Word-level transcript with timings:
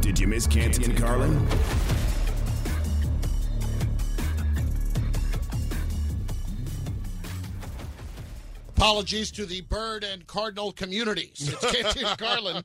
Did 0.00 0.18
you 0.18 0.26
miss 0.26 0.46
Canty 0.46 0.84
and 0.84 0.96
Carlin? 0.96 1.46
Apologies 8.76 9.30
to 9.32 9.46
the 9.46 9.62
bird 9.62 10.04
and 10.04 10.26
cardinal 10.26 10.70
communities. 10.70 11.50
It's 11.50 11.72
Canty 11.72 12.04
and 12.04 12.18
Carlin 12.18 12.56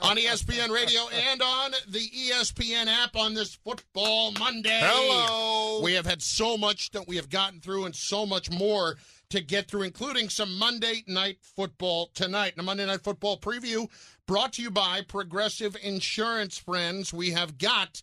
on 0.00 0.16
ESPN 0.16 0.70
Radio 0.70 1.02
and 1.30 1.40
on 1.40 1.70
the 1.88 2.00
ESPN 2.00 2.86
app 2.88 3.14
on 3.14 3.32
this 3.32 3.54
football 3.54 4.32
Monday. 4.32 4.80
Hello. 4.82 5.80
We 5.82 5.92
have 5.92 6.04
had 6.04 6.20
so 6.20 6.58
much 6.58 6.90
that 6.90 7.06
we 7.06 7.14
have 7.16 7.30
gotten 7.30 7.60
through 7.60 7.84
and 7.84 7.94
so 7.94 8.26
much 8.26 8.50
more 8.50 8.96
to 9.30 9.40
get 9.40 9.68
through, 9.68 9.82
including 9.82 10.28
some 10.28 10.58
Monday 10.58 11.04
night 11.06 11.38
football 11.40 12.10
tonight. 12.14 12.52
And 12.52 12.60
a 12.60 12.64
Monday 12.64 12.86
night 12.86 13.04
football 13.04 13.38
preview 13.38 13.86
brought 14.26 14.54
to 14.54 14.62
you 14.62 14.70
by 14.70 15.02
Progressive 15.02 15.76
Insurance 15.82 16.58
Friends. 16.58 17.12
We 17.12 17.30
have 17.30 17.58
got 17.58 18.02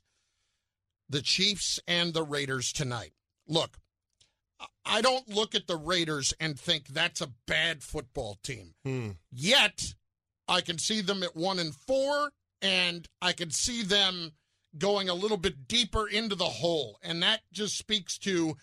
the 1.10 1.22
Chiefs 1.22 1.80
and 1.88 2.14
the 2.14 2.24
Raiders 2.24 2.72
tonight. 2.72 3.14
Look, 3.48 3.78
I 4.86 5.02
don't 5.02 5.30
look 5.30 5.54
at 5.56 5.68
the 5.68 5.76
Raiders 5.76 6.34
and 6.40 6.60
think 6.60 6.88
that's 6.88 7.22
a 7.22 7.32
bad 7.48 7.84
football 7.84 8.38
team. 8.44 8.74
Hmm. 8.84 9.10
Yet, 9.32 9.94
I 10.48 10.62
can 10.62 10.78
see 10.78 11.02
them 11.02 11.24
at 11.24 11.36
one 11.36 11.60
and 11.60 11.76
four, 11.76 12.32
and 12.62 13.08
I 13.22 13.34
can 13.34 13.52
see 13.52 13.84
them 13.84 14.32
going 14.78 15.10
a 15.10 15.14
little 15.14 15.38
bit 15.38 15.68
deeper 15.68 16.08
into 16.08 16.36
the 16.36 16.46
hole. 16.46 17.00
And 17.04 17.22
that 17.22 17.42
just 17.52 17.78
speaks 17.78 18.18
to 18.20 18.56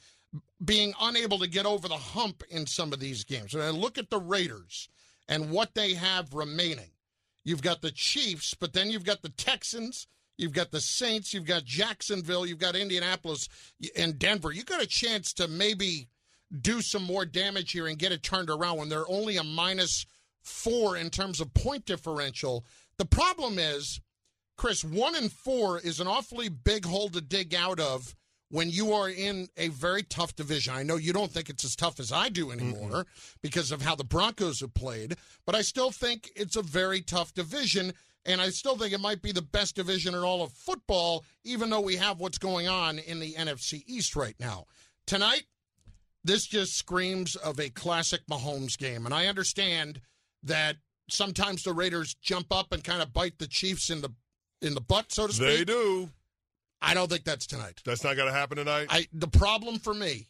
being 0.64 0.94
unable 1.00 1.38
to 1.38 1.48
get 1.48 1.66
over 1.66 1.88
the 1.88 1.96
hump 1.96 2.42
in 2.48 2.66
some 2.66 2.92
of 2.92 3.00
these 3.00 3.24
games. 3.24 3.54
And 3.54 3.62
I 3.62 3.70
look 3.70 3.98
at 3.98 4.10
the 4.10 4.18
Raiders 4.18 4.88
and 5.28 5.50
what 5.50 5.74
they 5.74 5.94
have 5.94 6.34
remaining. 6.34 6.90
You've 7.44 7.62
got 7.62 7.80
the 7.80 7.90
Chiefs, 7.90 8.54
but 8.54 8.72
then 8.72 8.90
you've 8.90 9.04
got 9.04 9.22
the 9.22 9.30
Texans. 9.30 10.06
You've 10.40 10.52
got 10.54 10.70
the 10.70 10.80
Saints, 10.80 11.34
you've 11.34 11.44
got 11.44 11.66
Jacksonville, 11.66 12.46
you've 12.46 12.58
got 12.58 12.74
Indianapolis 12.74 13.46
and 13.94 14.18
Denver. 14.18 14.50
You 14.50 14.64
got 14.64 14.82
a 14.82 14.86
chance 14.86 15.34
to 15.34 15.46
maybe 15.46 16.08
do 16.58 16.80
some 16.80 17.02
more 17.02 17.26
damage 17.26 17.72
here 17.72 17.86
and 17.86 17.98
get 17.98 18.10
it 18.10 18.22
turned 18.22 18.48
around 18.48 18.78
when 18.78 18.88
they're 18.88 19.10
only 19.10 19.36
a 19.36 19.44
minus 19.44 20.06
four 20.42 20.96
in 20.96 21.10
terms 21.10 21.42
of 21.42 21.52
point 21.52 21.84
differential. 21.84 22.64
The 22.96 23.04
problem 23.04 23.58
is, 23.58 24.00
Chris, 24.56 24.82
one 24.82 25.14
and 25.14 25.30
four 25.30 25.78
is 25.78 26.00
an 26.00 26.06
awfully 26.06 26.48
big 26.48 26.86
hole 26.86 27.10
to 27.10 27.20
dig 27.20 27.54
out 27.54 27.78
of 27.78 28.14
when 28.50 28.68
you 28.68 28.92
are 28.92 29.08
in 29.08 29.48
a 29.56 29.68
very 29.68 30.02
tough 30.02 30.34
division. 30.36 30.74
I 30.74 30.82
know 30.82 30.96
you 30.96 31.12
don't 31.12 31.30
think 31.30 31.48
it's 31.48 31.64
as 31.64 31.76
tough 31.76 32.00
as 32.00 32.12
I 32.12 32.28
do 32.28 32.46
mm-hmm. 32.46 32.60
anymore 32.60 33.06
because 33.42 33.72
of 33.72 33.82
how 33.82 33.94
the 33.94 34.04
Broncos 34.04 34.60
have 34.60 34.74
played, 34.74 35.16
but 35.46 35.54
I 35.54 35.62
still 35.62 35.90
think 35.90 36.30
it's 36.36 36.56
a 36.56 36.62
very 36.62 37.00
tough 37.00 37.32
division. 37.32 37.94
And 38.26 38.40
I 38.40 38.50
still 38.50 38.76
think 38.76 38.92
it 38.92 39.00
might 39.00 39.22
be 39.22 39.32
the 39.32 39.40
best 39.40 39.76
division 39.76 40.14
in 40.14 40.20
all 40.20 40.42
of 40.42 40.52
football, 40.52 41.24
even 41.44 41.70
though 41.70 41.80
we 41.80 41.96
have 41.96 42.20
what's 42.20 42.38
going 42.38 42.68
on 42.68 42.98
in 42.98 43.18
the 43.18 43.32
NFC 43.32 43.82
East 43.86 44.14
right 44.14 44.34
now. 44.38 44.66
Tonight, 45.06 45.44
this 46.22 46.46
just 46.46 46.76
screams 46.76 47.34
of 47.36 47.58
a 47.58 47.70
classic 47.70 48.20
Mahomes 48.30 48.76
game. 48.76 49.06
And 49.06 49.14
I 49.14 49.26
understand 49.26 50.02
that 50.42 50.76
sometimes 51.08 51.62
the 51.62 51.72
Raiders 51.72 52.14
jump 52.14 52.52
up 52.52 52.72
and 52.72 52.84
kind 52.84 53.00
of 53.00 53.12
bite 53.12 53.38
the 53.38 53.46
Chiefs 53.46 53.90
in 53.90 54.02
the 54.02 54.10
in 54.60 54.74
the 54.74 54.80
butt, 54.80 55.10
so 55.12 55.26
to 55.26 55.32
speak. 55.32 55.58
They 55.58 55.64
do. 55.64 56.10
I 56.82 56.94
don't 56.94 57.10
think 57.10 57.24
that's 57.24 57.46
tonight. 57.46 57.80
That's 57.84 58.04
not 58.04 58.16
going 58.16 58.28
to 58.28 58.34
happen 58.34 58.56
tonight. 58.56 58.86
I 58.90 59.06
the 59.12 59.28
problem 59.28 59.78
for 59.78 59.94
me 59.94 60.28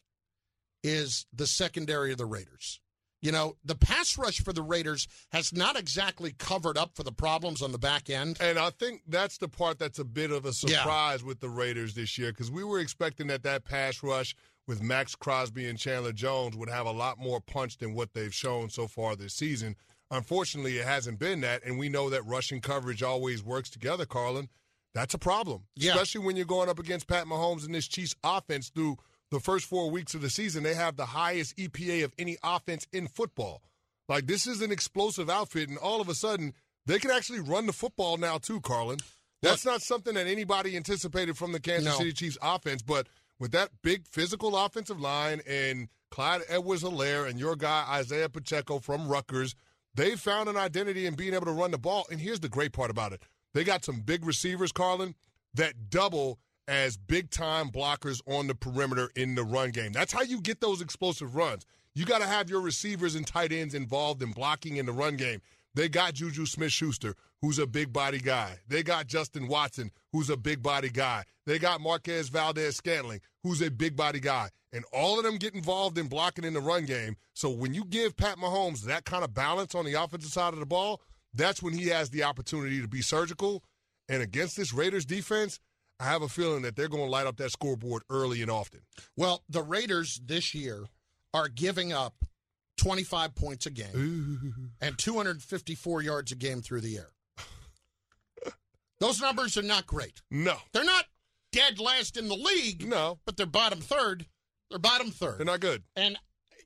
is 0.83 1.27
the 1.33 1.47
secondary 1.47 2.13
of 2.13 2.19
the 2.19 2.27
Raiders. 2.27 2.81
You 3.23 3.33
know, 3.33 3.57
the 3.65 3.75
pass 3.75 4.17
rush 4.17 4.41
for 4.41 4.55
the 4.55 4.63
Raiders 4.63 5.07
has 5.31 5.53
not 5.53 5.79
exactly 5.79 6.33
covered 6.33 6.79
up 6.79 6.97
for 6.97 7.03
the 7.03 7.13
problems 7.13 7.61
on 7.61 7.71
the 7.71 7.79
back 7.79 8.09
end. 8.09 8.39
And 8.41 8.59
I 8.59 8.71
think 8.71 9.03
that's 9.07 9.37
the 9.37 9.49
part 9.49 9.79
that's 9.79 9.99
a 9.99 10.05
bit 10.05 10.31
of 10.31 10.47
a 10.47 10.55
surprise 10.55 11.23
with 11.23 11.41
the 11.41 11.51
Raiders 11.51 11.95
this 11.95 12.17
year 12.17 12.33
because 12.33 12.51
we 12.51 12.65
were 12.65 12.79
expecting 12.79 13.27
that 13.27 13.43
that 13.43 13.65
pass 13.67 14.03
rush 14.03 14.35
with 14.67 14.83
Maxx 14.83 15.15
Crosby 15.15 15.69
and 15.69 15.79
Chandler 15.79 16.13
Jones 16.13 16.57
would 16.57 16.71
have 16.71 16.87
a 16.87 16.93
lot 16.93 17.19
more 17.19 17.41
punch 17.41 17.77
than 17.77 17.93
what 17.93 18.15
they've 18.15 18.35
shown 18.35 18.71
so 18.71 18.89
far 18.89 19.17
this 19.17 19.35
season. 19.35 19.77
Unfortunately, 20.11 20.79
it 20.79 20.87
hasn't 20.87 21.19
been 21.19 21.41
that, 21.43 21.63
and 21.65 21.79
we 21.79 21.89
know 21.89 22.09
that 22.11 22.25
rushing 22.27 22.61
coverage 22.61 23.03
always 23.03 23.45
works 23.45 23.69
together, 23.69 24.07
Carlin. 24.07 24.49
That's 24.95 25.15
a 25.15 25.19
problem, 25.19 25.65
Yeah. 25.77 25.93
especially 25.93 26.23
when 26.27 26.37
you're 26.37 26.45
going 26.47 26.69
up 26.69 26.79
against 26.79 27.07
Pat 27.07 27.27
Mahomes 27.27 27.65
and 27.65 27.75
this 27.75 27.87
Chiefs 27.87 28.15
offense 28.25 28.69
through 28.71 28.97
the 29.31 29.39
first 29.41 29.67
four 29.67 29.91
weeks 29.91 30.15
of 30.15 30.21
the 30.23 30.31
season. 30.31 30.63
They 30.65 30.75
have 30.75 30.97
the 30.97 31.07
highest 31.07 31.57
EPA 31.57 32.03
of 32.05 32.13
any 32.19 32.37
offense 32.43 32.87
in 32.93 33.07
football. 33.07 33.63
Like, 34.09 34.27
this 34.27 34.47
is 34.49 34.61
an 34.61 34.73
explosive 34.73 35.31
outfit, 35.31 35.69
and 35.69 35.79
all 35.79 36.01
of 36.01 36.09
a 36.09 36.15
sudden, 36.17 36.53
they 36.87 36.99
can 36.99 37.13
actually 37.13 37.39
run 37.41 37.67
the 37.67 37.73
football 37.73 38.17
now, 38.17 38.39
too, 38.39 38.61
Carlin. 38.61 38.99
That's 39.43 39.65
not 39.65 39.81
something 39.83 40.15
that 40.15 40.27
anybody 40.27 40.77
anticipated 40.77 41.39
from 41.39 41.53
the 41.53 41.61
Kansas 41.61 41.93
No. 41.93 41.99
City 41.99 42.13
Chiefs 42.13 42.37
offense, 42.43 42.83
but 42.83 43.07
with 43.39 43.53
that 43.53 43.71
big 43.83 44.07
physical 44.09 44.57
offensive 44.57 45.01
line 45.01 45.41
and 45.47 45.89
Clyde 46.11 46.43
Edwards 46.49 46.83
Helaire 46.83 47.29
and 47.29 47.39
your 47.39 47.55
guy 47.55 47.87
Isaiah 47.89 48.29
Pacheco 48.29 48.81
from 48.81 49.09
Rutgers, 49.09 49.55
they 49.95 50.17
found 50.17 50.49
an 50.49 50.57
identity 50.57 51.07
in 51.07 51.15
being 51.15 51.33
able 51.35 51.47
to 51.47 51.53
run 51.53 51.71
the 51.71 51.79
ball. 51.79 52.07
And 52.11 52.21
here's 52.21 52.41
the 52.41 52.49
great 52.49 52.73
part 52.73 52.91
about 52.91 53.13
it 53.13 53.23
they 53.55 53.65
got 53.65 53.85
some 53.85 54.01
big 54.01 54.25
receivers, 54.25 54.73
Carlin, 54.73 55.15
that 55.55 55.91
double 55.91 56.39
as 56.69 56.97
big 56.97 57.31
time 57.31 57.69
blockers 57.71 58.21
on 58.27 58.47
the 58.47 58.55
perimeter 58.55 59.11
in 59.17 59.35
the 59.35 59.43
run 59.43 59.71
game. 59.71 59.93
That's 59.93 60.13
how 60.13 60.23
you 60.23 60.41
get 60.41 60.61
those 60.61 60.81
explosive 60.81 61.35
runs. 61.35 61.67
You 61.95 62.05
got 62.05 62.21
to 62.21 62.27
have 62.27 62.49
your 62.49 62.61
receivers 62.61 63.17
and 63.17 63.27
tight 63.27 63.53
ends 63.53 63.75
involved 63.75 64.23
in 64.23 64.31
blocking 64.31 64.77
in 64.77 64.87
the 64.87 64.93
run 64.93 65.17
game. 65.17 65.43
They 65.75 65.89
got 65.89 66.15
Juju 66.15 66.47
Smith 66.47 66.73
Schuster, 66.73 67.15
who's 67.41 67.59
a 67.59 67.67
big 67.67 67.93
body 67.93 68.19
guy. 68.19 68.59
They 68.69 68.83
got 68.83 69.07
Justin 69.07 69.49
Watson, 69.49 69.91
who's 70.13 70.31
a 70.31 70.37
big 70.37 70.63
body 70.63 70.91
guy. 70.91 71.25
They 71.47 71.59
got 71.59 71.81
Marquez 71.81 72.29
Valdes 72.29 72.77
Scantling, 72.77 73.21
who's 73.43 73.63
a 73.63 73.71
big 73.71 73.97
body 73.97 74.21
guy. 74.21 74.51
And 74.73 74.85
all 74.93 75.19
of 75.19 75.25
them 75.25 75.37
get 75.37 75.55
involved 75.55 75.99
in 75.99 76.07
blocking 76.07 76.45
in 76.45 76.55
the 76.55 76.61
run 76.61 76.87
game. 76.87 77.17
So 77.35 77.51
when 77.51 77.75
you 77.75 77.85
give 77.85 78.17
Pat 78.17 78.37
Mahomes 78.37 78.83
that 78.83 79.05
kind 79.05 79.25
of 79.25 79.35
balance 79.35 79.75
on 79.75 79.85
the 79.85 79.95
offensive 79.95 80.31
side 80.31 80.53
of 80.53 80.61
the 80.61 80.67
ball, 80.67 81.01
that's 81.35 81.63
when 81.63 81.75
he 81.75 81.89
has 81.89 82.11
the 82.11 82.25
opportunity 82.25 82.81
to 82.81 82.89
be 82.89 83.03
surgical. 83.03 83.63
And 84.09 84.23
against 84.23 84.57
this 84.57 84.73
Raiders 84.73 85.05
defense, 85.05 85.61
I 86.01 86.05
have 86.05 86.23
a 86.23 86.29
feeling 86.29 86.63
that 86.63 86.77
they're 86.77 86.89
going 86.89 87.05
to 87.05 87.11
light 87.11 87.27
up 87.27 87.37
that 87.37 87.51
scoreboard 87.53 88.03
early 88.11 88.43
and 88.43 88.51
often. 88.51 88.81
Well, 89.17 89.43
the 89.49 89.63
Raiders 89.63 90.21
this 90.25 90.55
year 90.55 90.87
are 91.35 91.49
giving 91.49 91.93
up 91.93 92.15
25 92.79 93.35
points 93.35 93.67
a 93.67 93.71
game 93.71 94.73
and 94.81 94.97
254 94.99 96.03
yards 96.03 96.33
a 96.33 96.37
game 96.37 96.63
through 96.63 96.81
the 96.81 96.97
air. 96.97 97.11
Those 98.99 99.21
numbers 99.21 99.57
are 99.57 99.63
not 99.63 99.87
great. 99.87 100.21
No, 100.31 100.57
They're 100.73 100.85
not 100.85 101.07
dead 101.53 101.79
last 101.81 102.17
in 102.17 102.29
the 102.29 102.35
league, 102.35 102.87
no, 102.87 103.19
but 103.25 103.37
they're 103.37 103.47
bottom 103.47 103.81
third. 103.81 104.27
They're 104.69 104.79
bottom 104.79 105.11
third. 105.11 105.39
they're 105.39 105.47
not 105.47 105.61
good. 105.61 105.83
And 105.97 106.19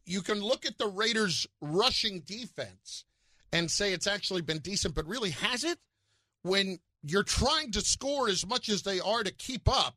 you 0.04 0.20
can 0.20 0.40
look 0.40 0.66
at 0.66 0.76
the 0.78 0.88
Raiders' 0.88 1.46
rushing 1.60 2.20
defense 2.20 3.04
and 3.54 3.70
say 3.70 3.92
it's 3.92 4.06
actually 4.06 4.42
been 4.42 4.58
decent, 4.58 4.94
but 4.94 5.06
really 5.06 5.30
has 5.30 5.64
it? 5.64 5.78
When 6.42 6.78
you're 7.02 7.22
trying 7.22 7.70
to 7.72 7.80
score 7.80 8.28
as 8.28 8.46
much 8.46 8.68
as 8.68 8.82
they 8.82 9.00
are 9.00 9.22
to 9.22 9.32
keep 9.32 9.68
up, 9.68 9.96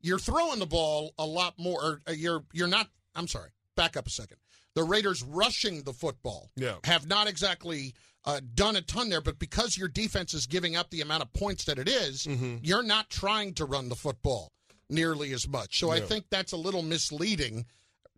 you're 0.00 0.18
throwing 0.18 0.58
the 0.58 0.66
ball 0.66 1.12
a 1.18 1.24
lot 1.24 1.54
more. 1.58 1.82
Or 1.82 2.00
uh, 2.08 2.12
you're 2.12 2.44
you're 2.52 2.68
not. 2.68 2.88
I'm 3.14 3.28
sorry. 3.28 3.50
Back 3.76 3.96
up 3.96 4.06
a 4.06 4.10
second. 4.10 4.36
The 4.74 4.84
Raiders 4.84 5.22
rushing 5.22 5.82
the 5.84 5.92
football 5.94 6.50
Yeah. 6.56 6.76
have 6.84 7.06
not 7.06 7.28
exactly 7.28 7.94
uh, 8.26 8.40
done 8.54 8.76
a 8.76 8.82
ton 8.82 9.08
there, 9.08 9.20
but 9.22 9.38
because 9.38 9.78
your 9.78 9.88
defense 9.88 10.34
is 10.34 10.46
giving 10.46 10.76
up 10.76 10.90
the 10.90 11.00
amount 11.00 11.22
of 11.22 11.32
points 11.32 11.64
that 11.64 11.78
it 11.78 11.88
is, 11.88 12.26
you're 12.62 12.82
not 12.82 13.08
trying 13.08 13.54
to 13.54 13.64
run 13.64 13.88
the 13.88 13.94
football 13.94 14.52
nearly 14.90 15.32
as 15.32 15.48
much. 15.48 15.78
So 15.78 15.90
I 15.90 16.00
think 16.00 16.26
that's 16.30 16.52
a 16.52 16.56
little 16.58 16.82
misleading. 16.82 17.64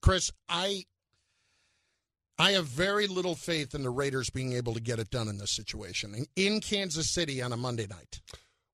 Chris, 0.00 0.30
I 0.48 0.84
I 2.38 2.52
have 2.52 2.66
very 2.66 3.08
little 3.08 3.34
faith 3.34 3.74
in 3.74 3.82
the 3.82 3.90
Raiders 3.90 4.30
being 4.30 4.52
able 4.52 4.74
to 4.74 4.80
get 4.80 4.98
it 4.98 5.10
done 5.10 5.28
in 5.28 5.38
this 5.38 5.50
situation 5.50 6.26
in, 6.36 6.60
Kansas 6.60 7.10
City 7.10 7.42
on 7.42 7.52
a 7.52 7.56
Monday 7.56 7.86
night. 7.88 8.20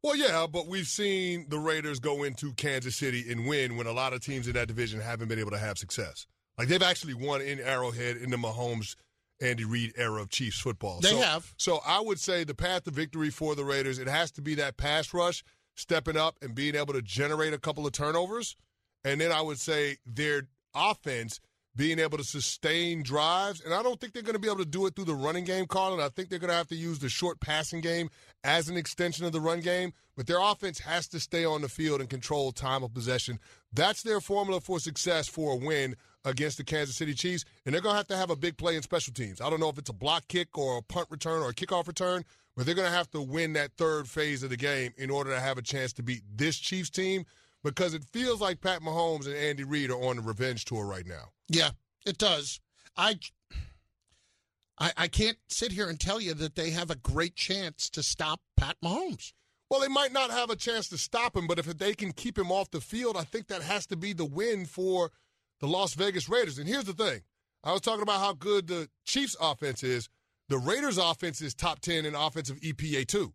Well, 0.03 0.17
yeah, 0.17 0.47
but 0.51 0.67
we've 0.67 0.87
seen 0.87 1.47
the 1.49 1.59
Raiders 1.59 1.99
go 1.99 2.25
into 2.25 2.53
Kansas 2.53 2.97
City 2.97 3.25
and 3.31 3.47
win 3.47 3.77
when 3.77 3.87
a 3.87 3.93
lot 3.93 4.13
of 4.13 4.21
teams 4.21 4.47
in 4.47 4.53
that 4.53 4.69
division 4.69 5.01
haven't 5.01 5.29
been 5.29 5.39
able 5.39 5.53
to 5.53 5.59
have 5.59 5.79
success. 5.79 6.27
Like 6.59 6.69
they've 6.69 6.83
actually 6.83 7.15
won 7.15 7.41
in 7.41 7.59
Arrowhead 7.59 8.19
in 8.19 8.31
the 8.31 8.37
Mahomes 8.37 8.97
Andy 9.41 9.65
Reid 9.65 9.95
era 9.97 10.21
of 10.21 10.29
Chiefs 10.29 10.61
football. 10.61 11.01
They 11.01 11.11
so, 11.11 11.21
have. 11.21 11.55
So 11.57 11.81
I 11.87 12.01
would 12.01 12.21
say 12.21 12.45
the 12.45 12.55
path 12.55 12.85
to 12.85 12.91
victory 12.91 13.31
for 13.31 13.55
the 13.55 13.65
Raiders, 13.65 13.99
it 13.99 14.09
has 14.09 14.31
to 14.33 14.43
be 14.43 14.55
that 14.57 14.77
pass 14.77 15.15
rush, 15.15 15.43
stepping 15.75 16.17
up 16.17 16.37
and 16.43 16.55
being 16.55 16.75
able 16.75 16.93
to 16.93 17.03
generate 17.03 17.55
a 17.55 17.59
couple 17.59 17.87
of 17.87 17.93
turnovers. 17.93 18.57
And 19.05 19.21
then 19.21 19.33
I 19.33 19.41
would 19.41 19.59
say 19.59 19.97
their 20.07 20.49
offense 20.75 21.41
being 21.77 21.99
able 21.99 22.19
to 22.19 22.25
sustain 22.25 23.03
drives. 23.03 23.61
And 23.61 23.75
I 23.75 23.83
don't 23.83 24.01
think 24.01 24.13
they're 24.13 24.23
going 24.23 24.35
to 24.35 24.41
be 24.41 24.49
able 24.49 24.59
to 24.59 24.65
do 24.65 24.87
it 24.87 24.95
through 24.95 25.07
the 25.07 25.15
running 25.15 25.45
game, 25.45 25.67
Carlin. 25.67 26.01
I 26.01 26.09
think 26.09 26.29
they're 26.29 26.39
going 26.39 26.51
to 26.51 26.57
have 26.57 26.69
to 26.69 26.77
use 26.77 27.01
the 27.01 27.09
short 27.09 27.41
passing 27.41 27.81
game 27.81 28.11
as 28.45 28.69
an 28.69 28.77
extension 28.77 29.25
of 29.25 29.33
the 29.33 29.41
run 29.41 29.61
game. 29.61 29.93
But 30.17 30.27
their 30.27 30.41
offense 30.41 30.79
has 30.81 31.09
to 31.09 31.21
stay 31.21 31.45
on 31.45 31.63
the 31.63 31.69
field 31.69 32.01
and 32.01 32.09
control 32.09 32.53
time 32.53 32.85
of 32.85 32.95
possession. 32.95 33.41
That's 33.73 34.03
their 34.03 34.21
formula 34.21 34.61
for 34.61 34.79
success 34.79 35.27
for 35.27 35.53
a 35.53 35.57
win 35.57 35.97
against 36.25 36.59
the 36.59 36.65
Kansas 36.65 36.97
City 36.97 37.15
Chiefs. 37.15 37.45
And 37.67 37.75
they're 37.75 37.83
going 37.83 37.95
to 37.95 37.99
have 37.99 38.09
to 38.09 38.17
have 38.17 38.31
a 38.31 38.37
big 38.37 38.57
play 38.57 38.77
in 38.77 38.83
special 38.83 39.13
teams. 39.13 39.41
I 39.41 39.51
don't 39.51 39.61
know 39.61 39.69
if 39.69 39.79
it's 39.79 39.91
a 39.91 39.95
block 39.95 40.29
kick 40.29 40.57
or 40.57 40.79
a 40.79 40.83
punt 40.83 41.09
return 41.11 41.43
or 41.43 41.49
a 41.49 41.55
kickoff 41.55 41.89
return, 41.89 42.25
but 42.57 42.67
they're 42.67 42.77
going 42.77 42.89
to 42.89 42.97
have 42.97 43.11
to 43.11 43.21
win 43.21 43.55
that 43.55 43.73
third 43.77 44.09
phase 44.09 44.45
of 44.45 44.51
the 44.51 44.57
game 44.57 44.93
in 44.97 45.11
order 45.11 45.31
to 45.31 45.41
have 45.41 45.59
a 45.59 45.63
chance 45.63 45.93
to 45.95 46.05
beat 46.05 46.23
this 46.37 46.57
Chiefs 46.57 46.91
team 46.91 47.25
because 47.65 47.95
it 47.95 48.05
feels 48.05 48.41
like 48.41 48.61
Pat 48.61 48.83
Mahomes 48.83 49.27
and 49.27 49.35
Andy 49.35 49.65
Reid 49.65 49.91
are 49.91 50.01
on 50.01 50.17
the 50.17 50.23
revenge 50.23 50.67
tour 50.67 50.87
right 50.87 51.07
now. 51.07 51.31
Yeah, 51.49 51.71
it 52.07 52.19
does. 52.19 52.61
I, 52.97 53.19
I, 54.79 54.93
I 54.97 55.09
can't 55.09 55.39
sit 55.49 55.73
here 55.73 55.89
and 55.89 55.99
tell 55.99 56.21
you 56.21 56.35
that 56.35 56.55
they 56.55 56.71
have 56.71 56.91
a 56.91 56.97
great 56.97 57.35
chance 57.35 57.91
to 57.91 58.03
stop 58.03 58.41
Pat 58.57 58.77
Mahomes. 58.85 59.33
Well, 59.71 59.81
they 59.81 59.89
might 59.89 60.13
not 60.13 60.31
have 60.31 60.51
a 60.51 60.57
chance 60.57 60.89
to 60.91 60.99
stop 60.99 61.35
him, 61.35 61.47
but 61.47 61.59
if 61.59 61.67
they 61.67 61.95
can 61.95 62.13
keep 62.13 62.39
him 62.39 62.53
off 62.53 62.71
the 62.71 62.83
field, 62.83 63.17
I 63.17 63.25
think 63.25 63.49
that 63.49 63.63
has 63.63 63.87
to 63.89 63.97
be 63.97 64.13
the 64.13 64.27
win 64.27 64.67
for 64.67 65.11
the 65.61 65.67
Las 65.67 65.95
Vegas 65.95 66.29
Raiders. 66.29 66.59
And 66.59 66.69
here's 66.69 66.85
the 66.85 66.93
thing 66.93 67.23
I 67.65 67.73
was 67.73 67.81
talking 67.81 68.03
about 68.03 68.21
how 68.21 68.35
good 68.35 68.67
the 68.69 68.89
Chiefs' 69.07 69.37
offense 69.41 69.83
is. 69.83 70.11
The 70.51 70.59
Raiders' 70.59 70.99
offense 70.99 71.41
is 71.41 71.55
top 71.55 71.81
10 71.81 72.05
in 72.05 72.15
offensive 72.15 72.61
EPA, 72.61 73.07
too. 73.07 73.33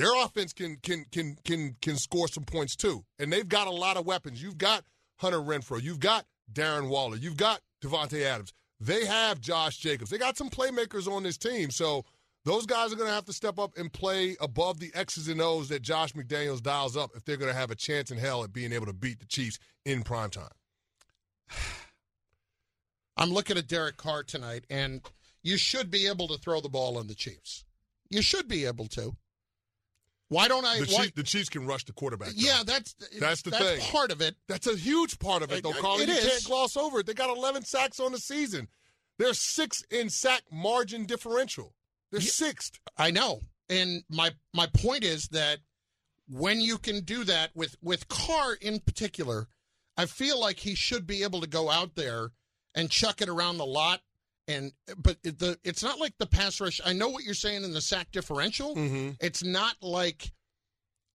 Their 0.00 0.24
offense 0.24 0.54
can 0.54 0.78
can 0.82 1.04
can 1.12 1.36
can 1.44 1.76
can 1.82 1.96
score 1.96 2.26
some 2.26 2.44
points 2.44 2.74
too, 2.74 3.04
and 3.18 3.30
they've 3.30 3.46
got 3.46 3.66
a 3.66 3.70
lot 3.70 3.98
of 3.98 4.06
weapons. 4.06 4.42
You've 4.42 4.56
got 4.56 4.82
Hunter 5.16 5.40
Renfrow, 5.40 5.82
you've 5.82 6.00
got 6.00 6.24
Darren 6.50 6.88
Waller, 6.88 7.16
you've 7.16 7.36
got 7.36 7.60
Davante 7.84 8.22
Adams. 8.22 8.54
They 8.80 9.04
have 9.04 9.42
Josh 9.42 9.76
Jacobs. 9.76 10.10
They 10.10 10.16
got 10.16 10.38
some 10.38 10.48
playmakers 10.48 11.06
on 11.06 11.22
this 11.22 11.36
team, 11.36 11.70
so 11.70 12.06
those 12.46 12.64
guys 12.64 12.94
are 12.94 12.96
going 12.96 13.10
to 13.10 13.14
have 13.14 13.26
to 13.26 13.34
step 13.34 13.58
up 13.58 13.76
and 13.76 13.92
play 13.92 14.38
above 14.40 14.80
the 14.80 14.90
X's 14.94 15.28
and 15.28 15.42
O's 15.42 15.68
that 15.68 15.82
Josh 15.82 16.14
McDaniels 16.14 16.62
dials 16.62 16.96
up 16.96 17.10
if 17.14 17.26
they're 17.26 17.36
going 17.36 17.52
to 17.52 17.58
have 17.58 17.70
a 17.70 17.76
chance 17.76 18.10
in 18.10 18.16
hell 18.16 18.42
at 18.42 18.54
being 18.54 18.72
able 18.72 18.86
to 18.86 18.94
beat 18.94 19.20
the 19.20 19.26
Chiefs 19.26 19.58
in 19.84 20.02
prime 20.02 20.30
time. 20.30 20.48
I'm 23.18 23.32
looking 23.32 23.58
at 23.58 23.68
Derek 23.68 23.98
Carr 23.98 24.22
tonight, 24.22 24.64
and 24.70 25.02
you 25.42 25.58
should 25.58 25.90
be 25.90 26.06
able 26.06 26.26
to 26.28 26.38
throw 26.38 26.62
the 26.62 26.70
ball 26.70 26.96
on 26.96 27.06
the 27.06 27.14
Chiefs. 27.14 27.66
You 28.08 28.22
should 28.22 28.48
be 28.48 28.64
able 28.64 28.86
to. 28.86 29.14
Why 30.30 30.48
don't 30.48 30.64
I? 30.64 30.78
The, 30.80 30.86
why, 30.92 31.02
Chiefs, 31.04 31.12
the 31.16 31.22
Chiefs 31.22 31.48
can 31.50 31.66
rush 31.66 31.84
the 31.84 31.92
quarterback. 31.92 32.28
though. 32.28 32.34
yeah, 32.36 32.62
that's 32.64 32.94
That's 33.18 33.42
the 33.42 33.50
that's 33.50 33.64
thing. 33.64 33.80
part 33.92 34.10
of 34.10 34.20
it. 34.22 34.36
That's 34.48 34.66
a 34.66 34.76
huge 34.76 35.18
part 35.18 35.42
of 35.42 35.52
it, 35.52 35.62
though, 35.62 35.72
Carl. 35.72 36.00
it 36.00 36.08
You 36.08 36.14
is. 36.14 36.26
can't 36.28 36.44
gloss 36.44 36.76
over 36.76 37.00
it. 37.00 37.06
They 37.06 37.14
got 37.14 37.36
11 37.36 37.64
sacks 37.64 38.00
on 38.00 38.12
the 38.12 38.18
season. 38.18 38.68
They're 39.18 39.34
sixth 39.34 39.84
in 39.90 40.08
sack 40.08 40.42
margin 40.50 41.04
differential. 41.04 41.74
They're 42.10 42.20
Yeah. 42.22 42.30
sixth. 42.30 42.78
I 42.96 43.10
know, 43.10 43.42
and 43.68 44.02
my 44.08 44.30
my 44.54 44.66
point 44.68 45.04
is 45.04 45.28
that 45.32 45.58
when 46.28 46.60
you 46.60 46.78
can 46.78 47.00
do 47.04 47.24
that 47.24 47.50
with 47.54 47.76
with 47.82 48.08
Carr 48.08 48.54
in 48.54 48.78
particular, 48.80 49.48
I 49.96 50.06
feel 50.06 50.40
like 50.40 50.60
he 50.60 50.74
should 50.74 51.06
be 51.06 51.22
able 51.24 51.40
to 51.40 51.46
go 51.48 51.68
out 51.70 51.96
there 51.96 52.30
and 52.74 52.88
chuck 52.90 53.20
it 53.20 53.28
around 53.28 53.58
the 53.58 53.66
lot. 53.66 54.00
And 54.50 54.72
but 54.96 55.16
it- 55.22 55.38
the 55.38 55.58
it's 55.64 55.82
not 55.82 55.98
like 55.98 56.14
the 56.18 56.26
pass 56.26 56.60
rush. 56.60 56.80
I 56.84 56.92
know 56.92 57.08
what 57.08 57.24
you're 57.24 57.34
saying 57.34 57.62
in 57.64 57.72
the 57.72 57.80
sack 57.80 58.10
differential. 58.10 58.74
Mm-hmm. 58.74 59.10
It's 59.20 59.42
not 59.44 59.76
like 59.80 60.32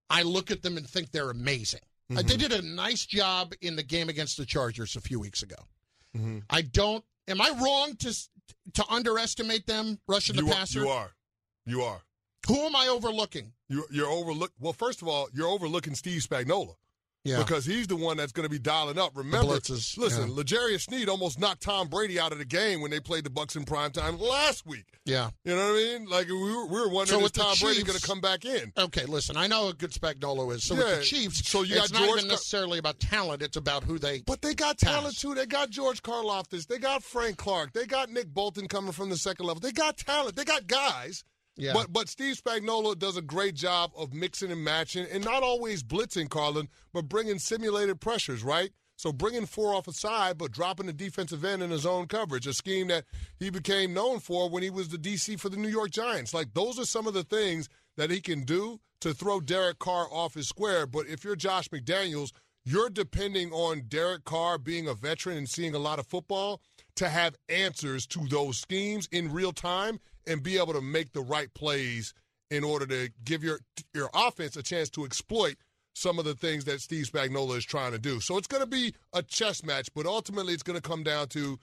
I 0.08 0.22
look 0.22 0.50
at 0.50 0.62
them 0.62 0.76
and 0.76 0.88
think 0.88 1.10
they're 1.10 1.30
amazing. 1.30 1.80
Uh, 2.10 2.14
Mm-hmm. 2.14 2.28
They 2.28 2.36
did 2.36 2.52
a 2.52 2.62
nice 2.62 3.04
job 3.04 3.52
in 3.60 3.74
the 3.74 3.82
game 3.82 4.08
against 4.08 4.36
the 4.36 4.46
Chargers 4.46 4.94
a 4.94 5.00
few 5.00 5.18
weeks 5.18 5.42
ago. 5.42 5.56
Mhm. 6.16 6.44
I 6.48 6.62
don't. 6.62 7.04
Am 7.26 7.40
I 7.40 7.50
wrong 7.60 7.96
to 7.96 8.14
to 8.74 8.84
underestimate 8.88 9.66
them 9.66 9.98
rushing 10.06 10.36
the 10.36 10.42
You 10.42 10.48
are, 10.50 10.54
passer? 10.54 10.80
you 10.80 10.88
are. 10.88 11.10
You 11.66 11.82
are. 11.82 12.02
Who 12.46 12.54
am 12.64 12.76
I 12.76 12.86
overlooking? 12.86 13.52
You're, 13.68 13.86
you're 13.90 14.08
overlook. 14.08 14.52
Well, 14.60 14.72
first 14.72 15.02
of 15.02 15.08
all, 15.08 15.28
you're 15.34 15.48
overlooking 15.48 15.96
Steve 15.96 16.22
Spagnuolo 16.22 16.76
because 17.26 17.64
he's 17.64 17.86
the 17.86 17.96
one 17.96 18.16
that's 18.16 18.32
going 18.32 18.44
to 18.44 18.50
be 18.50 18.58
dialing 18.58 18.98
up. 18.98 19.16
Remember, 19.16 19.46
listen, 19.52 19.96
yeah. 20.28 20.34
L'Jarius 20.34 20.82
Sneed 20.82 21.08
almost 21.08 21.38
knocked 21.40 21.62
Tom 21.62 21.88
Brady 21.88 22.18
out 22.20 22.32
of 22.32 22.38
the 22.38 22.44
game 22.44 22.80
when 22.80 22.90
they 22.90 23.00
played 23.00 23.24
the 23.24 23.30
Bucs 23.30 23.56
in 23.56 23.64
prime 23.64 23.90
time 23.90 24.18
last 24.18 24.66
week. 24.66 24.84
yeah. 25.04 25.30
You 25.44 25.54
know 25.56 25.72
what 25.72 25.78
I 25.78 25.98
mean? 25.98 26.06
Like 26.08 26.28
we 26.28 26.34
were, 26.34 26.66
we 26.66 26.80
were 26.80 26.88
wondering 26.88 27.20
So 27.20 27.26
is 27.26 27.32
Tom 27.32 27.54
Brady 27.60 27.82
going 27.82 27.98
to 27.98 28.06
come 28.06 28.20
back 28.20 28.44
in? 28.44 28.72
Okay, 28.76 29.04
listen. 29.06 29.36
I 29.36 29.46
know 29.46 29.66
how 29.66 29.72
good 29.72 29.90
Spagnuolo 29.92 30.54
is. 30.54 30.64
So 30.64 30.74
with 30.74 30.98
the 30.98 31.02
Chiefs, 31.04 31.48
so 31.48 31.62
you 31.62 31.76
it's 31.76 31.90
got 31.90 32.00
not 32.00 32.08
even 32.08 32.20
Car- 32.20 32.28
necessarily 32.28 32.78
about 32.78 33.00
talent. 33.00 33.42
It's 33.42 33.56
about 33.56 33.84
who 33.84 33.98
they. 33.98 34.22
But 34.26 34.42
they 34.42 34.54
got 34.54 34.78
Pass. 34.78 34.90
talent 34.90 35.18
too. 35.18 35.34
They 35.34 35.46
got 35.46 35.70
George 35.70 36.02
Karlaftis. 36.02 36.66
They 36.66 36.78
got 36.78 37.02
Frank 37.02 37.36
Clark. 37.36 37.72
They 37.72 37.86
got 37.86 38.10
Nick 38.10 38.28
Bolton 38.32 38.68
coming 38.68 38.92
from 38.92 39.08
the 39.10 39.16
second 39.16 39.46
level. 39.46 39.60
They 39.60 39.72
got 39.72 39.96
talent. 39.96 40.36
They 40.36 40.44
got 40.44 40.66
guys. 40.66 41.24
Yeah. 41.56 41.72
But 41.72 41.92
but 41.92 42.08
Steve 42.08 42.36
Spagnuolo 42.36 42.98
does 42.98 43.16
a 43.16 43.22
great 43.22 43.54
job 43.54 43.90
of 43.96 44.12
mixing 44.12 44.52
and 44.52 44.62
matching, 44.62 45.06
and 45.10 45.24
not 45.24 45.42
always 45.42 45.82
blitzing, 45.82 46.28
Carlin, 46.28 46.68
but 46.92 47.08
bringing 47.08 47.38
simulated 47.38 48.00
pressures, 48.00 48.42
right? 48.44 48.70
So 48.96 49.12
bringing 49.12 49.46
four 49.46 49.74
off 49.74 49.88
a 49.88 49.92
side, 49.92 50.38
but 50.38 50.52
dropping 50.52 50.86
the 50.86 50.92
defensive 50.92 51.44
end 51.44 51.62
in 51.62 51.70
his 51.70 51.84
own 51.84 52.06
coverage, 52.06 52.46
a 52.46 52.54
scheme 52.54 52.88
that 52.88 53.04
he 53.38 53.50
became 53.50 53.92
known 53.92 54.20
for 54.20 54.48
when 54.48 54.62
he 54.62 54.70
was 54.70 54.88
the 54.88 54.96
DC 54.96 55.38
for 55.38 55.50
the 55.50 55.58
New 55.58 55.68
York 55.68 55.90
Giants. 55.90 56.32
Like 56.32 56.54
those 56.54 56.78
are 56.78 56.86
some 56.86 57.06
of 57.06 57.14
the 57.14 57.24
things 57.24 57.68
that 57.96 58.10
he 58.10 58.20
can 58.20 58.44
do 58.44 58.80
to 59.00 59.12
throw 59.12 59.40
Derek 59.40 59.78
Carr 59.78 60.06
off 60.10 60.34
his 60.34 60.48
square. 60.48 60.86
But 60.86 61.06
if 61.06 61.24
you're 61.24 61.36
Josh 61.36 61.68
McDaniels, 61.68 62.32
you're 62.64 62.90
depending 62.90 63.52
on 63.52 63.82
Derek 63.86 64.24
Carr 64.24 64.58
being 64.58 64.88
a 64.88 64.94
veteran 64.94 65.36
and 65.36 65.48
seeing 65.48 65.74
a 65.74 65.78
lot 65.78 65.98
of 65.98 66.06
football 66.06 66.60
to 66.96 67.08
have 67.08 67.36
answers 67.48 68.06
to 68.08 68.26
those 68.28 68.58
schemes 68.58 69.08
in 69.12 69.32
real 69.32 69.52
time 69.52 70.00
and 70.26 70.42
be 70.42 70.58
able 70.58 70.72
to 70.72 70.80
make 70.80 71.12
the 71.12 71.20
right 71.20 71.52
plays 71.54 72.14
in 72.50 72.64
order 72.64 72.86
to 72.86 73.10
give 73.24 73.42
your 73.42 73.60
your 73.94 74.10
offense 74.14 74.56
a 74.56 74.62
chance 74.62 74.88
to 74.90 75.04
exploit 75.04 75.56
some 75.94 76.18
of 76.18 76.24
the 76.24 76.34
things 76.34 76.64
that 76.66 76.80
Steve 76.80 77.10
Spagnuolo 77.10 77.56
is 77.56 77.64
trying 77.64 77.92
to 77.92 77.98
do. 77.98 78.20
So 78.20 78.36
it's 78.36 78.46
going 78.46 78.62
to 78.62 78.68
be 78.68 78.94
a 79.14 79.22
chess 79.22 79.64
match, 79.64 79.88
but 79.94 80.04
ultimately 80.04 80.52
it's 80.52 80.62
going 80.62 80.78
to 80.78 80.86
come 80.86 81.02
down 81.02 81.28
to 81.28 81.58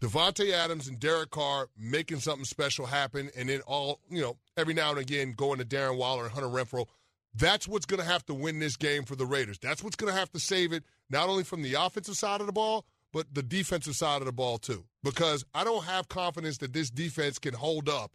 Davante 0.00 0.52
Adams 0.52 0.88
and 0.88 0.98
Derek 0.98 1.30
Carr 1.30 1.68
making 1.78 2.18
something 2.18 2.44
special 2.44 2.86
happen, 2.86 3.30
and 3.36 3.48
then 3.48 3.60
all 3.62 4.00
you 4.10 4.20
know 4.20 4.36
every 4.56 4.74
now 4.74 4.90
and 4.90 4.98
again 4.98 5.32
going 5.36 5.58
to 5.58 5.64
Darren 5.64 5.96
Waller 5.96 6.24
and 6.24 6.32
Hunter 6.32 6.48
Renfrow. 6.48 6.86
That's 7.34 7.66
what's 7.66 7.86
going 7.86 8.00
to 8.00 8.06
have 8.06 8.26
to 8.26 8.34
win 8.34 8.58
this 8.58 8.76
game 8.76 9.04
for 9.04 9.16
the 9.16 9.24
Raiders. 9.24 9.58
That's 9.58 9.82
what's 9.82 9.96
going 9.96 10.12
to 10.12 10.18
have 10.18 10.30
to 10.32 10.38
save 10.38 10.74
it, 10.74 10.84
not 11.08 11.30
only 11.30 11.44
from 11.44 11.62
the 11.62 11.74
offensive 11.74 12.16
side 12.16 12.40
of 12.40 12.46
the 12.46 12.52
ball, 12.52 12.84
but 13.12 13.32
the 13.34 13.42
defensive 13.42 13.94
side 13.96 14.22
of 14.22 14.26
the 14.26 14.32
ball 14.32 14.58
too. 14.58 14.84
Because 15.02 15.44
I 15.54 15.64
don't 15.64 15.84
have 15.84 16.08
confidence 16.08 16.58
that 16.58 16.72
this 16.72 16.90
defense 16.90 17.38
can 17.38 17.54
hold 17.54 17.88
up 17.88 18.12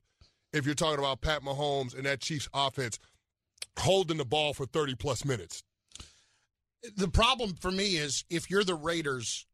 if 0.54 0.66
you're 0.66 0.75
talking 0.75 1.00
about 1.00 1.22
Pat 1.22 1.42
Mahomes 1.44 1.96
and 1.96 2.06
that 2.06 2.20
Chiefs 2.22 2.48
offense 2.54 3.00
holding 3.80 4.18
the 4.18 4.25
ball 4.25 4.54
for 4.54 4.66
30 4.66 4.96
plus 4.96 5.24
minutes. 5.25 5.63
the 6.96 7.08
problem 7.10 7.54
for 7.60 7.72
me 7.72 7.98
is 7.98 8.24
if 8.30 8.50
you're 8.50 8.63
the 8.63 8.75
Raiders 8.75 9.46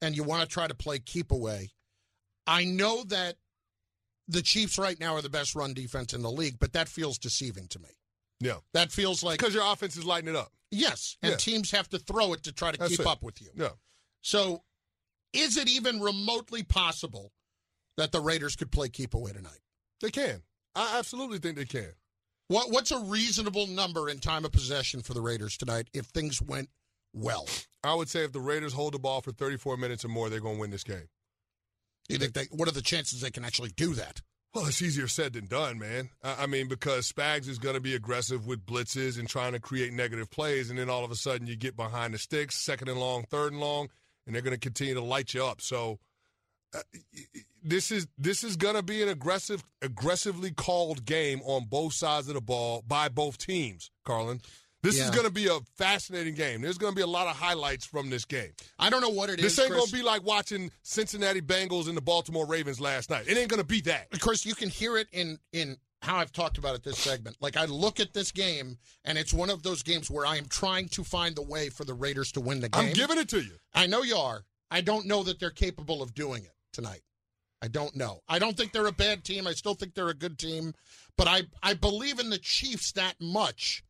and 0.00 0.16
you 0.16 0.22
want 0.22 0.42
to 0.42 0.48
try 0.48 0.66
to 0.66 0.74
play 0.74 0.98
keep 0.98 1.32
away, 1.32 1.70
I 2.46 2.64
know 2.64 3.02
that 3.04 3.36
the 4.26 4.42
Chiefs 4.42 4.78
right 4.78 4.98
now 4.98 5.14
are 5.14 5.22
the 5.22 5.28
best 5.28 5.54
run 5.54 5.74
defense 5.74 6.12
in 6.14 6.22
the 6.22 6.30
league, 6.30 6.58
but 6.58 6.72
that 6.74 6.88
feels 6.88 7.18
deceiving 7.18 7.66
to 7.68 7.78
me. 7.78 7.88
Yeah. 8.40 8.58
That 8.74 8.92
feels 8.92 9.22
like 9.22 9.38
Because 9.38 9.54
your 9.54 9.70
offense 9.70 9.96
is 9.96 10.04
lighting 10.04 10.28
it 10.30 10.36
up. 10.36 10.52
yes, 10.70 11.16
and 11.22 11.32
Yeah. 11.32 11.36
teams 11.36 11.70
have 11.72 11.88
to 11.90 11.98
throw 11.98 12.32
it 12.32 12.42
to 12.44 12.52
try 12.52 12.70
to 12.72 12.78
That's 12.78 12.90
keep 12.92 13.00
it. 13.00 13.06
up 13.06 13.22
with 13.22 13.40
you. 13.42 13.50
Yeah. 13.54 13.70
So, 14.22 14.62
is 15.32 15.56
it 15.56 15.68
even 15.68 16.00
remotely 16.00 16.62
possible 16.62 17.32
that 17.96 18.12
the 18.12 18.20
Raiders 18.20 18.56
could 18.56 18.70
play 18.70 18.88
keep 18.88 19.14
away 19.14 19.32
tonight? 19.32 19.60
They 20.00 20.10
can. 20.10 20.42
I 20.74 20.98
absolutely 20.98 21.38
think 21.38 21.56
they 21.56 21.64
can. 21.64 21.92
What 22.48 22.70
What's 22.70 22.92
a 22.92 23.00
reasonable 23.00 23.66
number 23.66 24.08
in 24.08 24.20
time 24.20 24.44
of 24.44 24.52
possession 24.52 25.02
for 25.02 25.14
the 25.14 25.20
Raiders 25.20 25.56
tonight 25.56 25.88
if 25.92 26.06
things 26.06 26.40
went 26.40 26.70
well? 27.12 27.46
I 27.84 27.94
would 27.94 28.08
say 28.08 28.24
if 28.24 28.32
the 28.32 28.40
Raiders 28.40 28.72
hold 28.72 28.94
the 28.94 28.98
ball 28.98 29.20
for 29.20 29.32
34 29.32 29.76
minutes 29.76 30.04
or 30.04 30.08
more, 30.08 30.30
they're 30.30 30.40
going 30.40 30.56
to 30.56 30.60
win 30.60 30.70
this 30.70 30.84
game. 30.84 31.08
Do 32.08 32.14
you 32.14 32.18
think 32.18 32.32
they? 32.32 32.44
What 32.50 32.68
are 32.68 32.72
the 32.72 32.82
chances 32.82 33.20
they 33.20 33.30
can 33.30 33.44
actually 33.44 33.70
do 33.70 33.94
that? 33.94 34.22
Well, 34.54 34.66
it's 34.66 34.80
easier 34.80 35.08
said 35.08 35.34
than 35.34 35.46
done, 35.46 35.78
man. 35.78 36.08
I 36.24 36.44
I 36.44 36.46
mean, 36.46 36.68
because 36.68 37.12
Spags 37.12 37.48
is 37.48 37.58
going 37.58 37.74
to 37.74 37.80
be 37.80 37.94
aggressive 37.94 38.46
with 38.46 38.64
blitzes 38.64 39.18
and 39.18 39.28
trying 39.28 39.52
to 39.52 39.60
create 39.60 39.92
negative 39.92 40.30
plays, 40.30 40.70
and 40.70 40.78
then 40.78 40.88
all 40.88 41.04
of 41.04 41.10
a 41.10 41.16
sudden 41.16 41.46
you 41.46 41.54
get 41.54 41.76
behind 41.76 42.14
the 42.14 42.18
sticks, 42.18 42.56
second 42.56 42.88
and 42.88 42.98
long, 42.98 43.24
third 43.24 43.52
and 43.52 43.60
long, 43.60 43.90
and 44.28 44.34
they're 44.34 44.42
going 44.42 44.54
to 44.54 44.60
continue 44.60 44.94
to 44.94 45.02
light 45.02 45.34
you 45.34 45.44
up. 45.44 45.60
So 45.60 45.98
uh, 46.74 46.80
this 47.64 47.90
is 47.90 48.06
this 48.18 48.44
is 48.44 48.56
going 48.56 48.76
to 48.76 48.82
be 48.82 49.02
an 49.02 49.08
aggressive, 49.08 49.64
aggressively 49.82 50.50
called 50.52 51.04
game 51.04 51.40
on 51.44 51.64
both 51.64 51.94
sides 51.94 52.28
of 52.28 52.34
the 52.34 52.40
ball 52.40 52.84
by 52.86 53.08
both 53.08 53.38
teams, 53.38 53.90
Carlin. 54.04 54.40
This 54.82 54.96
Yeah. 54.96 55.04
is 55.06 55.10
going 55.10 55.24
to 55.26 55.32
be 55.32 55.48
a 55.48 55.58
fascinating 55.76 56.34
game. 56.34 56.60
There's 56.60 56.78
going 56.78 56.92
to 56.92 56.96
be 56.96 57.02
a 57.02 57.06
lot 57.06 57.26
of 57.26 57.34
highlights 57.36 57.84
from 57.84 58.10
this 58.10 58.24
game. 58.24 58.52
I 58.78 58.90
don't 58.90 59.00
know 59.00 59.08
what 59.08 59.28
it 59.28 59.40
is. 59.40 59.56
This 59.56 59.58
ain't 59.58 59.72
going 59.74 59.86
to 59.86 59.92
be 59.92 60.02
like 60.02 60.22
watching 60.22 60.70
Cincinnati 60.82 61.40
Bengals 61.40 61.88
and 61.88 61.96
the 61.96 62.00
Baltimore 62.02 62.46
Ravens 62.46 62.80
last 62.80 63.10
night. 63.10 63.26
It 63.26 63.36
ain't 63.36 63.48
going 63.48 63.60
to 63.60 63.66
be 63.66 63.80
that. 63.82 64.06
Of 64.12 64.20
course, 64.20 64.46
you 64.46 64.54
can 64.54 64.68
hear 64.68 64.96
it 64.96 65.08
in 65.10 65.38
in 65.52 65.78
how 66.02 66.16
I've 66.16 66.32
talked 66.32 66.58
about 66.58 66.74
it 66.74 66.82
this 66.84 66.98
segment. 66.98 67.36
Like 67.40 67.56
I 67.56 67.64
look 67.64 68.00
at 68.00 68.14
this 68.14 68.32
game, 68.32 68.78
and 69.04 69.18
it's 69.18 69.34
one 69.34 69.50
of 69.50 69.62
those 69.62 69.82
games 69.82 70.10
where 70.10 70.26
I 70.26 70.36
am 70.36 70.46
trying 70.46 70.88
to 70.90 71.04
find 71.04 71.34
the 71.34 71.42
way 71.42 71.68
for 71.68 71.84
the 71.84 71.94
Raiders 71.94 72.32
to 72.32 72.40
win 72.40 72.60
the 72.60 72.68
game. 72.68 72.86
I'm 72.86 72.92
giving 72.92 73.18
it 73.18 73.28
to 73.30 73.40
you. 73.40 73.56
I 73.74 73.86
know 73.86 74.02
you 74.02 74.16
are. 74.16 74.44
I 74.70 74.80
don't 74.80 75.06
know 75.06 75.22
that 75.24 75.40
they're 75.40 75.50
capable 75.50 76.02
of 76.02 76.14
doing 76.14 76.44
it 76.44 76.54
tonight. 76.72 77.02
I 77.60 77.68
don't 77.68 77.96
know. 77.96 78.20
I 78.28 78.38
don't 78.38 78.56
think 78.56 78.72
they're 78.72 78.86
a 78.86 78.92
bad 78.92 79.24
team. 79.24 79.46
I 79.46 79.52
still 79.52 79.74
think 79.74 79.94
they're 79.94 80.08
a 80.08 80.14
good 80.14 80.38
team, 80.38 80.74
but 81.16 81.26
I 81.26 81.42
I 81.62 81.74
believe 81.74 82.20
in 82.20 82.30
the 82.30 82.38
Chiefs 82.38 82.92
that 82.92 83.16
much 83.20 83.82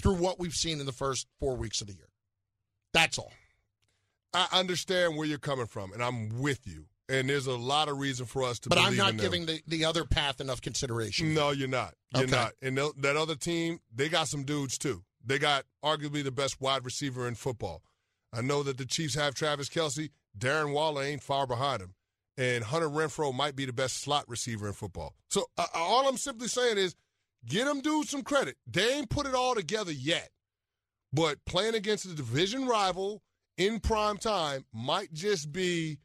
through 0.00 0.16
what 0.16 0.38
we've 0.38 0.54
seen 0.54 0.80
in 0.80 0.86
the 0.86 0.92
first 0.92 1.26
four 1.40 1.56
weeks 1.56 1.80
of 1.80 1.86
the 1.86 1.94
year. 1.94 2.10
That's 2.92 3.18
all. 3.18 3.32
I 4.34 4.48
understand 4.52 5.16
where 5.16 5.26
you're 5.26 5.38
coming 5.38 5.66
from, 5.66 5.92
and 5.92 6.02
I'm 6.02 6.40
with 6.40 6.66
you. 6.66 6.86
And 7.08 7.28
there's 7.28 7.46
a 7.46 7.56
lot 7.56 7.88
of 7.88 7.98
reason 7.98 8.24
for 8.24 8.42
us 8.44 8.58
to 8.60 8.68
But 8.70 8.78
I'm 8.78 8.96
not 8.96 9.18
giving 9.18 9.44
the, 9.46 9.60
the 9.66 9.84
other 9.84 10.04
path 10.04 10.40
enough 10.40 10.62
consideration. 10.62 11.34
No, 11.34 11.50
you're 11.50 11.68
not. 11.68 11.94
You're 12.14 12.24
Okay. 12.24 12.32
not. 12.32 12.52
And 12.62 12.78
that 12.78 13.16
other 13.16 13.34
team, 13.34 13.80
they 13.94 14.08
got 14.08 14.28
some 14.28 14.44
dudes 14.44 14.78
too. 14.78 15.04
They 15.24 15.38
got 15.38 15.64
arguably 15.84 16.24
the 16.24 16.30
best 16.32 16.60
wide 16.60 16.84
receiver 16.84 17.28
in 17.28 17.34
football. 17.34 17.82
I 18.32 18.40
know 18.40 18.62
that 18.62 18.78
the 18.78 18.86
Chiefs 18.86 19.14
have 19.14 19.34
Travis 19.34 19.68
Kelce. 19.68 20.10
Darren 20.36 20.72
Waller 20.72 21.02
ain't 21.02 21.22
far 21.22 21.46
behind 21.46 21.82
him. 21.82 21.94
And 22.36 22.64
Hunter 22.64 22.88
Renfrow 22.88 23.32
might 23.32 23.54
be 23.54 23.64
the 23.64 23.72
best 23.72 23.98
slot 23.98 24.24
receiver 24.28 24.66
in 24.66 24.72
football. 24.72 25.14
So 25.30 25.44
uh, 25.56 25.66
all 25.74 26.08
I'm 26.08 26.16
simply 26.16 26.48
saying 26.48 26.78
is 26.78 26.96
get 27.46 27.66
them 27.66 27.80
dudes 27.80 28.10
some 28.10 28.22
credit. 28.22 28.56
They 28.66 28.94
ain't 28.94 29.08
put 29.10 29.26
it 29.26 29.34
all 29.34 29.54
together 29.54 29.92
yet. 29.92 30.30
But 31.12 31.44
playing 31.44 31.74
against 31.74 32.06
a 32.06 32.14
division 32.14 32.66
rival 32.66 33.22
in 33.56 33.78
prime 33.78 34.16
time 34.16 34.64
might 34.72 35.12
just 35.12 35.52
be 35.52 35.98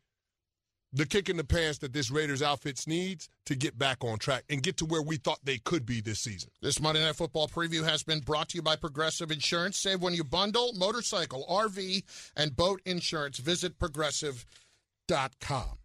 the 0.91 1.05
kick 1.05 1.29
in 1.29 1.37
the 1.37 1.43
pants 1.43 1.79
that 1.79 1.93
this 1.93 2.09
Raiders 2.09 2.41
outfits 2.41 2.87
needs 2.87 3.29
to 3.45 3.55
get 3.55 3.77
back 3.77 4.03
on 4.03 4.17
track 4.17 4.43
and 4.49 4.63
get 4.63 4.77
to 4.77 4.85
where 4.85 5.01
we 5.01 5.17
thought 5.17 5.39
they 5.43 5.59
could 5.59 5.85
be 5.85 6.01
this 6.01 6.19
season. 6.19 6.49
This 6.61 6.79
Monday 6.79 7.03
Night 7.03 7.15
Football 7.15 7.47
preview 7.47 7.83
has 7.83 8.03
been 8.03 8.21
brought 8.21 8.49
to 8.49 8.57
you 8.57 8.61
by 8.61 8.75
Progressive 8.75 9.31
Insurance. 9.31 9.79
Save 9.79 10.01
when 10.01 10.13
you 10.13 10.23
bundle 10.23 10.73
motorcycle, 10.73 11.45
RV, 11.49 12.31
and 12.35 12.55
boat 12.55 12.81
insurance. 12.85 13.37
Visit 13.37 13.77
progressive.com. 13.77 15.77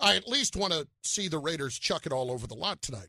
I 0.00 0.14
at 0.14 0.28
least 0.28 0.56
want 0.56 0.72
to 0.72 0.86
see 1.02 1.28
the 1.28 1.38
Raiders 1.38 1.78
chuck 1.78 2.06
it 2.06 2.12
all 2.12 2.30
over 2.30 2.46
the 2.46 2.54
lot 2.54 2.80
tonight. 2.80 3.08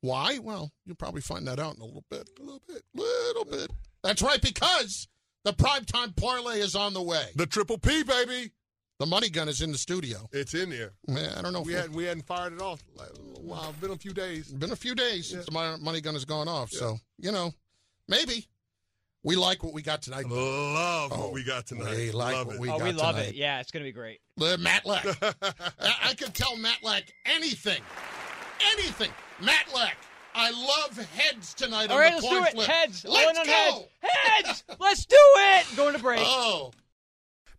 Why? 0.00 0.38
Well, 0.38 0.72
you'll 0.84 0.96
probably 0.96 1.20
find 1.20 1.46
that 1.46 1.60
out 1.60 1.76
in 1.76 1.82
a 1.82 1.84
little 1.84 2.04
bit. 2.10 2.28
A 2.38 2.42
little 2.42 2.62
bit. 2.66 2.82
Little 2.94 3.44
bit. 3.44 3.70
That's 4.02 4.20
right, 4.20 4.42
because 4.42 5.08
the 5.44 5.52
primetime 5.52 6.14
parlay 6.16 6.58
is 6.58 6.74
on 6.74 6.92
the 6.92 7.02
way. 7.02 7.26
The 7.36 7.46
triple 7.46 7.78
P, 7.78 8.02
baby. 8.02 8.50
The 9.00 9.06
money 9.06 9.28
gun 9.28 9.48
is 9.48 9.60
in 9.60 9.72
the 9.72 9.78
studio. 9.78 10.28
It's 10.32 10.54
in 10.54 10.70
there. 10.70 10.92
Man, 11.08 11.32
I 11.36 11.42
don't 11.42 11.52
know 11.52 11.62
We 11.62 11.72
we'll- 11.72 11.80
hadn't 11.82 11.96
we 11.96 12.04
hadn't 12.04 12.26
fired 12.26 12.52
it 12.52 12.60
off. 12.62 12.80
Like, 12.94 13.08
a 13.10 13.20
little 13.20 13.42
while. 13.44 13.72
Been 13.80 13.90
a 13.90 13.96
few 13.96 14.12
days. 14.12 14.52
been 14.52 14.70
a 14.72 14.76
few 14.76 14.94
days 14.94 15.28
since 15.30 15.46
the 15.46 15.52
mon- 15.52 15.82
money 15.82 16.00
gun 16.00 16.14
has 16.14 16.24
gone 16.24 16.46
off. 16.48 16.70
So, 16.70 16.98
you 17.18 17.32
know, 17.32 17.52
maybe. 18.08 18.46
We 19.26 19.36
like 19.36 19.64
what 19.64 19.72
we 19.72 19.80
got 19.80 20.02
tonight. 20.02 20.26
Love 20.28 21.10
Oh, 21.14 21.18
what 21.22 21.32
we 21.32 21.44
got 21.44 21.66
tonight. 21.66 21.96
we 21.96 22.12
like 22.12 22.34
love 22.34 22.46
what 22.46 22.56
it. 22.56 22.60
we 22.60 22.68
oh, 22.68 22.76
got 22.78 22.84
we 22.84 22.92
love 22.92 23.14
tonight. 23.16 23.28
it. 23.30 23.34
Yeah, 23.36 23.58
it's 23.60 23.70
gonna 23.70 23.86
be 23.86 23.90
great. 23.92 24.20
Uh, 24.38 24.58
Matt 24.60 24.84
Leck. 24.84 25.06
I, 25.80 25.94
I 26.10 26.14
could 26.14 26.34
tell 26.34 26.56
Matt 26.56 26.82
Leck 26.82 27.04
anything. 27.24 27.80
Anything. 28.74 29.10
Matt 29.40 29.74
Leck. 29.74 29.96
I 30.34 30.50
love 30.50 30.98
heads 31.16 31.54
tonight 31.54 31.90
All 31.90 31.96
on 31.96 32.00
right, 32.02 32.10
the 32.10 32.16
let's 32.16 32.28
coin 32.28 32.38
do 32.42 32.44
it. 32.48 32.52
flip. 32.52 32.68
Heads. 32.68 33.04
Let's 33.08 33.30
in 33.30 33.36
on 33.38 33.46
go. 33.46 33.52
heads. 33.52 33.84
Heads. 34.02 34.64
let's 34.78 35.06
do 35.06 35.16
it. 35.16 35.66
Going 35.76 35.94
to 35.94 36.00
break. 36.00 36.20
Oh. 36.22 36.72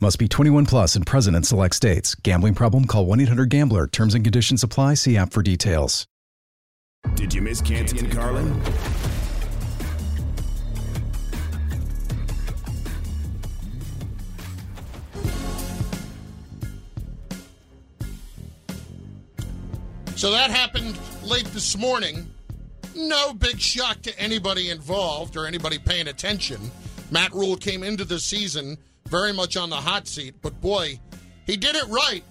Must 0.00 0.16
be 0.16 0.28
21 0.28 0.66
plus 0.66 0.94
and 0.94 1.04
present 1.04 1.36
in 1.36 1.42
select 1.42 1.74
states. 1.74 2.14
Gambling 2.14 2.54
problem? 2.54 2.84
Call 2.84 3.04
1 3.06 3.18
800 3.18 3.50
Gambler. 3.50 3.88
Terms 3.88 4.14
and 4.14 4.22
conditions 4.22 4.62
apply. 4.62 4.94
See 4.94 5.16
app 5.16 5.32
for 5.32 5.42
details. 5.42 6.06
Did 7.14 7.34
you 7.34 7.42
miss 7.42 7.60
Canty 7.60 7.98
and 7.98 8.12
Carlin? 8.12 8.62
So 20.14 20.30
that 20.30 20.50
happened 20.50 20.96
late 21.24 21.46
this 21.46 21.76
morning. 21.76 22.28
No 22.94 23.34
big 23.34 23.60
shock 23.60 24.02
to 24.02 24.16
anybody 24.16 24.70
involved 24.70 25.36
or 25.36 25.44
anybody 25.44 25.78
paying 25.78 26.06
attention. 26.06 26.70
Matt 27.10 27.32
Rhule 27.32 27.56
came 27.56 27.82
into 27.82 28.04
the 28.04 28.20
season 28.20 28.78
very 29.08 29.32
much 29.32 29.56
on 29.56 29.70
the 29.70 29.76
hot 29.76 30.06
seat, 30.06 30.34
but 30.42 30.60
boy, 30.60 30.98
he 31.46 31.56
did 31.56 31.74
it 31.74 31.86
right. 31.88 32.22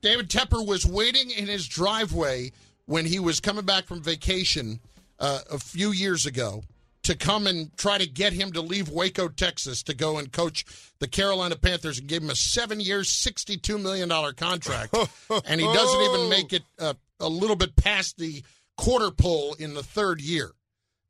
David 0.00 0.28
Tepper 0.28 0.66
was 0.66 0.84
waiting 0.84 1.30
in 1.30 1.46
his 1.46 1.66
driveway 1.66 2.52
when 2.86 3.06
he 3.06 3.20
was 3.20 3.40
coming 3.40 3.64
back 3.64 3.84
from 3.84 4.02
vacation 4.02 4.80
uh, 5.20 5.40
a 5.50 5.58
few 5.58 5.92
years 5.92 6.26
ago 6.26 6.62
to 7.04 7.16
come 7.16 7.46
and 7.46 7.76
try 7.76 7.98
to 7.98 8.06
get 8.06 8.32
him 8.32 8.52
to 8.52 8.60
leave 8.60 8.88
Waco, 8.88 9.28
Texas 9.28 9.82
to 9.84 9.94
go 9.94 10.18
and 10.18 10.32
coach 10.32 10.64
the 10.98 11.08
Carolina 11.08 11.56
Panthers 11.56 11.98
and 11.98 12.08
gave 12.08 12.22
him 12.22 12.30
a 12.30 12.36
seven 12.36 12.80
year, 12.80 13.00
$62 13.00 13.80
million 13.80 14.08
contract. 14.34 14.94
and 15.46 15.60
he 15.60 15.66
doesn't 15.66 16.00
even 16.02 16.28
make 16.28 16.52
it 16.52 16.62
uh, 16.78 16.94
a 17.20 17.28
little 17.28 17.56
bit 17.56 17.76
past 17.76 18.18
the 18.18 18.42
quarter 18.76 19.10
pole 19.10 19.54
in 19.58 19.74
the 19.74 19.82
third 19.82 20.20
year. 20.20 20.52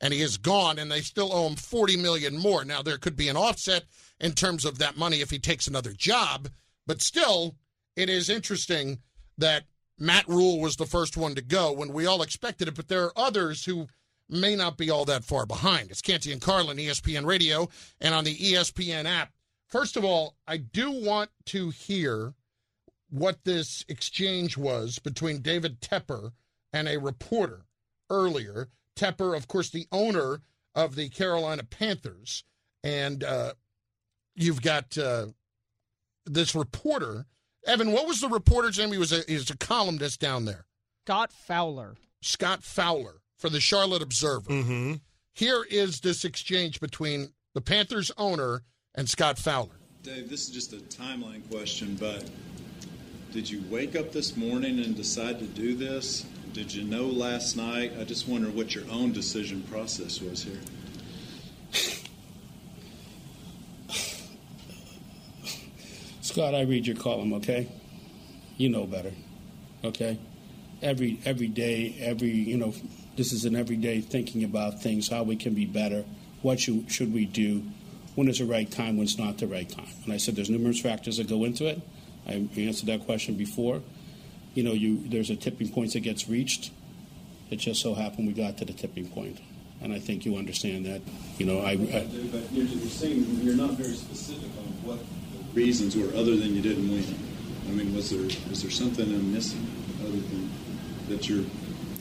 And 0.00 0.12
he 0.12 0.20
is 0.20 0.36
gone, 0.36 0.78
and 0.78 0.90
they 0.90 1.00
still 1.00 1.32
owe 1.32 1.46
him 1.46 1.54
40 1.54 1.96
million 1.98 2.36
more. 2.36 2.64
Now, 2.64 2.82
there 2.82 2.98
could 2.98 3.14
be 3.14 3.28
an 3.28 3.36
offset 3.36 3.84
in 4.22 4.32
terms 4.32 4.64
of 4.64 4.78
that 4.78 4.96
money 4.96 5.20
if 5.20 5.30
he 5.30 5.38
takes 5.38 5.66
another 5.66 5.92
job, 5.92 6.48
but 6.86 7.02
still, 7.02 7.56
it 7.96 8.08
is 8.08 8.30
interesting 8.30 9.00
that 9.36 9.64
Matt 9.98 10.26
Rhule 10.26 10.60
was 10.60 10.76
the 10.76 10.86
first 10.86 11.16
one 11.16 11.34
to 11.34 11.42
go 11.42 11.72
when 11.72 11.92
we 11.92 12.06
all 12.06 12.22
expected 12.22 12.68
it, 12.68 12.74
but 12.74 12.88
there 12.88 13.04
are 13.04 13.18
others 13.18 13.64
who 13.64 13.88
may 14.28 14.56
not 14.56 14.78
be 14.78 14.88
all 14.88 15.04
that 15.04 15.24
far 15.24 15.44
behind. 15.44 15.90
It's 15.90 16.00
Canty 16.00 16.32
and 16.32 16.40
Carlin, 16.40 16.78
ESPN 16.78 17.26
Radio, 17.26 17.68
and 18.00 18.14
on 18.14 18.24
the 18.24 18.36
ESPN 18.36 19.04
app. 19.04 19.32
First 19.68 19.96
of 19.96 20.04
all, 20.04 20.36
I 20.46 20.56
do 20.56 20.90
want 20.90 21.30
to 21.46 21.70
hear 21.70 22.34
what 23.10 23.44
this 23.44 23.84
exchange 23.88 24.56
was 24.56 24.98
between 24.98 25.42
David 25.42 25.80
Tepper 25.80 26.32
and 26.72 26.88
a 26.88 26.98
reporter 26.98 27.66
earlier. 28.08 28.68
Tepper, 28.96 29.36
of 29.36 29.48
course, 29.48 29.70
the 29.70 29.86
owner 29.92 30.40
of 30.74 30.94
the 30.94 31.08
Carolina 31.10 31.62
Panthers, 31.62 32.44
and 32.82 33.22
uh, 33.22 33.52
you've 34.34 34.62
got 34.62 34.96
uh, 34.98 35.26
this 36.26 36.54
reporter, 36.54 37.26
Evan. 37.66 37.92
What 37.92 38.06
was 38.06 38.20
the 38.20 38.28
reporter's 38.28 38.78
name? 38.78 38.92
He 38.92 38.98
was 38.98 39.12
a 39.12 39.22
he 39.26 39.34
was 39.34 39.50
a 39.50 39.56
columnist 39.56 40.20
down 40.20 40.44
there. 40.44 40.66
Scott 41.06 41.32
Fowler. 41.32 41.96
Scott 42.20 42.62
Fowler 42.62 43.20
for 43.38 43.50
the 43.50 43.60
Charlotte 43.60 44.02
Observer. 44.02 44.50
Mm-hmm. 44.50 44.94
Here 45.34 45.64
is 45.68 46.00
this 46.00 46.24
exchange 46.24 46.80
between 46.80 47.32
the 47.54 47.60
Panthers 47.60 48.10
owner 48.16 48.62
and 48.94 49.08
Scott 49.08 49.38
Fowler. 49.38 49.80
Dave, 50.02 50.28
this 50.28 50.48
is 50.48 50.50
just 50.50 50.72
a 50.72 50.76
timeline 50.76 51.48
question, 51.50 51.96
but 51.98 52.28
did 53.32 53.48
you 53.48 53.62
wake 53.70 53.96
up 53.96 54.12
this 54.12 54.36
morning 54.36 54.78
and 54.80 54.96
decide 54.96 55.38
to 55.38 55.46
do 55.46 55.74
this? 55.74 56.26
Did 56.52 56.72
you 56.72 56.84
know 56.84 57.06
last 57.06 57.56
night? 57.56 57.92
I 57.98 58.04
just 58.04 58.28
wonder 58.28 58.50
what 58.50 58.74
your 58.74 58.84
own 58.90 59.12
decision 59.12 59.62
process 59.62 60.20
was 60.20 60.44
here. 60.44 60.60
Scott, 66.32 66.54
I 66.54 66.62
read 66.62 66.86
your 66.86 66.96
column, 66.96 67.34
okay? 67.34 67.68
You 68.56 68.70
know 68.70 68.86
better, 68.86 69.12
okay? 69.84 70.18
Every 70.80 71.20
every 71.26 71.46
day, 71.46 71.94
every 72.00 72.30
you 72.30 72.56
know, 72.56 72.72
this 73.16 73.34
is 73.34 73.44
an 73.44 73.54
everyday 73.54 74.00
thinking 74.00 74.42
about 74.42 74.80
things, 74.80 75.10
how 75.10 75.24
we 75.24 75.36
can 75.36 75.52
be 75.52 75.66
better, 75.66 76.06
what 76.40 76.58
should, 76.58 76.90
should 76.90 77.12
we 77.12 77.26
do, 77.26 77.62
when 78.14 78.28
is 78.28 78.38
the 78.38 78.46
right 78.46 78.70
time, 78.70 78.96
when's 78.96 79.18
not 79.18 79.36
the 79.36 79.46
right 79.46 79.68
time. 79.68 79.92
And 80.04 80.12
I 80.14 80.16
said 80.16 80.34
there's 80.34 80.48
numerous 80.48 80.80
factors 80.80 81.18
that 81.18 81.28
go 81.28 81.44
into 81.44 81.66
it. 81.66 81.82
I 82.26 82.48
answered 82.56 82.86
that 82.86 83.04
question 83.04 83.34
before. 83.34 83.82
You 84.54 84.62
know, 84.62 84.72
you 84.72 85.06
there's 85.06 85.28
a 85.28 85.36
tipping 85.36 85.68
point 85.68 85.92
that 85.92 86.00
gets 86.00 86.30
reached. 86.30 86.70
It 87.50 87.56
just 87.56 87.82
so 87.82 87.92
happened 87.92 88.26
we 88.26 88.32
got 88.32 88.56
to 88.56 88.64
the 88.64 88.72
tipping 88.72 89.08
point, 89.08 89.38
and 89.82 89.92
I 89.92 89.98
think 89.98 90.24
you 90.24 90.36
understand 90.36 90.86
that. 90.86 91.02
You 91.36 91.44
know, 91.44 91.58
I, 91.58 91.72
I 91.72 92.08
But 92.32 92.50
you're, 92.52 92.64
you're 92.64 92.88
saying 92.88 93.40
you're 93.42 93.54
not 93.54 93.72
very 93.72 93.92
specific 93.92 94.48
on 94.56 94.64
what 94.82 94.98
reasons 95.54 95.96
were, 95.96 96.08
other 96.08 96.36
than 96.36 96.54
you 96.54 96.62
didn't 96.62 96.90
win. 96.90 97.04
I 97.68 97.72
mean, 97.72 97.94
was 97.94 98.10
there 98.10 98.24
is 98.50 98.62
there 98.62 98.70
something 98.70 99.04
I'm 99.04 99.32
missing 99.32 99.66
other 100.00 100.10
than 100.10 100.50
that 101.08 101.28
you're 101.28 101.44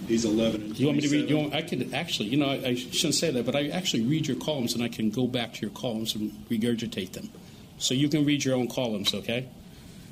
he's 0.08 0.26
11 0.26 0.62
and 0.62 0.80
you 0.80 0.88
want 0.88 0.98
me 0.98 1.08
to 1.08 1.10
read? 1.10 1.30
You 1.30 1.38
want, 1.38 1.54
I 1.54 1.62
could 1.62 1.94
actually, 1.94 2.30
you 2.30 2.38
know, 2.38 2.48
I, 2.48 2.70
I 2.70 2.76
shouldn't 2.76 3.16
say 3.16 3.32
that, 3.32 3.46
but 3.46 3.56
I 3.56 3.68
actually 3.70 4.04
read 4.04 4.28
your 4.28 4.38
columns 4.38 4.74
and 4.74 4.84
I 4.84 4.88
can 4.88 5.10
go 5.10 5.28
back 5.28 5.54
to 5.56 5.62
your 5.62 5.72
columns 5.72 6.16
and 6.16 6.32
regurgitate 6.50 7.14
them. 7.14 7.30
So 7.78 7.94
you 7.94 8.10
can 8.10 8.26
read 8.26 8.44
your 8.44 8.56
own 8.56 8.68
columns, 8.68 9.14
okay? 9.14 9.48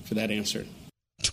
For 0.05 0.15
that 0.15 0.31
answer. 0.31 0.65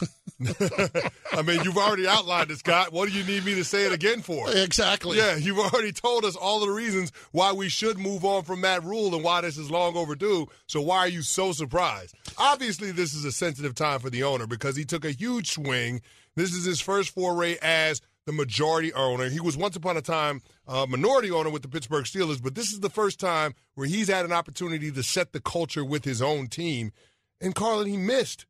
I 0.39 1.43
mean, 1.43 1.63
you've 1.65 1.79
already 1.79 2.07
outlined 2.07 2.51
it, 2.51 2.59
Scott. 2.59 2.93
What 2.93 3.09
do 3.09 3.15
you 3.17 3.25
need 3.25 3.45
me 3.45 3.55
to 3.55 3.65
say 3.65 3.87
it 3.87 3.93
again 3.93 4.21
for? 4.21 4.51
Exactly. 4.51 5.17
Yeah, 5.17 5.37
you've 5.37 5.59
already 5.59 5.93
told 5.93 6.25
us 6.25 6.37
all 6.37 6.63
of 6.63 6.69
the 6.69 6.75
reasons 6.75 7.11
why 7.33 7.53
we 7.53 7.69
should 7.69 7.99
move 7.99 8.25
on 8.25 8.43
from 8.45 8.61
that 8.61 8.85
rule 8.85 9.15
and 9.15 9.25
why 9.25 9.41
this 9.41 9.57
is 9.57 9.71
long 9.71 9.97
overdue. 9.97 10.47
So 10.67 10.83
why 10.83 10.99
are 10.99 11.09
you 11.09 11.23
so 11.23 11.53
surprised? 11.53 12.15
Obviously, 12.37 12.93
this 12.93 13.15
is 13.15 13.25
a 13.25 13.33
sensitive 13.33 13.75
time 13.75 14.01
for 14.01 14.11
the 14.11 14.25
owner 14.25 14.47
because 14.47 14.77
he 14.77 14.85
took 14.85 15.05
a 15.05 15.11
huge 15.11 15.53
swing. 15.53 16.03
This 16.35 16.53
is 16.53 16.65
his 16.67 16.81
first 16.81 17.11
foray 17.11 17.57
as 17.63 18.03
the 18.27 18.33
majority 18.33 18.93
owner. 18.93 19.31
He 19.31 19.41
was 19.41 19.57
once 19.57 19.77
upon 19.77 19.97
a 19.97 20.03
time 20.03 20.43
a 20.67 20.87
minority 20.87 21.31
owner 21.31 21.49
with 21.49 21.63
the 21.63 21.69
Pittsburgh 21.69 22.05
Steelers, 22.05 22.43
but 22.43 22.55
this 22.55 22.73
is 22.73 22.81
the 22.81 22.91
first 22.91 23.19
time 23.19 23.55
where 23.75 23.87
he's 23.87 24.09
had 24.09 24.25
an 24.27 24.33
opportunity 24.33 24.91
to 24.91 25.03
set 25.03 25.33
the 25.33 25.41
culture 25.41 25.85
with 25.85 26.05
his 26.05 26.21
own 26.21 26.49
team. 26.49 26.93
And 27.41 27.55
Carlin, 27.55 27.87
he 27.87 27.97
missed. 27.97 28.45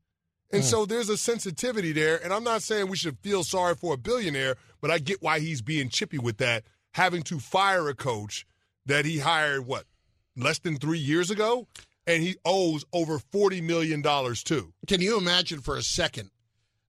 And 0.51 0.63
mm. 0.63 0.65
so 0.65 0.87
there's 0.87 1.09
a 1.09 1.17
sensitivity 1.17 1.93
there. 1.93 2.23
And 2.23 2.33
I'm 2.33 2.45
not 2.45 2.63
saying 2.63 2.89
we 2.89 2.97
should 2.97 3.19
feel 3.19 3.45
sorry 3.45 3.75
for 3.75 3.95
a 3.95 3.99
billionaire, 3.99 4.57
but 4.81 4.91
I 4.91 4.99
get 4.99 5.23
why 5.23 5.41
he's 5.41 5.63
being 5.63 5.89
chippy 5.89 6.19
with 6.19 6.39
that, 6.39 6.65
having 6.95 7.23
to 7.25 7.39
fire 7.39 7.89
a 7.89 7.95
coach 7.95 8.47
that 8.87 9.05
he 9.05 9.19
hired, 9.19 9.67
what, 9.67 9.85
less 10.37 10.59
than 10.59 10.77
three 10.77 10.99
years 10.99 11.31
ago? 11.31 11.67
And 12.07 12.23
he 12.23 12.37
owes 12.45 12.85
over 12.93 13.19
$40 13.19 13.63
million 13.63 14.01
to. 14.03 14.73
Can 14.87 15.01
you 15.01 15.19
imagine 15.19 15.61
for 15.61 15.77
a 15.77 15.83
second? 15.83 16.31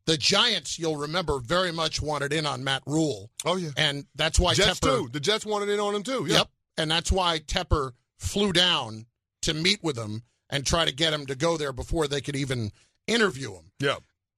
The 0.05 0.15
Giants, 0.15 0.77
you'll 0.77 0.95
remember, 0.95 1.39
very 1.39 1.71
much 1.71 2.01
wanted 2.01 2.31
in 2.31 2.45
on 2.45 2.63
Matt 2.63 2.83
Rhule. 2.85 3.31
Oh, 3.45 3.57
yeah. 3.57 3.71
And 3.75 4.05
that's 4.15 4.39
why 4.39 4.53
Jets, 4.53 4.79
Tepper. 4.79 4.99
too. 4.99 5.09
The 5.11 5.19
Jets 5.19 5.45
wanted 5.45 5.69
in 5.69 5.79
on 5.79 5.95
him, 5.95 6.03
too. 6.03 6.25
Yeah. 6.27 6.37
Yep. 6.37 6.49
And 6.77 6.91
that's 6.91 7.11
why 7.11 7.39
Tepper 7.39 7.91
flew 8.17 8.53
down 8.53 9.07
to 9.41 9.53
meet 9.53 9.83
with 9.83 9.97
him 9.97 10.21
and 10.49 10.65
try 10.65 10.85
to 10.85 10.93
get 10.93 11.13
him 11.13 11.25
to 11.25 11.35
go 11.35 11.57
there 11.57 11.73
before 11.73 12.07
they 12.07 12.21
could 12.21 12.35
even 12.35 12.71
interview 13.07 13.53
him. 13.53 13.71
Yeah. 13.79 13.95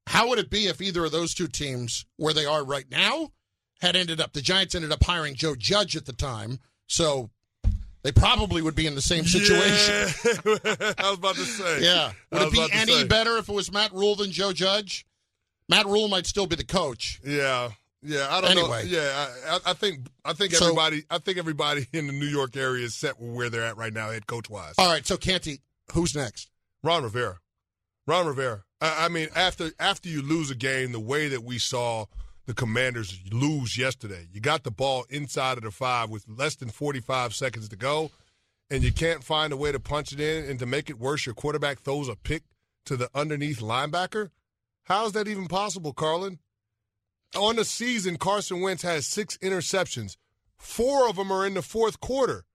How 0.07 0.29
would 0.29 0.39
it 0.39 0.49
be 0.49 0.67
if 0.67 0.81
either 0.81 1.05
of 1.05 1.11
those 1.11 1.33
two 1.33 1.47
teams, 1.47 2.05
where 2.17 2.33
they 2.33 2.45
are 2.45 2.63
right 2.63 2.85
now, 2.89 3.31
had 3.81 3.95
ended 3.95 4.19
up, 4.19 4.33
the 4.33 4.41
Giants 4.41 4.73
ended 4.75 4.91
up 4.91 5.03
hiring 5.03 5.35
Joe 5.35 5.55
Judge 5.55 5.95
at 5.95 6.05
the 6.05 6.13
time. 6.13 6.59
So 6.87 7.29
they 8.03 8.11
probably 8.11 8.61
would 8.61 8.75
be 8.75 8.87
in 8.87 8.95
the 8.95 9.01
same 9.01 9.25
situation. 9.25 10.07
Yeah. 10.25 10.93
I 10.97 11.09
was 11.09 11.17
about 11.19 11.35
to 11.35 11.41
say. 11.45 11.83
Yeah. 11.83 12.11
Would 12.31 12.41
it 12.43 12.51
be 12.51 12.67
any 12.71 12.93
say. 12.93 13.03
better 13.07 13.37
if 13.37 13.49
it 13.49 13.53
was 13.53 13.71
Matt 13.71 13.93
Rhule 13.93 14.15
than 14.15 14.31
Joe 14.31 14.51
Judge? 14.53 15.05
Matt 15.67 15.85
Rhule 15.85 16.07
might 16.07 16.25
still 16.25 16.47
be 16.47 16.55
the 16.55 16.63
coach. 16.65 17.21
Yeah, 17.23 17.69
yeah. 18.01 18.27
I 18.31 18.41
don't 18.41 18.49
Anyway. 18.51 18.85
know. 18.85 18.89
Yeah, 18.89 19.27
I, 19.47 19.59
I- 19.69 19.73
think 19.73 20.07
I 20.25 20.33
think 20.33 20.53
So- 20.53 20.65
everybody 20.65 21.03
I 21.11 21.19
think 21.19 21.37
everybody 21.37 21.85
in 21.93 22.07
the 22.07 22.13
New 22.13 22.25
York 22.25 22.57
area 22.57 22.85
is 22.85 22.95
set 22.95 23.19
where 23.21 23.51
they're 23.51 23.63
at 23.65 23.77
right 23.77 23.93
now, 23.93 24.09
head 24.09 24.25
coach 24.25 24.49
wise. 24.49 24.73
All 24.79 24.89
right, 24.91 25.05
so 25.05 25.15
Canty, 25.15 25.59
who's 25.93 26.15
next? 26.15 26.49
Ron 26.83 27.03
Rivera. 27.03 27.37
Ron 28.09 28.25
Rivera. 28.25 28.63
I, 28.81 29.05
I 29.05 29.09
mean, 29.09 29.29
after 29.35 29.71
after 29.79 30.09
you 30.09 30.23
lose 30.23 30.49
a 30.49 30.55
game 30.55 30.91
the 30.91 30.99
way 30.99 31.27
that 31.27 31.43
we 31.43 31.59
saw 31.59 32.05
the 32.47 32.55
Commanders 32.55 33.19
lose 33.31 33.77
yesterday, 33.77 34.27
you 34.33 34.41
got 34.41 34.63
the 34.63 34.71
ball 34.71 35.05
inside 35.11 35.59
of 35.59 35.63
the 35.63 35.69
five 35.69 36.09
with 36.09 36.25
less 36.27 36.55
than 36.55 36.69
forty 36.69 37.01
five 37.01 37.35
seconds 37.35 37.69
to 37.69 37.75
go, 37.75 38.09
and 38.71 38.83
you 38.83 38.91
can't 38.91 39.23
find 39.23 39.53
a 39.53 39.57
way 39.57 39.71
to 39.71 39.79
punch 39.79 40.11
it 40.11 40.19
in, 40.19 40.49
and 40.49 40.57
to 40.57 40.65
make 40.65 40.89
it 40.89 40.99
worse, 40.99 41.27
your 41.27 41.35
quarterback 41.35 41.81
throws 41.81 42.09
a 42.09 42.15
pick 42.15 42.41
to 42.85 42.97
the 42.97 43.11
underneath 43.13 43.59
linebacker. 43.59 44.31
How 44.85 45.05
is 45.05 45.11
that 45.11 45.27
even 45.27 45.47
possible, 45.47 45.93
Carlin? 45.93 46.39
On 47.35 47.57
the 47.57 47.63
season, 47.63 48.17
Carson 48.17 48.59
Wentz 48.59 48.81
has 48.81 49.05
six 49.05 49.37
interceptions. 49.37 50.17
Four 50.57 51.07
of 51.07 51.17
them 51.17 51.31
are 51.31 51.45
in 51.45 51.53
the 51.53 51.61
fourth 51.61 51.99
quarter. 51.99 52.45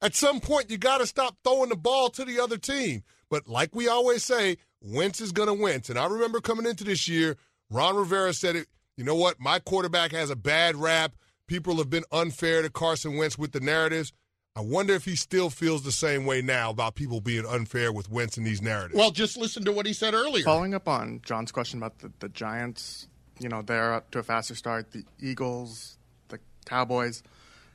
At 0.00 0.14
some 0.14 0.40
point, 0.40 0.70
you 0.70 0.78
got 0.78 0.98
to 0.98 1.06
stop 1.06 1.36
throwing 1.44 1.68
the 1.68 1.76
ball 1.76 2.08
to 2.10 2.24
the 2.24 2.40
other 2.40 2.56
team. 2.56 3.02
But 3.28 3.46
like 3.46 3.74
we 3.74 3.88
always 3.88 4.24
say, 4.24 4.56
Wentz 4.86 5.20
is 5.20 5.32
going 5.32 5.48
to 5.48 5.54
Wentz. 5.54 5.90
And 5.90 5.98
I 5.98 6.06
remember 6.06 6.40
coming 6.40 6.66
into 6.66 6.84
this 6.84 7.08
year, 7.08 7.36
Ron 7.70 7.96
Rivera 7.96 8.32
said 8.32 8.56
it. 8.56 8.68
You 8.96 9.04
know 9.04 9.16
what? 9.16 9.40
My 9.40 9.58
quarterback 9.58 10.12
has 10.12 10.30
a 10.30 10.36
bad 10.36 10.76
rap. 10.76 11.14
People 11.46 11.76
have 11.76 11.90
been 11.90 12.04
unfair 12.12 12.62
to 12.62 12.70
Carson 12.70 13.16
Wentz 13.16 13.36
with 13.36 13.52
the 13.52 13.60
narratives. 13.60 14.12
I 14.54 14.62
wonder 14.62 14.94
if 14.94 15.04
he 15.04 15.16
still 15.16 15.50
feels 15.50 15.82
the 15.82 15.92
same 15.92 16.24
way 16.24 16.40
now 16.40 16.70
about 16.70 16.94
people 16.94 17.20
being 17.20 17.44
unfair 17.44 17.92
with 17.92 18.10
Wentz 18.10 18.38
in 18.38 18.44
these 18.44 18.62
narratives. 18.62 18.96
Well, 18.96 19.10
just 19.10 19.36
listen 19.36 19.66
to 19.66 19.72
what 19.72 19.84
he 19.84 19.92
said 19.92 20.14
earlier. 20.14 20.44
Following 20.44 20.72
up 20.72 20.88
on 20.88 21.20
John's 21.22 21.52
question 21.52 21.78
about 21.78 21.98
the, 21.98 22.10
the 22.20 22.30
Giants, 22.30 23.06
you 23.38 23.50
know, 23.50 23.60
they're 23.60 23.92
up 23.92 24.10
to 24.12 24.20
a 24.20 24.22
faster 24.22 24.54
start. 24.54 24.92
The 24.92 25.04
Eagles, 25.20 25.98
the 26.28 26.38
Cowboys, 26.64 27.22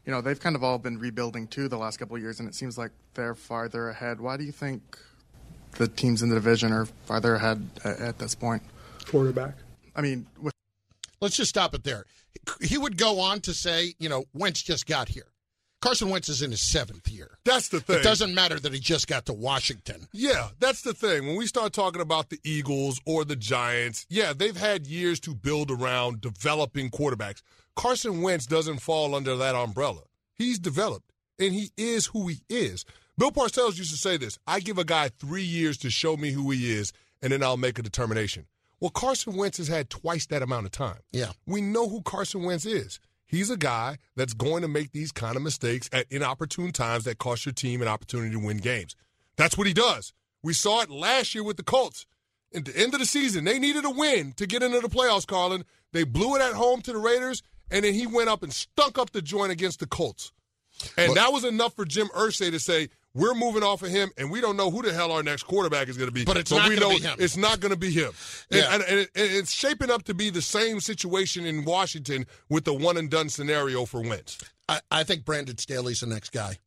you 0.06 0.12
know, 0.12 0.22
they've 0.22 0.40
kind 0.40 0.56
of 0.56 0.64
all 0.64 0.80
been 0.80 0.98
rebuilding 0.98 1.48
too 1.48 1.68
the 1.68 1.78
last 1.78 1.98
couple 1.98 2.16
of 2.16 2.22
years, 2.22 2.40
and 2.40 2.50
it 2.50 2.56
seems 2.56 2.80
like 2.80 2.92
they're 3.14 3.36
farther 3.36 3.90
ahead. 3.90 4.20
Why 4.20 4.38
do 4.38 4.44
you 4.44 4.52
think 4.52 4.98
the 5.78 5.88
teams 5.88 6.22
in 6.22 6.30
the 6.30 6.36
division 6.36 6.72
are 6.72 6.86
farther 7.06 7.36
ahead 7.36 7.68
at, 7.84 8.00
at 8.00 8.20
this 8.20 8.36
point? 8.36 8.64
Quarterback. 9.08 9.56
I 9.96 10.02
mean, 10.02 10.26
with 10.42 10.54
Let's 11.22 11.36
just 11.36 11.50
stop 11.50 11.76
it 11.76 11.84
there. 11.84 12.06
He 12.62 12.78
would 12.78 12.98
go 12.98 13.20
on 13.20 13.42
to 13.42 13.54
say, 13.54 13.94
you 14.00 14.10
know, 14.10 14.26
Wentz 14.34 14.64
just 14.64 14.88
got 14.88 15.08
here. 15.10 15.28
Carson 15.80 16.10
Wentz 16.10 16.30
is 16.30 16.42
in 16.42 16.52
his 16.52 16.62
seventh 16.62 17.08
year. 17.08 17.38
That's 17.44 17.70
the 17.70 17.80
thing. 17.80 18.00
It 18.00 18.04
doesn't 18.04 18.34
matter 18.34 18.60
that 18.60 18.74
he 18.74 18.80
just 18.80 19.08
got 19.08 19.26
to 19.28 19.34
Washington. 19.34 20.08
Yeah, 20.14 20.50
that's 20.60 20.82
the 20.82 20.94
thing. 20.94 21.28
When 21.28 21.36
we 21.36 21.48
start 21.48 21.74
talking 21.74 22.02
about 22.02 22.30
the 22.30 22.40
Eagles 22.44 23.00
or 23.06 23.26
the 23.26 23.36
Giants, 23.36 24.06
yeah, 24.10 24.34
they've 24.34 24.58
had 24.58 24.86
years 24.86 25.20
to 25.22 25.34
build 25.34 25.72
around 25.72 26.22
developing 26.22 26.90
quarterbacks. 26.92 27.42
Carson 27.76 28.22
Wentz 28.22 28.46
doesn't 28.46 28.80
fall 28.80 29.16
under 29.16 29.36
that 29.36 29.56
umbrella. 29.56 30.02
He's 30.36 30.60
developed, 30.60 31.12
and 31.40 31.54
he 31.54 31.72
is 31.78 32.08
who 32.08 32.28
he 32.28 32.42
is. 32.50 32.86
Bill 33.22 33.32
Parcells 33.32 33.78
used 33.78 33.92
to 33.92 33.98
say 33.98 34.18
this 34.18 34.40
I 34.48 34.60
give 34.60 34.80
a 34.80 34.84
guy 34.84 35.10
three 35.10 35.44
years 35.44 35.78
to 35.78 35.92
show 35.92 36.18
me 36.18 36.32
who 36.32 36.50
he 36.50 36.72
is, 36.72 36.92
and 37.22 37.32
then 37.32 37.44
I'll 37.44 37.56
make 37.56 37.78
a 37.78 37.84
determination. 37.84 38.48
Well, 38.80 38.90
Carson 38.90 39.36
Wentz 39.36 39.60
has 39.60 39.68
had 39.68 39.92
twice 39.92 40.26
that 40.26 40.42
amount 40.42 40.66
of 40.66 40.72
time. 40.72 40.98
Yeah. 41.12 41.34
We 41.46 41.62
know 41.62 41.88
who 41.88 42.02
Carson 42.02 42.42
Wentz 42.42 42.66
is. 42.66 43.00
He's 43.28 43.52
a 43.52 43.58
guy 43.58 44.00
that's 44.16 44.34
going 44.34 44.64
to 44.64 44.68
make 44.68 44.92
these 44.92 45.12
kind 45.12 45.36
of 45.36 45.44
mistakes 45.44 45.88
at 45.94 46.08
inopportune 46.10 46.72
times 46.72 47.04
that 47.04 47.20
cost 47.20 47.46
your 47.46 47.54
team 47.54 47.84
an 47.84 47.88
opportunity 47.88 48.32
to 48.32 48.40
win 48.40 48.58
games. 48.58 48.96
That's 49.36 49.56
what 49.56 49.68
he 49.68 49.74
does. 49.74 50.14
We 50.42 50.54
saw 50.54 50.82
it 50.82 50.90
last 50.90 51.36
year 51.36 51.44
with 51.44 51.58
the 51.58 51.64
Colts. 51.64 52.08
At 52.56 52.66
the 52.66 52.76
end 52.76 52.96
of 52.96 53.02
the 53.02 53.06
season, 53.06 53.44
they 53.44 53.60
needed 53.60 53.86
a 53.86 53.92
win 53.92 54.34
to 54.38 54.48
get 54.48 54.64
into 54.64 54.80
the 54.80 54.90
playoffs, 54.90 55.28
Carlin. 55.28 55.64
They 55.92 56.06
blew 56.06 56.38
it 56.38 56.42
at 56.42 56.54
home 56.54 56.82
to 56.82 56.92
the 56.92 56.98
Raiders, 56.98 57.44
and 57.70 57.86
then 57.86 57.94
he 57.94 58.08
went 58.08 58.30
up 58.30 58.42
and 58.42 58.52
stunk 58.52 58.98
up 58.98 59.12
the 59.12 59.22
joint 59.22 59.52
against 59.52 59.80
the 59.80 59.86
Colts. 59.86 60.32
And 60.98 61.10
But- 61.10 61.16
that 61.16 61.32
was 61.32 61.44
enough 61.44 61.76
for 61.76 61.86
Jim 61.86 62.08
Irsay 62.16 62.50
to 62.50 62.60
say, 62.60 62.90
we're 63.14 63.34
moving 63.34 63.64
off 63.64 63.82
of 63.82 63.90
him, 63.90 64.12
and 64.18 64.32
we 64.32 64.40
don't 64.42 64.56
know 64.56 64.72
who 64.72 64.82
the 64.82 64.94
hell 64.94 65.12
our 65.12 65.24
next 65.24 65.44
quarterback 65.44 65.90
is 65.90 65.98
going 65.98 66.08
to 66.10 66.14
be. 66.14 66.24
But 66.24 66.38
it's 66.38 66.52
not 66.52 66.70
we 66.70 66.76
gonna 66.76 66.88
know 66.88 66.98
be 66.98 67.04
him. 67.04 67.16
It's 67.20 67.38
not 67.38 67.60
going 67.60 67.72
to 67.72 67.78
be 67.80 67.92
him. 67.92 68.12
Yeah. 68.50 68.74
And, 68.74 68.84
and, 68.84 69.00
and 69.00 69.10
it's 69.16 69.52
shaping 69.52 69.92
up 69.92 70.04
to 70.04 70.14
be 70.14 70.30
the 70.30 70.42
same 70.42 70.80
situation 70.80 71.46
in 71.46 71.66
Washington 71.66 72.26
with 72.50 72.66
the 72.66 72.74
one 72.74 72.98
and 72.98 73.10
done 73.10 73.30
scenario 73.30 73.86
for 73.86 74.02
Wentz. 74.02 74.40
I, 74.70 74.80
I 74.90 75.04
think 75.04 75.26
Brandon 75.26 75.58
Staley's 75.58 76.00
the 76.00 76.08
next 76.08 76.32
guy. 76.32 76.58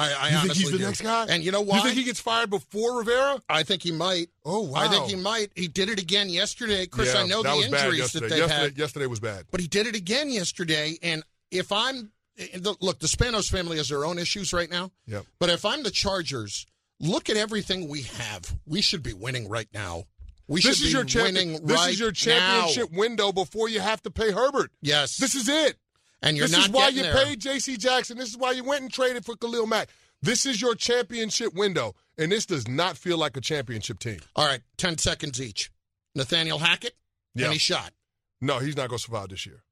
I, 0.00 0.12
I 0.12 0.28
you 0.28 0.38
think 0.38 0.52
he's 0.54 0.70
the 0.70 0.78
do. 0.78 0.84
next 0.84 1.00
guy? 1.00 1.26
And 1.28 1.42
you 1.42 1.50
know 1.50 1.60
why? 1.60 1.78
You 1.78 1.82
think 1.82 1.96
he 1.96 2.04
gets 2.04 2.20
fired 2.20 2.50
before 2.50 2.98
Rivera? 2.98 3.42
I 3.48 3.64
think 3.64 3.82
he 3.82 3.90
might. 3.90 4.28
Oh 4.44 4.62
wow! 4.62 4.80
I 4.80 4.88
think 4.88 5.06
he 5.06 5.16
might. 5.16 5.50
He 5.56 5.66
did 5.66 5.88
it 5.88 6.00
again 6.00 6.28
yesterday, 6.28 6.86
Chris. 6.86 7.12
Yeah, 7.12 7.22
I 7.22 7.26
know 7.26 7.42
the 7.42 7.50
injuries 7.50 8.12
that 8.12 8.22
yesterday, 8.22 8.46
had, 8.46 8.78
yesterday 8.78 9.06
was 9.06 9.18
bad. 9.18 9.46
but 9.50 9.60
he 9.60 9.66
did 9.66 9.88
it 9.88 9.96
again 9.96 10.30
yesterday. 10.30 10.96
And 11.02 11.24
if 11.50 11.72
I'm 11.72 12.12
Eh, 12.38 12.46
eh, 12.54 12.58
look, 12.80 12.98
the 13.00 13.06
Spanos 13.06 13.50
family 13.50 13.76
has 13.78 13.88
their 13.88 14.04
own 14.04 14.18
issues 14.18 14.52
right 14.52 14.70
now. 14.70 14.90
Yep. 15.06 15.26
But 15.38 15.50
if 15.50 15.64
I'm 15.64 15.82
the 15.82 15.90
Chargers, 15.90 16.66
look 17.00 17.28
at 17.30 17.36
everything 17.36 17.88
we 17.88 18.02
have. 18.02 18.56
We 18.66 18.80
should 18.80 19.02
be 19.02 19.12
winning 19.12 19.48
right 19.48 19.68
now. 19.74 20.04
We 20.46 20.60
this 20.62 20.76
should 20.78 20.86
is 20.86 20.92
be 20.92 20.96
your 20.96 21.04
champion- 21.04 21.34
winning 21.52 21.66
This 21.66 21.76
right 21.76 21.90
is 21.92 22.00
your 22.00 22.08
now. 22.10 22.12
championship 22.14 22.90
window 22.92 23.32
before 23.32 23.68
you 23.68 23.80
have 23.80 24.02
to 24.02 24.10
pay 24.10 24.30
Herbert. 24.30 24.70
Yes. 24.80 25.16
This 25.18 25.34
is 25.34 25.48
it. 25.48 25.76
and 26.22 26.36
you're 26.36 26.46
this 26.48 26.52
not 26.52 26.58
This 26.58 26.66
is 26.68 26.72
why 26.72 26.88
you 26.88 27.02
there. 27.02 27.24
paid 27.24 27.40
J.C. 27.40 27.76
Jackson. 27.76 28.16
This 28.18 28.30
is 28.30 28.36
why 28.36 28.52
you 28.52 28.64
went 28.64 28.82
and 28.82 28.92
traded 28.92 29.24
for 29.24 29.36
Khalil 29.36 29.66
Mack. 29.66 29.88
This 30.20 30.46
is 30.46 30.60
your 30.60 30.74
championship 30.74 31.54
window, 31.54 31.94
and 32.16 32.32
this 32.32 32.44
does 32.44 32.66
not 32.66 32.96
feel 32.98 33.16
like 33.18 33.36
a 33.36 33.40
championship 33.40 34.00
team. 34.00 34.18
All 34.34 34.44
right, 34.46 34.60
10 34.78 34.98
seconds 34.98 35.40
each. 35.40 35.70
Nathaniel 36.16 36.58
Hackett, 36.58 36.96
Yeah. 37.36 37.46
any 37.48 37.58
shot? 37.58 37.92
No, 38.40 38.58
he's 38.58 38.76
not 38.76 38.88
going 38.88 38.98
to 38.98 39.04
survive 39.04 39.28
this 39.28 39.46
year. 39.46 39.62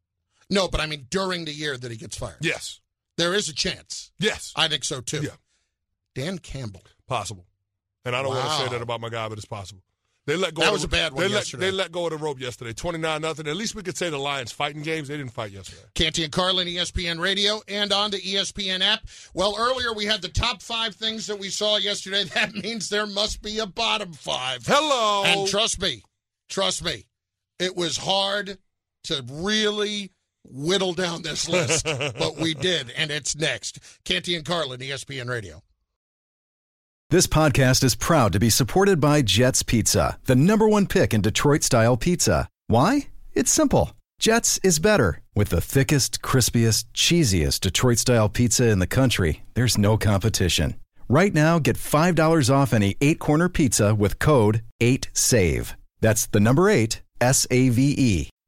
No, 0.51 0.69
but 0.69 0.81
I 0.81 0.87
mean 0.87 1.07
during 1.11 1.45
the 1.45 1.53
year 1.53 1.77
that 1.77 1.91
he 1.91 1.97
gets 1.97 2.17
fired. 2.17 2.39
Yes. 2.41 2.81
There 3.17 3.35
is 3.35 3.49
a 3.49 3.55
chance. 3.55 4.13
Yes. 4.19 4.53
I 4.57 4.69
think 4.69 4.85
so 4.85 5.01
too. 5.01 5.23
Yeah. 5.23 5.31
Dan 6.15 6.39
Campbell. 6.39 6.83
Possible. 7.07 7.47
And 8.05 8.15
I 8.15 8.23
don't 8.23 8.35
want 8.35 8.49
to 8.49 8.57
say 8.57 8.69
that 8.69 8.83
about 8.83 9.01
my 9.01 9.09
guy, 9.09 9.29
but 9.29 9.39
it's 9.39 9.47
possible. 9.47 9.83
They 10.27 10.35
let 10.35 10.55
go. 10.55 10.63
That 10.63 10.69
of 10.69 10.73
was 10.73 10.83
the, 10.83 10.89
a 10.89 10.91
bad 10.91 11.13
one 11.13 11.23
they 11.23 11.29
let, 11.29 11.39
yesterday. 11.39 11.67
they 11.67 11.71
let 11.71 11.93
go 11.93 12.07
of 12.07 12.11
the 12.11 12.17
rope 12.17 12.41
yesterday, 12.41 12.73
twenty 12.73 12.99
nine 12.99 13.23
nothing. 13.23 13.47
At 13.47 13.57
least 13.57 13.77
we 13.77 13.83
could 13.83 13.97
say 13.97 14.11
the 14.11 14.19
Lions 14.19 14.51
fighting 14.51 14.83
games. 14.83 15.07
They 15.07 15.17
didn't 15.17 15.33
fight 15.33 15.53
yesterday. 15.53 15.83
Canty 15.95 16.25
and 16.25 16.33
Carlin, 16.33 16.67
ESPN 16.67 17.21
Radio, 17.21 17.61
and 17.69 17.93
on 17.93 18.11
the 18.11 18.19
ESPN 18.19 18.81
app. 18.81 19.07
Well, 19.35 19.55
earlier 19.57 19.93
we 19.93 20.05
had 20.05 20.23
the 20.23 20.29
top 20.29 20.63
five 20.63 20.97
things 20.97 21.29
that 21.29 21.39
we 21.39 21.49
saw 21.49 21.77
yesterday. 21.77 22.25
That 22.37 22.55
means 22.55 22.89
there 22.89 23.07
must 23.07 23.41
be 23.41 23.61
a 23.61 23.67
bottom 23.67 24.13
five. 24.13 24.67
Hello. 24.67 25.23
And 25.25 25.49
trust 25.49 25.81
me, 25.81 26.03
trust 26.49 26.85
me, 26.85 27.07
it 27.59 27.77
was 27.77 27.97
hard 27.97 28.59
to 29.05 29.25
really 29.31 30.11
whittle 30.51 30.93
down 30.93 31.23
this 31.23 31.49
list, 31.49 31.85
but 32.19 32.37
we 32.37 32.55
did, 32.55 32.91
and 32.97 33.11
it's 33.11 33.37
next. 33.37 33.79
Canty 34.05 34.35
and 34.35 34.45
Carlin, 34.45 34.81
ESPN 34.81 35.29
Radio. 35.29 35.63
This 37.11 37.29
podcast 37.29 37.85
is 37.85 37.95
proud 37.95 38.33
to 38.33 38.41
be 38.41 38.51
supported 38.51 39.01
by 39.01 39.23
Jets 39.23 39.63
Pizza, 39.63 40.19
the 40.25 40.35
number 40.35 40.69
one 40.69 40.87
pick 40.87 41.15
in 41.15 41.21
Detroit 41.21 41.63
style 41.63 41.97
pizza. 41.97 42.49
Why? 42.67 43.09
It's 43.33 43.51
simple. 43.51 43.93
Jets 44.19 44.59
is 44.65 44.81
better. 44.81 45.21
With 45.35 45.51
the 45.51 45.61
thickest, 45.61 46.21
crispiest, 46.23 46.87
cheesiest 46.95 47.61
Detroit 47.61 47.99
style 47.99 48.29
pizza 48.29 48.69
in 48.69 48.81
the 48.81 48.87
country, 48.87 49.45
there's 49.55 49.79
no 49.79 49.97
competition. 49.97 50.75
Right 51.09 51.33
now, 51.33 51.61
get 51.61 51.77
$5 51.77 52.51
off 52.53 52.73
any 52.73 52.97
eight 53.01 53.21
corner 53.21 53.49
pizza 53.49 53.95
with 53.95 54.19
code 54.19 54.63
8SAVE. 54.83 55.75
That's 56.01 56.27
the 56.27 56.41
number 56.41 56.69
eight, 56.69 57.03
S 57.21 57.47
A 57.51 57.69
V 57.69 57.95
E. 57.97 58.31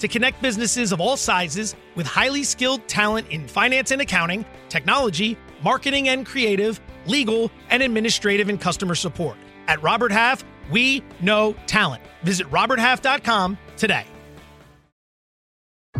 to 0.00 0.08
connect 0.08 0.42
businesses 0.42 0.92
of 0.92 1.00
all 1.00 1.16
sizes 1.16 1.76
with 1.94 2.06
highly 2.06 2.42
skilled 2.42 2.86
talent 2.88 3.28
in 3.28 3.46
finance 3.46 3.90
and 3.90 4.02
accounting, 4.02 4.44
technology, 4.68 5.36
marketing 5.62 6.08
and 6.08 6.26
creative, 6.26 6.80
legal, 7.06 7.50
and 7.70 7.82
administrative 7.82 8.48
and 8.48 8.60
customer 8.60 8.94
support. 8.94 9.36
At 9.68 9.82
Robert 9.82 10.12
Half, 10.12 10.44
we 10.70 11.02
know 11.20 11.54
talent. 11.66 12.02
Visit 12.22 12.50
RobertHalf.com 12.50 13.58
today. 13.76 14.04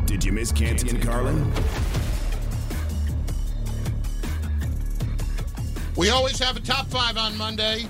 Did 0.07 0.25
you 0.25 0.33
miss 0.33 0.51
Canty 0.51 0.91
and 0.91 1.03
Carlin? 1.03 1.53
We 5.97 6.11
always 6.11 6.39
have 6.39 6.57
a 6.57 6.61
top 6.61 6.87
five 6.87 7.17
on 7.17 7.37
Monday. 7.37 7.87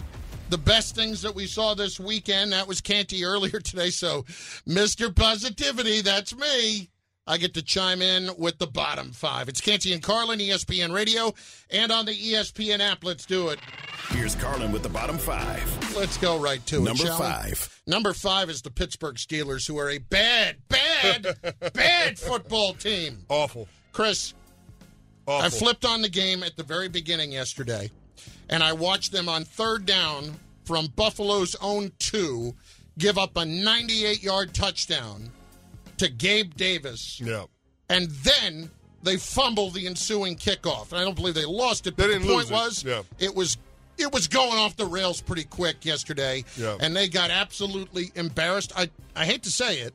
The 0.50 0.58
best 0.58 0.96
things 0.96 1.22
that 1.22 1.34
we 1.34 1.46
saw 1.46 1.74
this 1.74 2.00
weekend. 2.00 2.52
That 2.52 2.66
was 2.66 2.80
Canty 2.80 3.24
earlier 3.24 3.60
today. 3.60 3.90
So, 3.90 4.22
Mr. 4.68 5.14
Positivity, 5.14 6.00
that's 6.00 6.34
me. 6.36 6.90
I 7.26 7.36
get 7.38 7.54
to 7.54 7.62
chime 7.62 8.02
in 8.02 8.30
with 8.36 8.58
the 8.58 8.66
bottom 8.66 9.12
five. 9.12 9.48
It's 9.48 9.60
Canty 9.60 9.92
and 9.92 10.02
Carlin, 10.02 10.40
ESPN 10.40 10.92
Radio, 10.92 11.32
and 11.70 11.92
on 11.92 12.06
the 12.06 12.12
ESPN 12.12 12.80
app. 12.80 13.04
Let's 13.04 13.24
do 13.24 13.50
it. 13.50 13.60
Here's 14.08 14.34
Carlin 14.34 14.72
with 14.72 14.82
the 14.82 14.88
bottom 14.88 15.16
five. 15.18 15.62
Let's 15.96 16.16
go 16.16 16.40
right 16.40 16.64
to 16.66 16.78
it. 16.78 16.82
Number 16.82 17.04
shall 17.04 17.20
we? 17.20 17.26
five. 17.26 17.82
Number 17.86 18.12
five 18.12 18.50
is 18.50 18.62
the 18.62 18.70
Pittsburgh 18.72 19.14
Steelers, 19.14 19.68
who 19.68 19.78
are 19.78 19.90
a 19.90 19.98
bad, 19.98 20.56
bad, 20.68 21.36
bad 21.74 22.18
football 22.18 22.72
team. 22.74 23.18
Awful. 23.28 23.68
Chris, 23.92 24.34
Awful. 25.26 25.46
I 25.46 25.50
flipped 25.50 25.84
on 25.84 26.02
the 26.02 26.08
game 26.08 26.42
at 26.42 26.56
the 26.56 26.64
very 26.64 26.88
beginning 26.88 27.30
yesterday, 27.30 27.92
and 28.50 28.62
I 28.62 28.74
watched 28.74 29.12
them 29.12 29.28
on 29.28 29.44
third 29.44 29.86
down 29.86 30.34
from 30.64 30.88
Buffalo's 30.88 31.56
own 31.62 31.92
two 31.98 32.54
give 32.98 33.16
up 33.16 33.36
a 33.36 33.44
98 33.44 34.22
yard 34.22 34.52
touchdown 34.52 35.30
to 35.96 36.08
Gabe 36.08 36.54
Davis. 36.56 37.20
Yeah. 37.20 37.44
And 37.88 38.10
then 38.10 38.70
they 39.02 39.16
fumble 39.16 39.70
the 39.70 39.86
ensuing 39.86 40.36
kickoff. 40.36 40.92
And 40.92 41.00
I 41.00 41.04
don't 41.04 41.16
believe 41.16 41.34
they 41.34 41.46
lost 41.46 41.86
it, 41.86 41.96
but 41.96 42.08
the 42.08 42.18
point 42.20 42.50
it. 42.50 42.52
was 42.52 42.84
Yeah. 42.84 43.02
it 43.18 43.34
was 43.34 43.56
it 43.98 44.12
was 44.12 44.28
going 44.28 44.58
off 44.58 44.76
the 44.76 44.86
rails 44.86 45.20
pretty 45.20 45.44
quick 45.44 45.84
yesterday. 45.84 46.44
Yeah. 46.56 46.76
And 46.80 46.96
they 46.96 47.08
got 47.08 47.30
absolutely 47.30 48.12
embarrassed. 48.14 48.72
I, 48.74 48.88
I 49.14 49.26
hate 49.26 49.42
to 49.42 49.50
say 49.50 49.80
it. 49.80 49.94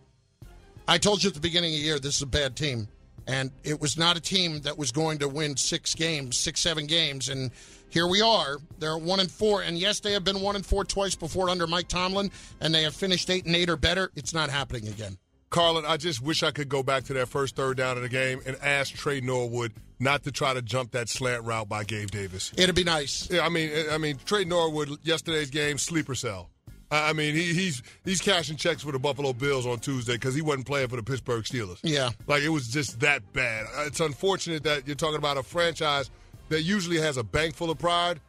I 0.88 1.00
told 1.00 1.24
you 1.24 1.30
at 1.30 1.34
the 1.34 1.40
beginning 1.40 1.74
of 1.74 1.80
the 1.80 1.86
year 1.86 2.00
this 2.00 2.18
is 2.18 2.22
a 2.22 2.28
bad 2.28 2.56
team. 2.56 2.88
And 3.28 3.50
it 3.64 3.82
was 3.82 3.98
not 3.98 4.16
a 4.16 4.20
team 4.20 4.62
that 4.62 4.78
was 4.78 4.92
going 4.92 5.18
to 5.20 5.28
win 5.28 5.58
six 5.58 5.96
games, 5.96 6.38
six, 6.38 6.62
seven 6.62 6.86
games. 6.86 7.30
And 7.30 7.50
here 7.96 8.08
we 8.08 8.22
are. 8.22 8.58
They're 8.78 8.98
one 8.98 9.22
and 9.22 9.32
four. 9.32 9.62
And 9.62 9.78
yes, 9.78 10.02
they 10.02 10.12
have 10.12 10.26
been 10.26 10.42
one 10.42 10.58
and 10.58 10.66
four 10.66 10.84
twice 10.84 11.16
before 11.16 11.50
under 11.50 11.66
Mike 11.66 11.88
Tomlin, 11.88 12.30
and 12.60 12.76
they 12.76 12.84
have 12.84 12.94
finished 12.94 13.30
eight 13.30 13.46
and 13.46 13.56
eight 13.56 13.70
or 13.70 13.78
better. 13.78 14.12
It's 14.18 14.34
not 14.34 14.50
happening 14.50 14.90
again. 14.90 15.18
Carlin, 15.50 15.86
I 15.88 15.96
just 15.96 16.22
wish 16.22 16.44
I 16.44 16.52
could 16.52 16.68
go 16.68 16.84
back 16.84 17.06
to 17.06 17.14
that 17.14 17.30
first 17.30 17.56
third 17.56 17.78
down 17.78 17.96
of 17.96 18.04
the 18.04 18.10
game 18.10 18.42
and 18.46 18.58
ask 18.62 18.94
Tre 18.94 19.22
Norwood 19.22 19.72
not 19.98 20.24
to 20.24 20.32
try 20.34 20.54
to 20.54 20.62
jump 20.62 20.92
that 20.92 21.08
slant 21.08 21.46
route 21.46 21.70
by 21.70 21.86
Gabe 21.86 22.12
Davis. 22.12 22.52
It'd 22.58 22.76
be 22.76 22.84
nice. 22.84 23.30
Yeah, 23.32 23.46
I 23.46 23.50
mean, 23.50 23.72
I 23.90 23.98
mean, 23.98 24.18
Tre 24.26 24.44
Norwood 24.44 24.90
yesterday's 25.04 25.50
game 25.50 25.78
sleeper 25.78 26.16
cell. 26.16 26.50
I 26.92 27.14
mean, 27.14 27.34
he, 27.34 27.54
he's 27.54 27.82
he's 28.04 28.22
cashing 28.22 28.58
checks 28.58 28.84
for 28.84 28.92
the 28.92 29.00
Buffalo 29.00 29.32
Bills 29.32 29.66
on 29.66 29.80
Tuesday 29.80 30.14
because 30.14 30.36
he 30.36 30.42
wasn't 30.42 30.68
playing 30.68 30.90
for 30.90 30.98
the 30.98 31.04
Pittsburgh 31.04 31.44
Steelers. 31.46 31.80
Yeah. 31.82 32.10
like 32.28 32.44
it 32.44 32.50
was 32.50 32.68
just 32.68 33.00
that 33.00 33.32
bad. 33.32 33.66
It's 33.88 34.02
unfortunate 34.02 34.64
that 34.64 34.86
you're 34.86 34.96
talking 34.98 35.18
about 35.18 35.38
a 35.38 35.44
franchise 35.44 36.12
that 36.50 36.62
usually 36.64 36.98
has 37.00 37.18
a 37.18 37.24
bank 37.24 37.56
full 37.56 37.70
of 37.72 37.78
pride 37.80 38.20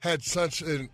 had 0.00 0.22
such 0.22 0.62
an 0.62 0.88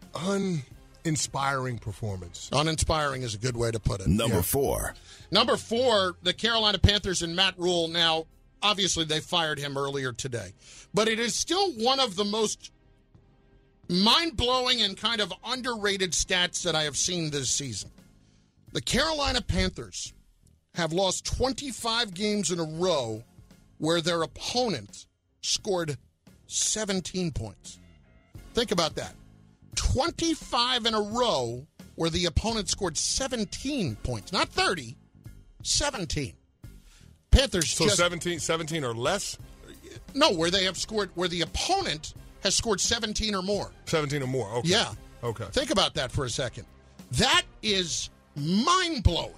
uninspiring 1.04 1.78
performance. 1.78 2.48
Uninspiring 2.52 3.22
is 3.22 3.35
a 3.35 3.38
good 3.38 3.57
way 3.57 3.70
to 3.70 3.81
put 3.81 4.00
it. 4.00 4.09
Number 4.09 4.37
Yeah. 4.37 4.42
four. 4.42 4.94
Number 5.31 5.57
four, 5.57 6.16
the 6.22 6.35
Carolina 6.35 6.78
Panthers 6.78 7.22
and 7.22 7.35
Matt 7.35 7.59
Rhule. 7.59 7.88
Now, 7.88 8.26
obviously, 8.62 9.04
they 9.04 9.20
fired 9.20 9.59
him 9.59 9.76
earlier 9.78 10.12
today, 10.12 10.52
but 10.92 11.09
it 11.09 11.18
is 11.18 11.35
still 11.35 11.72
one 11.72 12.00
of 12.00 12.16
the 12.16 12.24
most 12.24 12.70
mind 13.88 14.37
blowing 14.37 14.83
and 14.83 14.96
kind 14.96 15.20
of 15.20 15.33
underrated 15.44 16.12
stats 16.12 16.62
that 16.62 16.74
I 16.74 16.83
have 16.85 16.96
seen 16.96 17.31
this 17.31 17.48
season. 17.50 17.90
The 18.72 18.83
Carolina 18.83 19.40
Panthers 19.40 20.12
have 20.74 20.92
lost 20.92 21.24
25 21.24 22.12
games 22.12 22.50
in 22.50 22.61
a 22.61 22.64
row 22.64 23.24
where 23.78 24.02
their 24.02 24.22
opponent 24.22 25.07
scored 25.40 25.96
17 26.48 27.30
points. 27.30 27.78
Think 28.54 28.72
about 28.72 28.96
that. 28.96 29.14
25 29.76 30.87
in 30.87 30.94
a 30.94 31.00
row 31.00 31.66
where 31.94 32.11
the 32.11 32.24
opponent 32.26 32.68
scored 32.68 32.96
17 32.96 33.96
points, 34.02 34.32
not 34.32 34.48
30, 34.48 34.96
17. 35.62 36.32
Panthers 37.30 37.70
So 37.70 37.84
just 37.84 37.98
17, 37.98 38.40
17 38.40 38.84
or 38.84 38.94
less, 38.94 39.38
no, 40.14 40.32
where 40.32 40.50
they 40.50 40.64
have 40.64 40.76
scored 40.76 41.11
where 41.14 41.28
the 41.28 41.42
opponent 41.42 42.14
has 42.42 42.54
scored 42.54 42.80
17 42.80 43.34
or 43.34 43.42
more. 43.42 43.70
17 43.87 44.22
or 44.22 44.26
more. 44.26 44.50
Okay. 44.56 44.68
Yeah. 44.68 44.92
Okay. 45.22 45.46
Think 45.52 45.70
about 45.70 45.94
that 45.94 46.11
for 46.11 46.24
a 46.24 46.30
second. 46.30 46.64
That 47.12 47.42
is 47.62 48.11
mind 48.37 49.02
blowing 49.02 49.34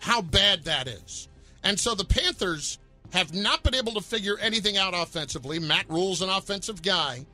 how 0.00 0.22
bad 0.22 0.64
that 0.64 0.88
is. 0.88 1.28
And 1.62 1.78
so 1.78 1.94
the 1.94 2.04
Panthers 2.04 2.78
have 3.12 3.34
not 3.34 3.62
been 3.62 3.74
able 3.74 3.92
to 3.92 4.00
figure 4.00 4.38
anything 4.38 4.76
out 4.76 4.94
offensively. 4.94 5.58
Matt 5.58 5.86
Rhule's 5.88 6.22
an 6.22 6.28
offensive 6.30 6.82
guy. 6.82 7.26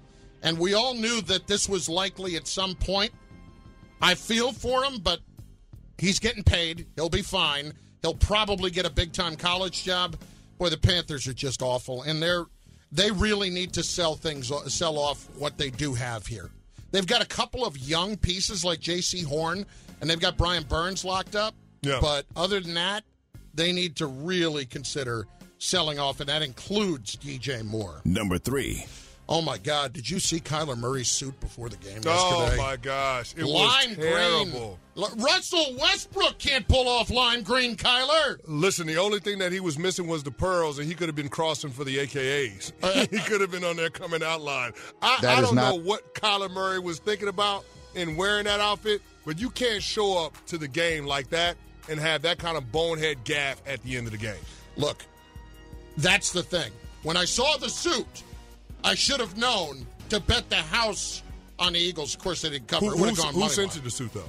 and 0.42 0.56
we 0.58 0.74
all 0.74 0.94
knew 0.94 1.20
that 1.22 1.46
this 1.48 1.68
was 1.68 1.88
likely 1.88 2.36
at 2.36 2.46
some 2.46 2.74
point. 2.76 3.10
I 4.00 4.14
feel 4.14 4.52
for 4.52 4.84
him, 4.84 4.98
but 5.00 5.18
he's 5.98 6.20
getting 6.20 6.44
paid. 6.44 6.86
He'll 6.94 7.08
be 7.08 7.22
fine. 7.22 7.72
He'll 8.02 8.14
probably 8.14 8.70
get 8.70 8.86
a 8.86 8.90
big 8.90 9.12
time 9.12 9.34
college 9.34 9.82
job. 9.82 10.16
Boy, 10.58 10.68
the 10.68 10.76
Panthers 10.76 11.26
are 11.26 11.32
just 11.32 11.60
awful, 11.62 12.02
and 12.02 12.22
they're 12.22 12.44
they 12.92 13.10
really 13.10 13.50
need 13.50 13.72
to 13.74 13.82
sell 13.82 14.14
things, 14.14 14.50
sell 14.72 14.96
off 14.98 15.28
what 15.36 15.58
they 15.58 15.70
do 15.70 15.92
have 15.94 16.26
here. 16.26 16.50
They've 16.92 17.06
got 17.06 17.20
a 17.20 17.26
couple 17.26 17.66
of 17.66 17.76
young 17.76 18.16
pieces 18.16 18.64
like 18.64 18.80
Jaycee 18.80 19.24
Horn, 19.24 19.66
and 20.00 20.08
they've 20.08 20.20
got 20.20 20.36
Brian 20.38 20.62
Burns 20.62 21.04
locked 21.04 21.36
up. 21.36 21.54
Yeah. 21.82 21.98
But 22.00 22.24
other 22.34 22.60
than 22.60 22.74
that, 22.74 23.04
they 23.54 23.72
need 23.72 23.96
to 23.96 24.06
really 24.06 24.64
consider 24.64 25.26
selling 25.58 25.98
off, 25.98 26.20
and 26.20 26.28
that 26.28 26.42
includes 26.42 27.16
DJ 27.16 27.64
Moore. 27.64 28.00
Number 28.04 28.38
three. 28.38 28.84
Oh 29.30 29.42
my 29.42 29.58
God! 29.58 29.92
Did 29.92 30.08
you 30.08 30.20
see 30.20 30.40
Kyler 30.40 30.74
Murray's 30.78 31.08
suit 31.08 31.38
before 31.38 31.68
the 31.68 31.76
game 31.76 31.96
yesterday? 31.96 32.12
Oh 32.14 32.40
yesterday? 32.44 32.62
my 32.62 32.76
gosh, 32.76 33.34
it 33.36 33.44
lime 33.44 33.88
was 33.90 33.96
green. 33.96 33.96
terrible. 34.10 34.78
L- 34.96 35.12
Russell 35.18 35.76
Westbrook 35.78 36.38
can't 36.38 36.66
pull 36.66 36.88
off 36.88 37.10
lime 37.10 37.42
green, 37.42 37.76
Kyler. 37.76 38.38
Listen, 38.46 38.86
the 38.86 38.96
only 38.96 39.20
thing 39.20 39.38
that 39.40 39.52
he 39.52 39.60
was 39.60 39.78
missing 39.78 40.06
was 40.06 40.22
the 40.22 40.30
pearls, 40.30 40.78
and 40.78 40.88
he 40.88 40.94
could 40.94 41.08
have 41.10 41.14
been 41.14 41.28
crossing 41.28 41.68
for 41.70 41.84
the 41.84 41.98
AKAs. 41.98 42.72
Uh, 42.82 43.04
he 43.10 43.18
could 43.18 43.42
have 43.42 43.50
been 43.50 43.64
on 43.64 43.76
there 43.76 43.90
coming 43.90 44.22
out 44.22 44.40
line. 44.40 44.72
I, 45.02 45.18
I 45.22 45.40
don't 45.42 45.54
not- 45.54 45.74
know 45.76 45.82
what 45.82 46.14
Kyler 46.14 46.50
Murray 46.50 46.78
was 46.78 46.98
thinking 46.98 47.28
about 47.28 47.66
in 47.94 48.16
wearing 48.16 48.44
that 48.44 48.60
outfit, 48.60 49.02
but 49.26 49.38
you 49.38 49.50
can't 49.50 49.82
show 49.82 50.24
up 50.24 50.34
to 50.46 50.56
the 50.56 50.68
game 50.68 51.04
like 51.04 51.28
that 51.28 51.58
and 51.90 52.00
have 52.00 52.22
that 52.22 52.38
kind 52.38 52.56
of 52.56 52.72
bonehead 52.72 53.24
gaff 53.24 53.60
at 53.66 53.82
the 53.82 53.94
end 53.98 54.06
of 54.06 54.12
the 54.12 54.18
game. 54.18 54.40
Look, 54.78 55.04
that's 55.98 56.32
the 56.32 56.42
thing. 56.42 56.70
When 57.02 57.16
I 57.16 57.24
saw 57.24 57.56
the 57.58 57.68
suit, 57.68 58.22
I 58.82 58.94
should 58.94 59.20
have 59.20 59.36
known 59.36 59.86
to 60.08 60.20
bet 60.20 60.48
the 60.50 60.56
house 60.56 61.22
on 61.58 61.74
the 61.74 61.78
Eagles. 61.78 62.14
Of 62.14 62.20
course, 62.20 62.42
they 62.42 62.50
didn't 62.50 62.68
cover. 62.68 62.86
Who, 62.86 62.92
it 62.92 62.98
would 63.00 63.08
have 63.10 63.18
gone 63.18 63.34
who 63.34 63.48
sent 63.48 63.68
line. 63.68 63.76
you 63.76 63.82
the 63.82 63.90
suit, 63.90 64.12
though? 64.14 64.20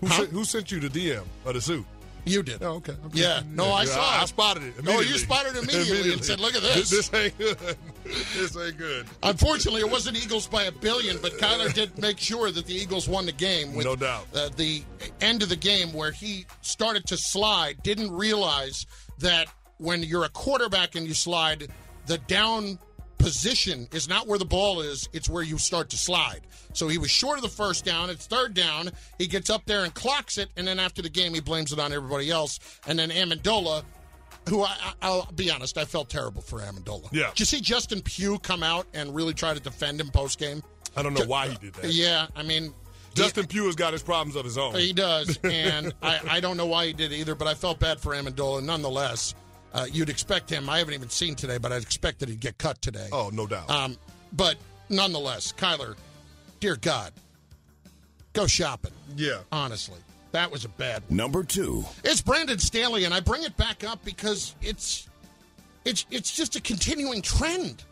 Who, 0.00 0.06
Huh? 0.08 0.16
sent, 0.18 0.30
who 0.30 0.44
sent 0.44 0.70
you 0.72 0.80
the 0.80 0.88
DM 0.88 1.24
of 1.44 1.54
the 1.54 1.60
suit? 1.60 1.84
You 2.26 2.42
did. 2.42 2.62
Oh, 2.62 2.76
okay. 2.76 2.92
okay. 2.92 3.20
Yeah. 3.20 3.42
No, 3.50 3.70
I 3.70 3.84
saw 3.84 4.00
I, 4.00 4.16
it. 4.16 4.22
I 4.22 4.24
spotted 4.24 4.62
it. 4.62 4.82
No, 4.82 5.00
you 5.00 5.18
spotted 5.18 5.56
it 5.56 5.62
immediately 5.62 6.14
and 6.14 6.24
said, 6.24 6.40
"Look 6.40 6.54
at 6.54 6.62
this." 6.62 6.88
This 6.88 7.12
ain't 7.12 7.36
good. 7.36 7.58
this 8.04 8.56
ain't 8.56 8.78
good. 8.78 9.06
Unfortunately, 9.22 9.82
it 9.82 9.90
wasn't 9.90 10.16
Eagles 10.16 10.46
by 10.46 10.62
a 10.64 10.72
billion, 10.72 11.18
but 11.20 11.32
Kyler 11.32 11.70
did 11.74 11.98
make 11.98 12.18
sure 12.18 12.50
that 12.50 12.64
the 12.64 12.74
Eagles 12.74 13.10
won 13.10 13.26
the 13.26 13.32
game. 13.32 13.74
With, 13.74 13.84
No 13.84 13.94
doubt. 13.94 14.26
Uh, 14.34 14.48
the 14.56 14.82
end 15.20 15.42
of 15.42 15.50
the 15.50 15.56
game 15.56 15.92
where 15.92 16.12
he 16.12 16.46
started 16.62 17.04
to 17.08 17.18
slide, 17.18 17.82
didn't 17.82 18.10
realize 18.10 18.86
that 19.18 19.48
when 19.78 20.02
you're 20.02 20.24
a 20.24 20.28
quarterback 20.28 20.94
and 20.94 21.06
you 21.06 21.14
slide, 21.14 21.68
the 22.06 22.18
down 22.18 22.78
position 23.18 23.88
is 23.92 24.08
not 24.08 24.26
where 24.26 24.38
the 24.38 24.44
ball 24.44 24.80
is, 24.80 25.08
it's 25.12 25.28
where 25.28 25.42
you 25.42 25.56
start 25.58 25.88
to 25.90 25.96
slide. 25.96 26.42
So 26.74 26.88
he 26.88 26.98
was 26.98 27.10
short 27.10 27.38
of 27.38 27.42
the 27.42 27.48
first 27.48 27.84
down. 27.84 28.10
It's 28.10 28.26
third 28.26 28.52
down. 28.54 28.90
He 29.18 29.26
gets 29.26 29.48
up 29.48 29.62
there 29.66 29.84
and 29.84 29.94
clocks 29.94 30.38
it, 30.38 30.50
and 30.56 30.66
then 30.66 30.78
after 30.78 31.00
the 31.02 31.08
game, 31.08 31.32
he 31.32 31.40
blames 31.40 31.72
it 31.72 31.78
on 31.78 31.92
everybody 31.92 32.30
else. 32.30 32.58
And 32.86 32.98
then 32.98 33.10
Ammendola, 33.10 33.84
who 34.48 34.62
I, 34.62 34.76
I, 34.82 34.92
I'll 35.02 35.32
be 35.34 35.50
honest, 35.50 35.78
I 35.78 35.84
felt 35.84 36.10
terrible 36.10 36.42
for 36.42 36.58
Ammendola. 36.60 37.08
Yeah. 37.12 37.28
Did 37.30 37.40
you 37.40 37.46
see 37.46 37.60
Justin 37.60 38.02
Pugh 38.02 38.38
come 38.40 38.62
out 38.62 38.86
and 38.92 39.14
really 39.14 39.34
try 39.34 39.54
to 39.54 39.60
defend 39.60 40.00
him 40.00 40.08
post 40.10 40.38
game? 40.38 40.62
I 40.96 41.02
don't 41.02 41.14
know 41.14 41.24
why 41.26 41.48
he 41.48 41.56
did 41.56 41.74
that. 41.74 41.92
Yeah, 41.92 42.26
I 42.36 42.42
mean, 42.42 42.72
Justin 43.14 43.46
Pugh 43.46 43.66
has 43.66 43.76
got 43.76 43.92
his 43.92 44.02
problems 44.02 44.36
of 44.36 44.44
his 44.44 44.58
own. 44.58 44.74
he 44.74 44.92
does, 44.92 45.38
and 45.44 45.94
I, 46.02 46.20
I 46.28 46.40
don't 46.40 46.56
know 46.56 46.66
why 46.66 46.86
he 46.86 46.92
did 46.92 47.12
either, 47.12 47.34
but 47.34 47.48
I 47.48 47.54
felt 47.54 47.80
bad 47.80 48.00
for 48.00 48.14
Ammendola. 48.14 48.62
Nonetheless, 48.62 49.34
uh, 49.74 49.86
you'd 49.92 50.08
expect 50.08 50.48
him. 50.48 50.68
I 50.70 50.78
haven't 50.78 50.94
even 50.94 51.10
seen 51.10 51.34
today, 51.34 51.58
but 51.58 51.72
I'd 51.72 51.82
expect 51.82 52.20
that 52.20 52.28
he'd 52.28 52.40
get 52.40 52.56
cut 52.58 52.80
today. 52.80 53.08
Oh, 53.12 53.30
no 53.32 53.46
doubt. 53.46 53.68
Um, 53.68 53.96
but 54.32 54.56
nonetheless, 54.88 55.52
Kyler, 55.56 55.96
dear 56.60 56.76
God, 56.76 57.12
go 58.32 58.46
shopping. 58.46 58.92
yeah. 59.16 59.40
Honestly, 59.52 59.98
that 60.32 60.50
was 60.50 60.64
a 60.64 60.68
bad 60.68 61.02
one. 61.08 61.16
Number 61.16 61.42
two. 61.44 61.84
It's 62.04 62.20
Brandon 62.22 62.58
Staley, 62.58 63.04
and 63.04 63.12
I 63.12 63.20
bring 63.20 63.42
it 63.42 63.56
back 63.56 63.84
up 63.84 64.04
because 64.04 64.54
it's 64.62 65.08
it's 65.84 66.06
it's 66.10 66.34
just 66.34 66.56
a 66.56 66.60
continuing 66.60 67.20
trend 67.22 67.84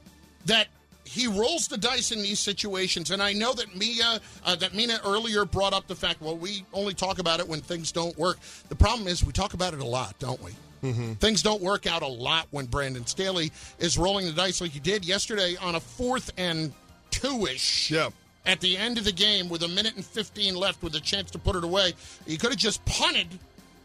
that 0.47 0.69
he 1.05 1.27
rolls 1.27 1.69
the 1.69 1.77
dice 1.77 2.11
in 2.11 2.23
these 2.23 2.41
situations. 2.41 3.11
And 3.11 3.23
I 3.23 3.33
know 3.33 3.53
that 3.55 3.77
Mia 3.77 4.21
uh, 4.45 4.57
that 4.57 4.73
Mina 4.75 4.99
earlier 5.05 5.45
brought 5.45 5.73
up 5.73 5.87
the 5.89 5.95
fact, 5.97 6.21
well, 6.21 6.37
we 6.37 6.65
only 6.73 6.95
talk 6.95 7.19
about 7.19 7.39
it 7.41 7.47
when 7.49 7.61
things 7.61 7.93
don't 7.93 8.17
work. 8.17 8.39
The 8.69 8.77
problem 8.77 9.09
is 9.09 9.25
we 9.25 9.33
talk 9.33 9.55
about 9.55 9.75
it 9.75 9.81
a 9.81 9.85
lot, 9.85 10.19
don't 10.19 10.43
we? 10.43 10.53
Mm-hmm. 10.83 11.15
Things 11.15 11.43
don't 11.43 11.63
work 11.63 11.87
out 11.87 12.03
a 12.03 12.07
lot 12.09 12.49
when 12.51 12.67
Brandon 12.67 13.07
Staley 13.07 13.53
is 13.79 13.97
rolling 13.97 14.27
the 14.27 14.33
dice 14.33 14.61
like 14.61 14.73
he 14.73 14.81
did 14.81 15.05
yesterday 15.05 15.57
on 15.61 15.77
a 15.77 15.81
fourth 15.81 16.31
and 16.37 16.73
two 17.11 17.47
ish. 17.47 17.91
Yeah. 17.91 18.11
At 18.45 18.61
the 18.61 18.77
end 18.77 18.99
of 18.99 19.05
the 19.05 19.13
game, 19.13 19.49
with 19.49 19.63
a 19.63 19.69
minute 19.69 19.95
and 19.95 20.05
15 20.05 20.57
left, 20.57 20.83
with 20.83 20.97
a 20.97 21.01
chance 21.01 21.31
to 21.31 21.39
put 21.39 21.55
it 21.55 21.63
away, 21.63 21.93
he 22.27 22.37
could 22.37 22.51
have 22.51 22.59
just 22.59 22.85
punted 22.85 23.29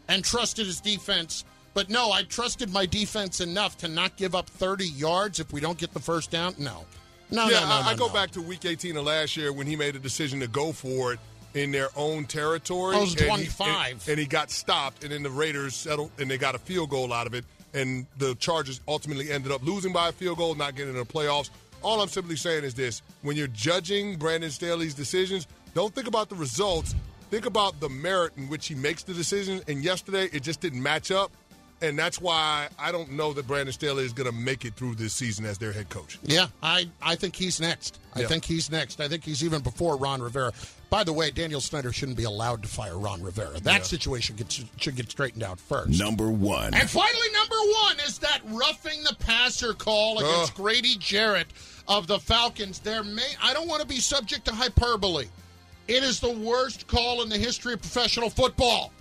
and 0.08 0.24
trusted 0.24 0.66
his 0.66 0.80
defense. 0.80 1.44
But 1.74 1.90
no, 1.90 2.10
I 2.10 2.24
trusted 2.24 2.72
my 2.72 2.84
defense 2.84 3.40
enough 3.40 3.78
to 3.78 3.88
not 3.88 4.16
give 4.16 4.34
up 4.34 4.50
30 4.50 4.88
yards 4.88 5.38
if 5.38 5.52
we 5.52 5.60
don't 5.60 5.78
get 5.78 5.94
the 5.94 6.00
first 6.00 6.32
down. 6.32 6.56
No. 6.58 6.84
No, 7.30 7.48
yeah, 7.48 7.60
no, 7.60 7.66
no, 7.66 7.72
I, 7.72 7.90
I 7.90 7.94
go 7.94 8.08
no. 8.08 8.12
back 8.12 8.32
to 8.32 8.42
week 8.42 8.64
18 8.64 8.96
of 8.96 9.04
last 9.04 9.36
year 9.36 9.52
when 9.52 9.66
he 9.66 9.76
made 9.76 9.94
a 9.94 9.98
decision 9.98 10.40
to 10.40 10.48
go 10.48 10.72
for 10.72 11.12
it 11.12 11.20
in 11.54 11.70
their 11.72 11.88
own 11.96 12.24
territory. 12.24 12.94
That 12.94 13.00
was 13.00 13.12
and 13.12 13.20
he- 13.20 13.26
25. 13.28 13.90
and, 13.90 14.08
and 14.08 14.18
he 14.18 14.26
got 14.26 14.50
stopped, 14.50 15.02
and 15.04 15.12
then 15.12 15.22
the 15.22 15.30
Raiders 15.30 15.74
settled, 15.74 16.10
and 16.18 16.30
they 16.30 16.38
got 16.38 16.54
a 16.54 16.58
field 16.58 16.90
goal 16.90 17.12
out 17.12 17.26
of 17.26 17.34
it, 17.34 17.44
and 17.74 18.06
the 18.18 18.34
Chargers 18.36 18.80
ultimately 18.88 19.30
ended 19.30 19.52
up 19.52 19.62
losing 19.62 19.92
by 19.92 20.08
a 20.08 20.12
field 20.12 20.38
goal, 20.38 20.54
not 20.54 20.74
getting 20.74 20.94
in 20.94 20.98
the 20.98 21.06
playoffs. 21.06 21.50
All 21.82 22.00
I'm 22.00 22.08
simply 22.08 22.36
saying 22.36 22.64
is 22.64 22.74
this: 22.74 23.02
when 23.22 23.36
you're 23.36 23.46
judging 23.48 24.16
Brandon 24.16 24.50
Staley's 24.50 24.94
decisions, 24.94 25.46
don't 25.74 25.94
think 25.94 26.08
about 26.08 26.28
the 26.28 26.34
results. 26.34 26.94
Think 27.30 27.44
about 27.44 27.78
the 27.78 27.90
merit 27.90 28.32
in 28.38 28.48
which 28.48 28.68
he 28.68 28.74
makes 28.74 29.02
the 29.02 29.12
decision. 29.12 29.60
And 29.68 29.84
yesterday, 29.84 30.30
it 30.32 30.42
just 30.42 30.60
didn't 30.60 30.82
match 30.82 31.10
up. 31.10 31.30
And 31.80 31.96
that's 31.96 32.20
why 32.20 32.68
I 32.76 32.90
don't 32.90 33.12
know 33.12 33.32
that 33.32 33.46
Brandon 33.46 33.72
Staley 33.72 34.04
is 34.04 34.12
going 34.12 34.28
to 34.28 34.36
make 34.36 34.64
it 34.64 34.74
through 34.74 34.96
this 34.96 35.12
season 35.12 35.44
as 35.44 35.58
their 35.58 35.72
head 35.72 35.88
coach. 35.88 36.18
Yeah, 36.24 36.46
I, 36.60 36.90
I 37.00 37.14
think 37.14 37.36
he's 37.36 37.60
next. 37.60 38.00
I 38.14 38.20
Yeah. 38.22 38.26
think 38.26 38.44
he's 38.44 38.68
next. 38.68 39.00
I 39.00 39.06
think 39.06 39.22
he's 39.24 39.44
even 39.44 39.62
before 39.62 39.96
Ron 39.96 40.20
Rivera. 40.20 40.52
By 40.90 41.04
the 41.04 41.12
way, 41.12 41.30
Daniel 41.30 41.60
Snyder 41.60 41.92
shouldn't 41.92 42.16
be 42.16 42.24
allowed 42.24 42.62
to 42.64 42.68
fire 42.68 42.98
Ron 42.98 43.22
Rivera. 43.22 43.60
That 43.60 43.78
Yeah. 43.80 43.82
situation 43.84 44.34
gets, 44.34 44.60
should 44.78 44.96
get 44.96 45.08
straightened 45.10 45.44
out 45.44 45.60
first. 45.60 46.00
Number 46.00 46.28
one. 46.30 46.74
And 46.74 46.90
finally, 46.90 47.30
number 47.32 47.56
one 47.84 48.00
is 48.08 48.18
that 48.18 48.40
roughing 48.46 49.04
the 49.04 49.14
passer 49.20 49.72
call 49.72 50.18
against 50.18 50.52
Ugh. 50.52 50.56
Grady 50.56 50.96
Jarrett 50.96 51.46
of 51.86 52.08
the 52.08 52.18
Falcons. 52.18 52.80
There 52.80 53.04
may 53.04 53.28
I 53.40 53.52
don't 53.54 53.68
want 53.68 53.82
to 53.82 53.86
be 53.86 54.00
subject 54.00 54.46
to 54.46 54.52
hyperbole. 54.52 55.26
It 55.86 56.02
is 56.02 56.18
the 56.18 56.32
worst 56.32 56.88
call 56.88 57.22
in 57.22 57.28
the 57.28 57.38
history 57.38 57.74
of 57.74 57.80
professional 57.82 58.30
football. 58.30 58.92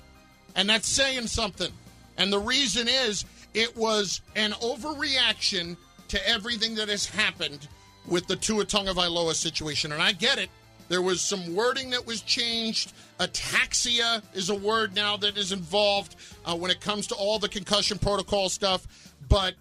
And 0.55 0.69
that's 0.69 0.87
saying 0.87 1.25
something. 1.27 1.71
And 2.17 2.31
the 2.31 2.39
reason 2.39 2.87
is 2.87 3.25
it 3.53 3.75
was 3.75 4.21
an 4.35 4.51
overreaction 4.53 5.77
to 6.09 6.29
everything 6.29 6.75
that 6.75 6.89
has 6.89 7.05
happened 7.05 7.67
with 8.07 8.27
the 8.27 8.35
Tua 8.35 8.65
Tagovailoa 8.65 9.33
situation. 9.33 9.91
And 9.91 10.01
I 10.01 10.13
get 10.13 10.37
it. 10.37 10.49
There 10.89 11.01
was 11.01 11.21
some 11.21 11.53
wording 11.53 11.89
that 11.89 12.05
was 12.05 12.21
changed. 12.21 12.93
Ataxia 13.19 14.23
is 14.33 14.49
a 14.49 14.55
word 14.55 14.95
now 14.95 15.17
that 15.17 15.37
is 15.37 15.51
involved 15.51 16.15
uh, 16.45 16.55
when 16.55 16.71
it 16.71 16.79
comes 16.79 17.07
to 17.07 17.15
all 17.15 17.39
the 17.39 17.49
concussion 17.49 17.99
protocol 17.99 18.47
stuff. 18.47 19.13
But 19.27 19.55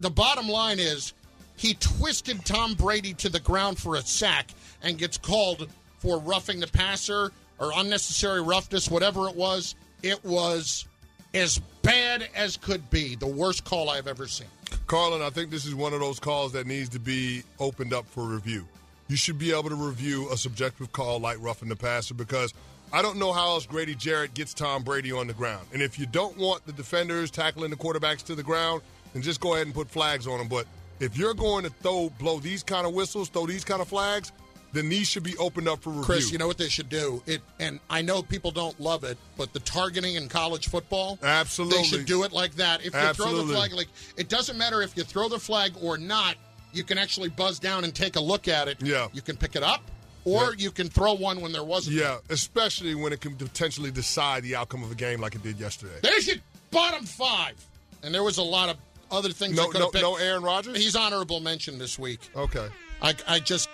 the 0.00 0.10
bottom 0.10 0.48
line 0.48 0.78
is 0.78 1.12
he 1.56 1.74
twisted 1.74 2.44
Tom 2.44 2.74
Brady 2.74 3.12
to 3.14 3.28
the 3.28 3.40
ground 3.40 3.78
for 3.78 3.96
a 3.96 4.00
sack 4.00 4.50
and 4.82 4.98
gets 4.98 5.18
called 5.18 5.68
for 5.98 6.18
roughing 6.18 6.60
the 6.60 6.66
passer 6.66 7.30
or 7.58 7.70
unnecessary 7.76 8.42
roughness, 8.42 8.90
whatever 8.90 9.28
it 9.28 9.36
was. 9.36 9.74
It 10.02 10.24
was 10.24 10.86
as 11.34 11.60
bad 11.84 12.28
as 12.34 12.56
could 12.56 12.88
be. 12.90 13.14
The 13.14 13.26
worst 13.26 13.64
call 13.64 13.90
I've 13.90 14.08
ever 14.08 14.26
seen. 14.26 14.48
Carlin, 14.86 15.22
I 15.22 15.30
think 15.30 15.50
this 15.50 15.64
is 15.64 15.74
one 15.74 15.92
of 15.92 16.00
those 16.00 16.18
calls 16.18 16.52
that 16.52 16.66
needs 16.66 16.88
to 16.90 16.98
be 16.98 17.42
opened 17.60 17.94
up 17.94 18.06
for 18.06 18.24
review. 18.24 18.66
You 19.08 19.16
should 19.16 19.38
be 19.38 19.52
able 19.52 19.68
to 19.68 19.74
review 19.76 20.30
a 20.32 20.36
subjective 20.36 20.90
call 20.92 21.20
like 21.20 21.36
roughing 21.40 21.68
the 21.68 21.76
passer 21.76 22.14
because 22.14 22.54
I 22.92 23.02
don't 23.02 23.18
know 23.18 23.32
how 23.32 23.48
else 23.48 23.66
Grady 23.66 23.94
Jarrett 23.94 24.34
gets 24.34 24.54
Tom 24.54 24.82
Brady 24.82 25.12
on 25.12 25.26
the 25.26 25.34
ground. 25.34 25.66
And 25.72 25.82
if 25.82 25.98
you 25.98 26.06
don't 26.06 26.36
want 26.38 26.64
the 26.66 26.72
defenders 26.72 27.30
tackling 27.30 27.70
the 27.70 27.76
quarterbacks 27.76 28.22
to 28.24 28.34
the 28.34 28.42
ground, 28.42 28.82
then 29.12 29.22
just 29.22 29.40
go 29.40 29.54
ahead 29.54 29.66
and 29.66 29.74
put 29.74 29.90
flags 29.90 30.26
on 30.26 30.38
them. 30.38 30.48
But 30.48 30.66
if 31.00 31.16
you're 31.16 31.34
going 31.34 31.64
to 31.64 31.70
throw 31.70 32.10
blow 32.18 32.38
these 32.38 32.62
kind 32.62 32.86
of 32.86 32.94
whistles, 32.94 33.28
throw 33.28 33.46
these 33.46 33.64
kind 33.64 33.82
of 33.82 33.88
flags, 33.88 34.32
then 34.74 34.88
these 34.88 35.06
should 35.08 35.22
be 35.22 35.36
opened 35.38 35.68
up 35.68 35.82
for 35.82 35.90
review. 35.90 36.04
Chris, 36.04 36.30
you 36.32 36.38
know 36.38 36.46
what 36.46 36.58
they 36.58 36.68
should 36.68 36.88
do? 36.88 37.22
It 37.26 37.40
and 37.58 37.80
I 37.88 38.02
know 38.02 38.22
people 38.22 38.50
don't 38.50 38.78
love 38.80 39.04
it, 39.04 39.16
but 39.38 39.52
the 39.52 39.60
targeting 39.60 40.16
in 40.16 40.28
college 40.28 40.68
football, 40.68 41.18
Absolutely. 41.22 41.78
they 41.78 41.84
should 41.84 42.06
do 42.06 42.24
it 42.24 42.32
like 42.32 42.54
that. 42.56 42.84
If 42.84 42.92
you 42.94 43.12
throw 43.14 43.34
the 43.44 43.52
flag, 43.52 43.72
like 43.72 43.88
it 44.16 44.28
doesn't 44.28 44.58
matter 44.58 44.82
if 44.82 44.96
you 44.96 45.04
throw 45.04 45.28
the 45.28 45.38
flag 45.38 45.72
or 45.80 45.96
not, 45.96 46.36
you 46.72 46.84
can 46.84 46.98
actually 46.98 47.28
buzz 47.30 47.58
down 47.58 47.84
and 47.84 47.94
take 47.94 48.16
a 48.16 48.20
look 48.20 48.48
at 48.48 48.68
it. 48.68 48.82
Yeah. 48.82 49.08
you 49.12 49.22
can 49.22 49.36
pick 49.36 49.54
it 49.56 49.62
up, 49.62 49.82
or 50.24 50.50
Yeah. 50.50 50.50
you 50.58 50.70
can 50.70 50.88
throw 50.88 51.14
one 51.14 51.40
when 51.40 51.52
there 51.52 51.64
wasn't. 51.64 51.96
Yeah, 51.96 52.18
especially 52.30 52.94
when 52.94 53.12
it 53.12 53.20
can 53.20 53.36
potentially 53.36 53.90
decide 53.92 54.42
the 54.42 54.56
outcome 54.56 54.82
of 54.82 54.90
a 54.90 54.96
game 54.96 55.20
like 55.20 55.34
it 55.36 55.42
did 55.42 55.58
yesterday. 55.60 55.98
There's 56.02 56.26
your 56.26 56.36
bottom 56.70 57.04
five, 57.06 57.54
and 58.02 58.12
there 58.14 58.24
was 58.24 58.38
a 58.38 58.42
lot 58.42 58.68
of 58.68 58.76
other 59.10 59.30
things. 59.30 59.56
No, 59.56 59.68
could 59.68 59.80
no, 59.80 59.90
no 60.00 60.16
Aaron 60.16 60.42
Rodgers? 60.42 60.76
He's 60.76 60.96
honorable 60.96 61.38
mention 61.38 61.78
this 61.78 61.96
week. 61.98 62.20
Okay. 62.34 62.66
I, 63.00 63.14
I 63.28 63.38
just 63.38 63.68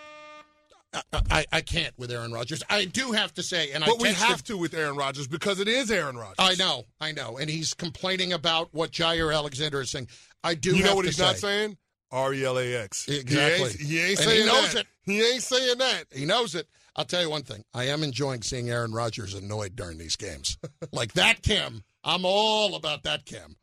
I, 0.93 1.03
I, 1.31 1.45
I 1.53 1.61
can't 1.61 1.97
with 1.99 2.11
Aaron 2.11 2.33
Rodgers. 2.33 2.63
I 2.69 2.85
do 2.85 3.13
have 3.13 3.33
to 3.35 3.43
say, 3.43 3.71
and 3.73 3.85
I 3.85 3.87
But 3.87 4.01
we 4.01 4.09
texted- 4.09 4.15
have 4.29 4.45
to 4.45 4.57
with 4.57 4.75
Aaron 4.75 4.97
Rodgers 4.97 5.29
because 5.29 5.61
it 5.61 5.69
is 5.69 5.91
Aaron 5.91 6.17
Rodgers. 6.17 6.37
I 6.39 6.55
know, 6.55 6.85
I 7.01 7.13
know, 7.13 7.39
and 7.39 7.49
he's 7.49 7.75
complaining 7.75 8.33
about 8.33 8.69
what 8.73 8.91
Jaire 8.91 9.35
Alexander 9.35 9.81
is 9.81 9.91
saying. 9.91 10.09
I 10.43 10.55
do. 10.55 10.75
You 10.77 10.85
know 10.85 10.97
what 10.97 11.03
to 11.03 11.09
he's 11.09 11.19
not 11.19 11.37
saying? 11.37 11.77
R 12.11 12.35
E 12.35 12.45
L 12.45 12.59
A 12.59 12.75
X. 12.75 13.07
Exactly. 13.09 13.71
He 13.87 14.01
ain't, 14.01 14.01
he 14.01 14.01
ain't 14.11 14.19
saying 14.19 14.41
he 14.41 14.47
knows 14.47 14.73
that. 14.73 14.81
it. 14.81 14.87
He 15.03 15.23
ain't 15.23 15.43
saying 15.43 15.79
that. 15.79 16.05
He 16.13 16.25
knows 16.25 16.55
it. 16.57 16.67
I'll 16.97 17.05
tell 17.05 17.23
you 17.23 17.31
one 17.31 17.43
thing. 17.43 17.65
I 17.73 17.85
am 17.85 18.03
enjoying 18.03 18.43
seeing 18.43 18.69
Aaron 18.69 18.93
Rodgers 18.93 19.35
annoyed 19.35 19.77
during 19.77 19.97
these 19.99 20.17
games. 20.17 20.59
like 20.93 21.13
that, 21.13 21.43
Kim. 21.43 21.85
I'm 22.03 22.25
all 22.25 22.75
about 22.75 23.05
that, 23.05 23.27
Kim. 23.27 23.57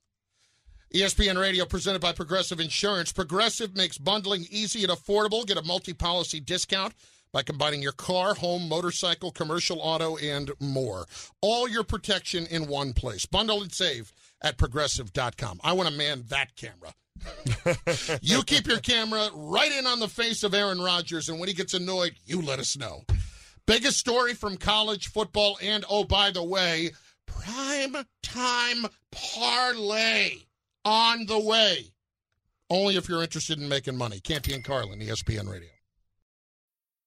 ESPN 0.96 1.38
Radio 1.40 1.66
presented 1.66 2.00
by 2.02 2.14
Progressive 2.14 2.62
Insurance. 2.62 3.12
Progressive 3.12 3.76
makes 3.76 3.98
bundling 3.98 4.46
easy 4.50 4.84
and 4.84 4.94
affordable. 4.94 5.46
Get 5.46 5.58
a 5.58 5.62
multi 5.64 5.94
policy 5.94 6.40
discount 6.40 6.94
by 7.38 7.44
combining 7.44 7.84
your 7.84 7.92
car, 7.92 8.34
home, 8.34 8.68
motorcycle, 8.68 9.30
commercial 9.30 9.80
auto, 9.80 10.18
and 10.18 10.50
more. 10.60 11.06
All 11.40 11.70
your 11.70 11.84
protection 11.84 12.48
in 12.48 12.66
one 12.66 12.94
place. 12.94 13.28
Bundle 13.28 13.62
and 13.62 13.72
save 13.72 14.12
at 14.42 14.58
progressive.com. 14.58 15.60
I 15.64 15.74
want 15.74 15.88
to 15.88 15.94
man 15.94 16.24
that 16.30 16.56
camera. 16.56 16.96
you 18.24 18.42
keep 18.42 18.66
your 18.66 18.80
camera 18.80 19.30
right 19.36 19.72
in 19.72 19.86
on 19.86 20.00
the 20.00 20.08
face 20.08 20.42
of 20.42 20.56
Aaron 20.56 20.82
Rodgers, 20.82 21.30
and 21.30 21.40
when 21.40 21.48
he 21.48 21.54
gets 21.54 21.76
annoyed, 21.76 22.16
you 22.26 22.42
let 22.42 22.58
us 22.58 22.76
know. 22.76 23.04
Biggest 23.68 24.00
story 24.00 24.34
from 24.34 24.58
college 24.58 25.10
football, 25.10 25.60
and 25.62 25.86
oh, 25.92 26.06
by 26.06 26.32
the 26.32 26.44
way, 26.44 26.90
prime 27.28 27.98
time 28.24 28.88
parlay 29.12 30.38
on 30.84 31.28
the 31.28 31.40
way. 31.40 31.86
Only 32.72 32.96
if 32.96 33.08
you're 33.08 33.22
interested 33.22 33.60
in 33.60 33.70
making 33.70 33.96
money. 33.96 34.20
Canty 34.20 34.56
and 34.56 34.64
Carlin, 34.64 35.02
ESPN 35.02 35.48
Radio. 35.48 35.70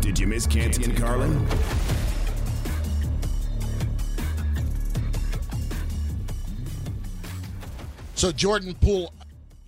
Did 0.00 0.18
you 0.18 0.26
miss 0.26 0.46
Canty 0.46 0.84
and 0.84 0.96
Carlin? 0.96 1.46
So, 8.14 8.32
Jordan 8.32 8.74
Poole, 8.80 9.12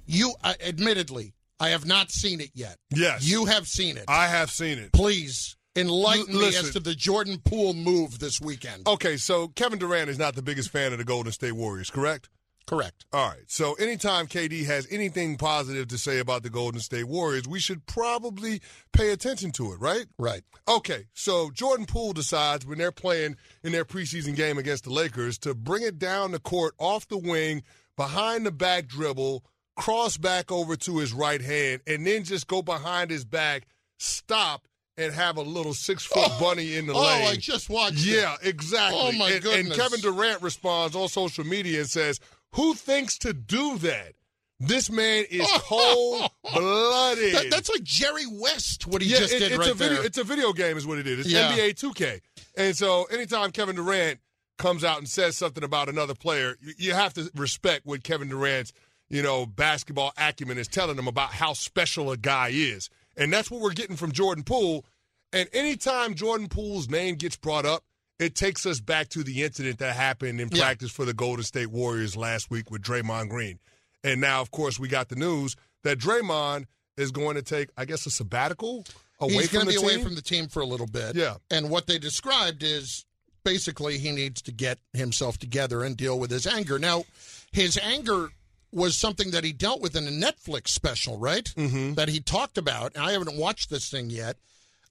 you 0.07 0.33
uh, 0.45 0.55
admittedly, 0.65 1.35
I 1.59 1.71
have 1.71 1.87
not 1.87 2.11
seen 2.11 2.41
it 2.41 2.51
yet. 2.55 2.77
Yes. 2.91 3.29
You 3.29 3.47
have 3.47 3.67
seen 3.67 3.97
it. 3.97 4.05
I 4.09 4.29
have 4.29 4.51
seen 4.51 4.79
it. 4.79 4.93
Please 4.93 5.57
enlighten 5.75 6.35
L- 6.35 6.41
me 6.41 6.49
as 6.49 6.71
to 6.73 6.81
the 6.81 6.95
Jordan 6.95 7.41
Poole 7.45 7.75
move 7.75 8.19
this 8.19 8.41
weekend. 8.41 8.87
Okay, 8.87 9.17
so 9.17 9.49
Kevin 9.49 9.79
Durant 9.79 10.09
is 10.09 10.19
not 10.19 10.35
the 10.35 10.43
biggest 10.43 10.71
fan 10.71 10.93
of 10.93 10.99
the 10.99 11.05
Golden 11.05 11.33
State 11.33 11.53
Warriors, 11.53 11.91
correct? 11.91 12.29
Correct. 12.67 13.05
All 13.13 13.29
right. 13.29 13.45
So 13.47 13.75
anytime 13.75 14.27
KD 14.27 14.67
has 14.67 14.89
anything 14.91 15.37
positive 15.37 15.87
to 15.89 15.99
say 15.99 16.19
about 16.19 16.43
the 16.43 16.51
Golden 16.51 16.81
State 16.81 17.07
Warriors, 17.07 17.47
we 17.47 17.61
should 17.61 17.87
probably 17.87 18.61
pay 18.93 19.11
attention 19.11 19.53
to 19.53 19.73
it, 19.73 19.81
right? 19.81 20.07
Right. 20.19 20.43
Okay. 20.67 21.07
So 21.15 21.51
Jordan 21.51 21.87
Poole 21.87 22.13
decides 22.13 22.67
when 22.67 22.79
they're 22.79 22.91
playing 22.91 23.37
in 23.63 23.71
their 23.71 23.85
preseason 23.85 24.35
game 24.35 24.59
against 24.59 24.85
the 24.85 24.93
Lakers 24.93 25.39
to 25.39 25.55
bring 25.55 25.85
it 25.85 25.99
down 25.99 26.33
the 26.33 26.41
court 26.41 26.75
off 26.79 27.07
the 27.07 27.19
wing, 27.19 27.63
behind 27.97 28.45
the 28.45 28.53
back 28.53 28.89
dribble, 28.89 29.45
cross 29.77 30.17
back 30.17 30.51
over 30.51 30.75
to 30.75 30.99
his 30.99 31.13
right 31.13 31.41
hand, 31.41 31.83
and 31.87 32.05
then 32.05 32.25
just 32.25 32.49
go 32.49 32.63
behind 32.63 33.11
his 33.11 33.25
back, 33.25 33.67
stop, 33.99 34.67
and 34.99 35.13
have 35.13 35.37
a 35.37 35.43
little 35.43 35.75
six 35.75 36.05
foot 36.05 36.29
oh! 36.31 36.39
bunny 36.41 36.75
in 36.75 36.87
the 36.87 36.95
oh, 36.95 37.01
lane. 37.01 37.25
Oh, 37.27 37.31
I 37.31 37.37
just 37.37 37.69
watched 37.69 37.99
it. 37.99 38.17
Yeah, 38.17 38.37
exactly. 38.43 38.99
Oh, 39.01 39.13
my 39.13 39.31
and, 39.31 39.43
goodness. 39.43 39.67
And 39.67 39.75
Kevin 39.75 40.01
Durant 40.01 40.43
responds 40.43 40.97
on 40.97 41.09
social 41.09 41.45
media 41.45 41.81
and 41.81 41.89
says, 41.89 42.19
"Who 42.55 42.75
thinks 42.75 43.19
to 43.19 43.33
do 43.33 43.79
that? 43.79 44.13
This 44.59 44.91
man 44.91 45.25
is 45.31 45.47
cold 45.55 46.31
blooded." 46.53 47.35
That- 47.35 47.51
that's 47.51 47.69
like 47.71 47.83
Jerry 47.83 48.27
West, 48.27 48.87
what 48.87 49.03
he 49.03 49.09
yeah, 49.09 49.19
just 49.19 49.35
it- 49.35 49.39
did 49.41 49.53
it's 49.53 49.59
right 49.59 49.71
a 49.71 49.75
video. 49.75 49.95
there. 49.97 50.05
It's 50.07 50.19
a 50.19 50.25
video 50.25 50.53
game, 50.53 50.77
is 50.77 50.87
what 50.87 50.99
it 50.99 51.07
is. 51.07 51.21
It's 51.21 51.29
Yeah. 51.29 51.51
NBA 51.53 51.75
2K. 51.75 52.21
And 52.57 52.77
so, 52.77 53.05
anytime 53.05 53.53
Kevin 53.53 53.77
Durant 53.77 54.21
comes 54.59 54.83
out 54.85 54.99
and 54.99 55.09
says 55.09 55.37
something 55.37 55.63
about 55.63 55.89
another 55.91 56.15
player, 56.15 56.57
you, 56.63 56.73
you 56.79 56.95
have 56.95 57.13
to 57.15 57.31
respect 57.35 57.85
what 57.85 58.03
Kevin 58.03 58.29
Durant's, 58.31 58.73
you 59.11 59.23
know, 59.23 59.45
basketball 59.45 60.13
acumen 60.17 60.57
is 60.57 60.67
telling 60.69 60.97
him 60.99 61.07
about 61.09 61.33
how 61.33 61.53
special 61.53 62.11
a 62.11 62.17
guy 62.17 62.49
is, 62.53 62.89
and 63.17 63.31
that's 63.33 63.51
what 63.51 63.61
we're 63.61 63.73
getting 63.73 63.97
from 63.97 64.13
Jordan 64.13 64.43
Poole. 64.45 64.87
And 65.33 65.49
anytime 65.53 66.15
Jordan 66.15 66.49
Poole's 66.49 66.89
name 66.89 67.17
gets 67.17 67.37
brought 67.37 67.67
up, 67.67 67.85
it 68.19 68.35
takes 68.35 68.65
us 68.67 68.81
back 68.81 69.09
to 69.11 69.23
the 69.23 69.43
incident 69.43 69.79
that 69.79 69.95
happened 69.97 70.41
in 70.41 70.49
Yeah. 70.51 70.63
practice 70.63 70.91
for 70.91 71.05
the 71.05 71.15
Golden 71.15 71.45
State 71.45 71.67
Warriors 71.71 72.17
last 72.17 72.51
week 72.51 72.71
with 72.71 72.83
Draymond 72.83 73.29
Green. 73.29 73.59
And 74.03 74.21
now, 74.21 74.41
of 74.41 74.51
course, 74.51 74.79
we 74.79 74.89
got 74.89 75.09
the 75.09 75.17
news 75.17 75.57
that 75.83 75.99
Draymond 75.99 76.67
is 76.97 77.11
going 77.11 77.35
to 77.37 77.43
take, 77.43 77.69
I 77.77 77.85
guess, 77.85 78.07
a 78.07 78.11
sabbatical 78.11 78.85
away 79.21 79.35
He's 79.35 79.49
from 79.49 79.55
going 79.59 79.67
the 79.67 79.73
to 79.73 79.79
be 79.81 79.87
team. 79.87 79.95
away 79.97 80.05
from 80.05 80.15
the 80.15 80.23
team 80.23 80.49
for 80.49 80.61
a 80.61 80.67
little 80.67 80.87
bit. 80.87 81.15
Yeah. 81.17 81.37
And 81.51 81.69
what 81.71 81.87
they 81.87 81.99
described 81.99 82.63
is 82.63 83.05
basically 83.45 83.99
he 83.99 84.13
needs 84.13 84.41
to 84.43 84.53
get 84.53 84.79
himself 84.93 85.39
together 85.39 85.83
and 85.85 85.97
deal 85.97 86.19
with 86.19 86.31
his 86.31 86.47
anger. 86.47 86.79
Now, 86.79 87.05
his 87.53 87.79
anger 87.79 88.31
was 88.73 88.97
something 88.97 89.31
that 89.31 89.45
he 89.45 89.53
dealt 89.53 89.81
with 89.81 89.95
in 89.97 90.07
a 90.07 90.11
Netflix 90.11 90.69
special, 90.69 91.19
right? 91.19 91.45
Mm-hmm. 91.57 91.95
That 91.95 92.09
he 92.09 92.21
talked 92.21 92.59
about. 92.59 92.95
And 92.95 93.05
I 93.05 93.13
haven't 93.13 93.37
watched 93.37 93.71
this 93.71 93.89
thing 93.91 94.11
yet. 94.11 94.37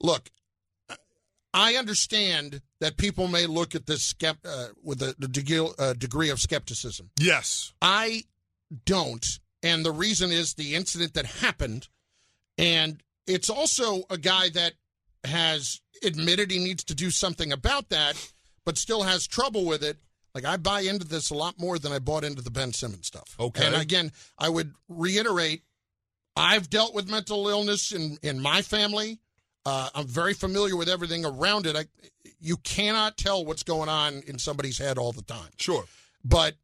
Look, 0.01 0.29
I 1.55 1.75
understand 1.75 2.61
that 2.81 2.97
people 2.97 3.29
may 3.29 3.45
look 3.45 3.75
at 3.75 3.85
this 3.85 4.13
skept- 4.13 4.45
uh, 4.45 4.73
with 4.83 5.01
a, 5.01 5.15
a 5.21 5.27
degree, 5.27 5.67
uh, 5.79 5.93
degree 5.93 6.29
of 6.29 6.39
skepticism. 6.39 7.09
Yes. 7.17 7.73
I 7.81 8.25
don't. 8.85 9.25
And 9.63 9.85
the 9.85 9.93
reason 9.93 10.31
is 10.31 10.53
the 10.53 10.75
incident 10.75 11.13
that 11.13 11.25
happened. 11.25 11.87
And 12.57 13.01
it's 13.25 13.49
also 13.49 14.03
a 14.09 14.17
guy 14.17 14.49
that 14.49 14.73
has 15.23 15.79
admitted 16.03 16.51
he 16.51 16.59
needs 16.59 16.83
to 16.83 16.93
do 16.93 17.09
something 17.09 17.53
about 17.53 17.87
that, 17.89 18.15
but 18.65 18.77
still 18.77 19.03
has 19.03 19.25
trouble 19.25 19.65
with 19.65 19.81
it. 19.81 19.97
Like, 20.35 20.43
I 20.43 20.57
buy 20.57 20.81
into 20.81 21.07
this 21.07 21.29
a 21.29 21.35
lot 21.35 21.57
more 21.57 21.79
than 21.79 21.93
I 21.93 21.99
bought 21.99 22.25
into 22.25 22.41
the 22.41 22.51
Ben 22.51 22.73
Simmons 22.73 23.07
stuff. 23.07 23.33
Okay. 23.39 23.65
And 23.65 23.75
again, 23.75 24.11
I 24.37 24.49
would 24.49 24.73
reiterate 24.89 25.63
I've 26.35 26.69
dealt 26.69 26.93
with 26.93 27.09
mental 27.09 27.47
illness 27.47 27.91
in, 27.91 28.17
in 28.21 28.41
my 28.41 28.61
family. 28.61 29.19
Uh, 29.65 29.89
I'm 29.95 30.07
very 30.07 30.33
familiar 30.33 30.75
with 30.75 30.87
everything 30.89 31.25
around 31.25 31.65
it. 31.65 31.75
I, 31.75 31.85
you 32.39 32.57
cannot 32.57 33.17
tell 33.17 33.43
what's 33.43 33.63
going 33.63 33.89
on 33.89 34.21
in 34.27 34.37
somebody's 34.37 34.77
head 34.77 34.97
all 34.97 35.11
the 35.11 35.23
time. 35.23 35.49
Sure. 35.57 35.83
But 36.23 36.55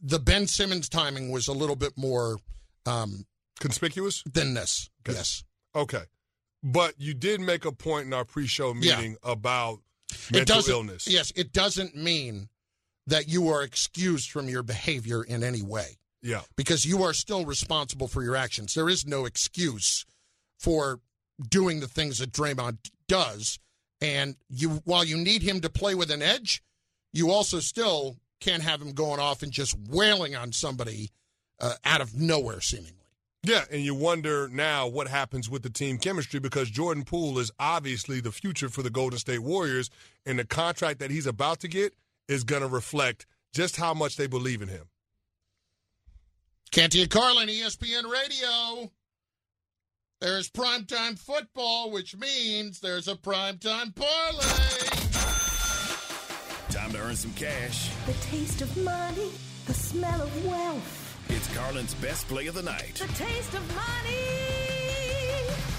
the 0.00 0.18
Ben 0.18 0.46
Simmons 0.46 0.88
timing 0.88 1.30
was 1.30 1.48
a 1.48 1.52
little 1.52 1.76
bit 1.76 1.92
more 1.96 2.38
um, 2.86 3.26
conspicuous 3.58 4.22
than 4.30 4.54
this. 4.54 4.88
Yes. 5.08 5.44
Okay. 5.74 6.02
But 6.62 6.94
you 6.98 7.14
did 7.14 7.40
make 7.40 7.64
a 7.64 7.72
point 7.72 8.06
in 8.06 8.12
our 8.12 8.24
pre-show 8.24 8.72
Yeah. 8.74 8.96
meeting 8.96 9.16
about 9.24 9.80
mental 10.30 10.56
doesn't, 10.56 10.72
illness. 10.72 11.08
Yes, 11.08 11.32
it 11.34 11.52
doesn't 11.52 11.96
mean 11.96 12.48
that 13.08 13.28
you 13.28 13.48
are 13.48 13.64
excused 13.64 14.30
from 14.30 14.48
your 14.48 14.62
behavior 14.62 15.24
in 15.24 15.42
any 15.42 15.62
way 15.62 15.98
Yeah. 16.22 16.42
because 16.54 16.84
you 16.84 17.02
are 17.02 17.12
still 17.12 17.44
responsible 17.44 18.06
for 18.06 18.22
your 18.22 18.36
actions. 18.36 18.74
There 18.74 18.88
is 18.88 19.04
no 19.04 19.24
excuse 19.24 20.04
for 20.60 21.00
doing 21.48 21.80
the 21.80 21.88
things 21.88 22.18
that 22.18 22.32
Draymond 22.32 22.78
does. 23.08 23.58
And 24.00 24.36
you, 24.48 24.82
while 24.84 25.04
you 25.04 25.16
need 25.16 25.42
him 25.42 25.60
to 25.60 25.70
play 25.70 25.94
with 25.94 26.10
an 26.10 26.22
edge, 26.22 26.62
you 27.12 27.30
also 27.30 27.60
still 27.60 28.16
can't 28.40 28.62
have 28.62 28.82
him 28.82 28.92
going 28.92 29.20
off 29.20 29.42
and 29.42 29.52
just 29.52 29.76
wailing 29.88 30.34
on 30.34 30.52
somebody 30.52 31.10
uh, 31.60 31.74
out 31.84 32.00
of 32.00 32.14
nowhere, 32.14 32.60
seemingly. 32.60 32.96
Yeah, 33.44 33.64
and 33.70 33.82
you 33.82 33.94
wonder 33.94 34.48
now 34.48 34.86
what 34.86 35.08
happens 35.08 35.50
with 35.50 35.62
the 35.62 35.70
team 35.70 35.98
chemistry 35.98 36.38
because 36.38 36.70
Jordan 36.70 37.04
Poole 37.04 37.38
is 37.40 37.50
obviously 37.58 38.20
the 38.20 38.30
future 38.30 38.68
for 38.68 38.82
the 38.82 38.90
Golden 38.90 39.18
State 39.18 39.40
Warriors, 39.40 39.90
and 40.24 40.38
the 40.38 40.44
contract 40.44 41.00
that 41.00 41.10
he's 41.10 41.26
about 41.26 41.60
to 41.60 41.68
get 41.68 41.94
is 42.28 42.44
going 42.44 42.62
to 42.62 42.68
reflect 42.68 43.26
just 43.52 43.76
how 43.76 43.94
much 43.94 44.16
they 44.16 44.28
believe 44.28 44.62
in 44.62 44.68
him. 44.68 44.84
Canty 46.70 47.02
and 47.02 47.10
Carlin, 47.10 47.48
ESPN 47.48 48.10
Radio. 48.10 48.90
There's 50.22 50.48
primetime 50.48 51.18
football, 51.18 51.90
which 51.90 52.16
means 52.16 52.78
there's 52.78 53.08
a 53.08 53.16
primetime 53.16 53.92
parlay. 53.92 54.44
Time 56.70 56.92
to 56.92 56.98
earn 57.00 57.16
some 57.16 57.32
cash. 57.32 57.90
The 58.06 58.12
taste 58.30 58.62
of 58.62 58.84
money, 58.84 59.32
the 59.66 59.74
smell 59.74 60.22
of 60.22 60.46
wealth. 60.46 61.26
It's 61.28 61.52
Carlin's 61.56 61.94
best 61.94 62.28
play 62.28 62.46
of 62.46 62.54
the 62.54 62.62
night. 62.62 62.94
The 63.04 63.12
taste 63.14 63.52
of 63.54 63.68
money. 63.74 64.28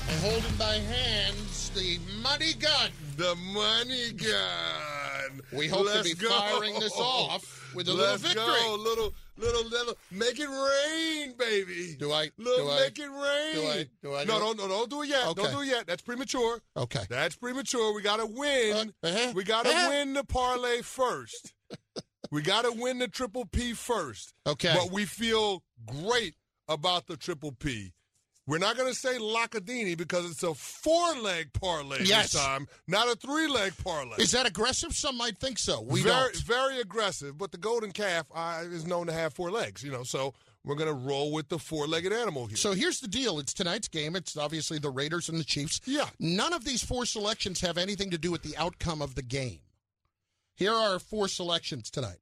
And 0.09 0.19
holding 0.19 0.57
by 0.57 0.73
hands 0.73 1.69
the 1.69 1.99
money 2.21 2.51
gun. 2.59 2.91
The 3.15 3.35
money 3.53 4.11
gun. 4.11 5.02
We 5.51 5.67
hope 5.67 5.85
Let's 5.85 6.09
to 6.09 6.15
be 6.15 6.21
go. 6.21 6.29
firing 6.29 6.79
this 6.79 6.93
off 6.97 7.71
with 7.75 7.87
a 7.87 7.93
Let's 7.93 8.23
little 8.23 8.43
victory. 8.45 8.59
Go. 8.67 8.75
Little, 8.75 9.13
little, 9.37 9.69
little. 9.69 9.93
Make 10.11 10.39
it 10.39 10.47
rain, 10.47 11.33
baby. 11.37 11.95
Do 11.99 12.11
I? 12.11 12.29
Little, 12.37 12.65
do 12.67 12.71
I- 12.71 12.79
make 12.81 12.99
it 12.99 13.09
rain. 13.09 13.53
Do 13.55 13.67
I? 13.67 13.85
Do 14.01 14.15
I? 14.15 14.23
no, 14.25 14.39
do 14.39 14.45
no, 14.45 14.53
no, 14.53 14.67
don't 14.67 14.89
do 14.89 15.01
it 15.03 15.09
yet. 15.09 15.27
Okay. 15.27 15.41
Don't 15.43 15.51
do 15.51 15.61
it 15.61 15.67
yet. 15.67 15.87
That's 15.87 16.01
premature. 16.01 16.61
Okay. 16.77 17.03
That's 17.09 17.35
premature. 17.35 17.93
We 17.93 18.01
got 18.01 18.17
to 18.17 18.25
win. 18.25 18.93
Uh-huh. 19.03 19.33
We 19.35 19.43
got 19.43 19.65
to 19.65 19.71
Uh-huh. 19.71 19.89
win 19.89 20.13
the 20.13 20.23
parlay 20.23 20.81
first. 20.81 21.53
we 22.31 22.41
got 22.41 22.63
to 22.63 22.71
win 22.71 22.99
the 22.99 23.07
triple 23.07 23.45
P 23.45 23.73
first. 23.73 24.33
Okay. 24.47 24.73
But 24.75 24.91
we 24.91 25.05
feel 25.05 25.63
great 25.85 26.35
about 26.67 27.07
the 27.07 27.17
triple 27.17 27.51
P. 27.51 27.93
We're 28.45 28.57
not 28.57 28.75
going 28.75 28.89
to 28.91 28.97
say 28.97 29.17
Lockadini 29.19 29.97
because 29.97 30.29
it's 30.29 30.43
a 30.43 30.53
four-leg 30.53 31.53
parlay 31.53 31.99
Yes. 32.03 32.33
this 32.33 32.41
time, 32.41 32.67
not 32.87 33.07
a 33.07 33.15
three-leg 33.15 33.73
parlay. 33.81 34.17
Is 34.17 34.31
that 34.31 34.45
aggressive? 34.45 34.93
Some 34.93 35.17
might 35.17 35.37
think 35.37 35.57
so. 35.57 35.81
We 35.81 36.01
very, 36.03 36.13
don't. 36.33 36.35
very 36.43 36.81
aggressive, 36.81 37.37
but 37.37 37.51
the 37.53 37.57
golden 37.57 37.91
calf 37.93 38.25
uh, 38.35 38.63
is 38.65 38.85
known 38.85 39.07
to 39.07 39.13
have 39.13 39.33
four 39.33 39.49
legs, 39.49 39.81
you 39.81 39.91
know, 39.91 40.03
so 40.03 40.33
we're 40.65 40.75
going 40.75 40.89
to 40.89 40.93
roll 41.07 41.31
with 41.31 41.47
the 41.47 41.57
four-legged 41.57 42.11
animal 42.11 42.45
here. 42.47 42.57
So 42.57 42.73
here's 42.73 42.99
the 42.99 43.07
deal. 43.07 43.39
It's 43.39 43.53
tonight's 43.53 43.87
game. 43.87 44.13
It's 44.15 44.35
obviously 44.35 44.77
the 44.77 44.89
Raiders 44.89 45.29
and 45.29 45.39
the 45.39 45.43
Chiefs. 45.45 45.79
Yeah. 45.85 46.09
None 46.19 46.51
of 46.53 46.65
these 46.65 46.83
four 46.83 47.05
selections 47.05 47.61
have 47.61 47.77
anything 47.77 48.11
to 48.11 48.17
do 48.17 48.29
with 48.31 48.43
the 48.43 48.57
outcome 48.57 49.01
of 49.01 49.15
the 49.15 49.23
game. 49.23 49.59
Here 50.55 50.71
are 50.73 50.93
our 50.93 50.99
four 50.99 51.27
selections 51.29 51.89
tonight. 51.89 52.17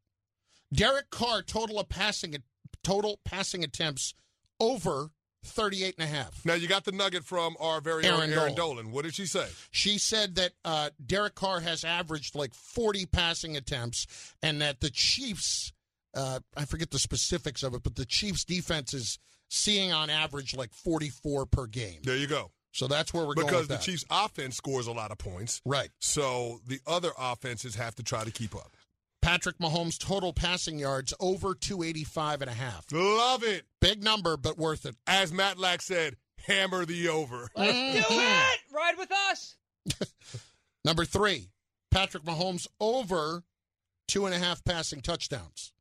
Derek 0.73 1.09
Carr 1.09 1.41
total 1.41 1.79
of 1.79 1.89
passing 1.89 2.35
total 2.83 3.19
passing 3.25 3.63
attempts 3.63 4.13
over 4.59 5.09
38 5.43 5.95
and 5.97 6.07
a 6.07 6.13
half. 6.13 6.45
Now, 6.45 6.53
you 6.53 6.67
got 6.67 6.83
the 6.85 6.91
nugget 6.91 7.23
from 7.23 7.55
our 7.59 7.81
very 7.81 8.07
own 8.07 8.19
Erin 8.21 8.33
Erin 8.33 8.55
Dolan. 8.55 8.75
Dolan. 8.85 8.91
What 8.91 9.05
did 9.05 9.15
she 9.15 9.25
say? 9.25 9.47
She 9.71 9.97
said 9.97 10.35
that 10.35 10.51
uh, 10.63 10.89
Derek 11.05 11.35
Carr 11.35 11.59
has 11.61 11.83
averaged 11.83 12.35
like 12.35 12.53
40 12.53 13.05
passing 13.07 13.57
attempts, 13.57 14.07
and 14.43 14.61
that 14.61 14.81
the 14.81 14.89
Chiefs, 14.89 15.73
uh, 16.15 16.39
I 16.55 16.65
forget 16.65 16.91
the 16.91 16.99
specifics 16.99 17.63
of 17.63 17.73
it, 17.73 17.83
but 17.83 17.95
the 17.95 18.05
Chiefs' 18.05 18.45
defense 18.45 18.93
is 18.93 19.19
seeing 19.49 19.91
on 19.91 20.09
average 20.09 20.55
like 20.55 20.73
44 20.73 21.45
per 21.45 21.65
game. 21.67 21.99
There 22.03 22.15
you 22.17 22.27
go. 22.27 22.51
So 22.73 22.87
that's 22.87 23.13
where 23.13 23.25
we're 23.25 23.33
going 23.33 23.47
Because 23.47 23.67
the 23.67 23.73
that. 23.75 23.81
Chiefs' 23.81 24.05
offense 24.09 24.55
scores 24.55 24.87
a 24.87 24.93
lot 24.93 25.11
of 25.11 25.17
points. 25.17 25.61
Right. 25.65 25.89
So 25.99 26.61
the 26.67 26.79
other 26.87 27.11
offenses 27.19 27.75
have 27.75 27.95
to 27.95 28.03
try 28.03 28.23
to 28.23 28.31
keep 28.31 28.55
up. 28.55 28.77
Patrick 29.21 29.57
Mahomes' 29.59 29.99
total 29.99 30.33
passing 30.33 30.79
yards 30.79 31.13
over 31.19 31.53
285 31.53 32.41
and 32.41 32.49
a 32.49 32.53
half. 32.53 32.85
Love 32.91 33.43
it. 33.43 33.65
Big 33.79 34.03
number, 34.03 34.37
but 34.37 34.57
worth 34.57 34.85
it. 34.85 34.95
As 35.05 35.31
Matt 35.31 35.57
Lack 35.57 35.81
said, 35.81 36.15
hammer 36.47 36.85
the 36.85 37.09
over. 37.09 37.49
Let's 37.55 37.71
do 37.71 37.99
it! 37.99 38.05
Mm-hmm. 38.05 38.75
Ride 38.75 38.97
with 38.97 39.11
us. 39.29 39.55
Number 40.85 41.05
three, 41.05 41.49
Patrick 41.91 42.23
Mahomes 42.23 42.67
over 42.79 43.43
two 44.07 44.25
and 44.25 44.33
a 44.33 44.39
half 44.39 44.63
passing 44.63 45.01
touchdowns. 45.01 45.71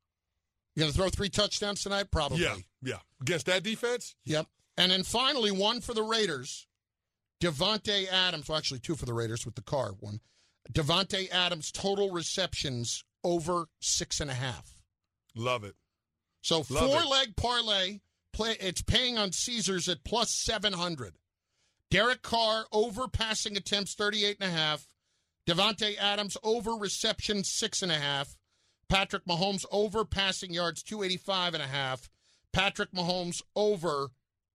You 0.75 0.81
going 0.81 0.93
to 0.93 0.97
throw 0.97 1.09
three 1.09 1.31
touchdowns 1.31 1.83
tonight? 1.83 2.11
Probably. 2.11 2.39
Yeah, 2.39 2.57
yeah. 2.83 2.99
Against 3.21 3.47
that 3.47 3.63
defense? 3.63 4.15
Yep. 4.25 4.47
And 4.77 4.93
then 4.93 5.03
finally, 5.03 5.51
one 5.51 5.81
for 5.81 5.95
the 5.95 6.03
Raiders. 6.03 6.67
Davante 7.43 8.07
Adams, 8.11 8.49
well, 8.49 8.59
actually 8.59 8.81
two 8.81 8.95
for 8.95 9.07
the 9.07 9.15
Raiders 9.15 9.45
with 9.45 9.55
the 9.55 9.63
car 9.63 9.93
one. 9.99 10.21
Davante 10.71 11.31
Adams 11.31 11.73
total 11.73 12.11
receptions 12.11 13.03
over 13.25 13.67
six 13.81 14.21
and 14.21 14.31
a 14.31 14.35
half. 14.35 14.77
Love 15.35 15.65
it. 15.65 15.75
So 16.43 16.59
Love 16.71 16.91
four 16.91 17.03
it. 17.03 17.09
leg 17.09 17.37
parlay. 17.37 18.01
Play. 18.33 18.57
It's 18.61 18.83
paying 18.83 19.19
on 19.19 19.33
Caesars 19.33 19.89
at 19.89 20.05
plus 20.05 20.29
seven 20.45 20.73
hundred. 20.73 21.15
Derek 21.91 22.23
Carr 22.23 22.67
over 22.73 23.09
passing 23.09 23.57
attempts 23.57 23.95
thirty 23.95 24.25
eight 24.25 24.37
and 24.41 24.51
a 24.51 24.55
half. 24.55 24.87
Davante 25.49 25.99
Adams 25.99 26.37
over 26.43 26.73
reception 26.73 27.43
six 27.45 27.83
and 27.83 27.91
a 27.91 27.97
half. 27.97 28.37
Patrick 28.89 29.25
Mahomes 29.25 29.65
over 29.71 30.05
passing 30.05 30.53
yards 30.53 30.83
two 30.83 31.03
eighty 31.03 31.17
five 31.17 31.55
and 31.55 31.63
a 31.63 31.67
half. 31.67 32.09
Patrick 32.53 32.93
Mahomes 32.93 33.43
over 33.55 34.09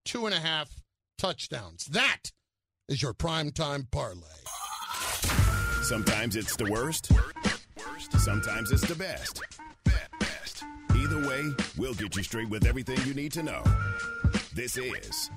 two 0.05 0.25
and 0.25 0.35
a 0.35 0.39
half 0.39 0.69
touchdowns. 1.17 1.85
That 1.85 2.31
is 2.87 3.01
your 3.01 3.13
prime 3.13 3.51
time 3.51 3.87
parlay. 3.91 4.27
Sometimes 5.83 6.35
it's 6.35 6.55
the 6.55 6.69
worst. 6.71 7.11
Sometimes 8.19 8.71
it's 8.71 8.87
the 8.87 8.95
best. 8.95 9.43
Either 10.95 11.27
way, 11.27 11.51
we'll 11.77 11.93
get 11.93 12.15
you 12.15 12.23
straight 12.23 12.49
with 12.49 12.65
everything 12.65 12.97
you 13.05 13.13
need 13.13 13.31
to 13.33 13.43
know. 13.43 13.63
This 14.53 14.77
is 14.77 15.29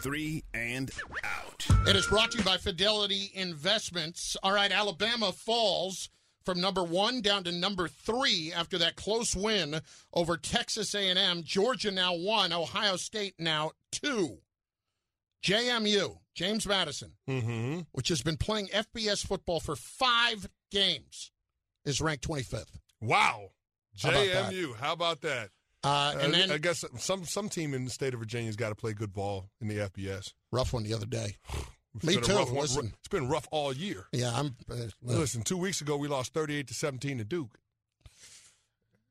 Three 0.00 0.44
and 0.54 0.90
Out. 1.24 1.66
It 1.86 1.96
is 1.96 2.06
brought 2.06 2.30
to 2.32 2.38
you 2.38 2.44
by 2.44 2.56
Fidelity 2.56 3.30
Investments. 3.34 4.36
All 4.42 4.52
right, 4.52 4.70
Alabama 4.70 5.32
falls 5.32 6.08
from 6.44 6.60
number 6.60 6.82
one 6.84 7.20
down 7.20 7.44
to 7.44 7.52
number 7.52 7.88
three 7.88 8.52
after 8.54 8.78
that 8.78 8.96
close 8.96 9.36
win 9.36 9.80
over 10.14 10.36
Texas 10.36 10.94
A&M. 10.94 11.42
Georgia 11.42 11.90
now 11.90 12.14
one. 12.14 12.52
Ohio 12.52 12.96
State 12.96 13.34
now 13.38 13.72
two. 13.90 14.38
JMU, 15.42 16.18
James 16.34 16.66
Madison, 16.66 17.12
Mm-hmm. 17.28 17.80
which 17.92 18.08
has 18.08 18.22
been 18.22 18.36
playing 18.36 18.66
FBS 18.68 19.26
football 19.26 19.60
for 19.60 19.76
five 19.76 20.48
games, 20.70 21.30
is 21.84 22.00
ranked 22.00 22.26
25th. 22.28 22.78
Wow. 23.00 23.50
How 24.02 24.10
about 24.10 24.26
that? 24.26 24.52
JMU. 24.52 24.76
How 24.76 24.92
about 24.92 25.20
that? 25.22 25.50
Uh, 25.84 26.14
and 26.20 26.34
Uh, 26.34 26.38
then 26.38 26.50
I 26.50 26.58
guess 26.58 26.84
some 26.98 27.24
some 27.24 27.48
team 27.48 27.72
in 27.72 27.84
the 27.84 27.90
state 27.90 28.12
of 28.14 28.20
Virginia's 28.20 28.56
got 28.56 28.70
to 28.70 28.74
play 28.74 28.92
good 28.92 29.12
ball 29.12 29.48
in 29.60 29.68
the 29.68 29.76
FBS. 29.76 30.32
rough 30.50 30.72
one 30.72 30.82
the 30.82 30.94
other 30.94 31.06
day. 31.06 31.36
It's 31.94 32.04
Me 32.04 32.16
too. 32.20 32.36
rough. 32.36 32.50
Listen, 32.52 32.92
It's 32.98 33.08
been 33.08 33.28
rough 33.28 33.48
all 33.50 33.72
year. 33.72 34.06
yeah, 34.12 34.30
I'm. 34.32 34.54
Uh, 34.70 34.74
Listen, 35.02 35.42
two 35.42 35.56
weeks 35.56 35.80
ago 35.80 35.96
we 35.96 36.06
lost 36.06 36.32
thirty-eight 36.34 36.68
to 36.68 36.74
seventeen 36.74 37.18
to 37.18 37.24
Duke. 37.24 37.58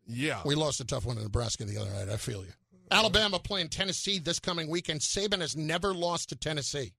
Yeah, 0.07 0.41
We 0.45 0.55
lost 0.55 0.79
a 0.79 0.85
tough 0.85 1.05
one 1.05 1.17
in 1.17 1.23
Nebraska 1.23 1.65
the 1.65 1.77
other 1.77 1.89
night. 1.89 2.07
I 2.07 2.15
feel 2.17 2.45
you. 2.45 2.51
Alabama 2.91 3.39
playing 3.39 3.69
Tennessee 3.69 4.19
this 4.19 4.39
coming 4.39 4.69
weekend. 4.69 5.01
Saban 5.01 5.41
has 5.41 5.55
never 5.55 5.93
lost 5.93 6.29
to 6.29 6.35
Tennessee. 6.35 6.93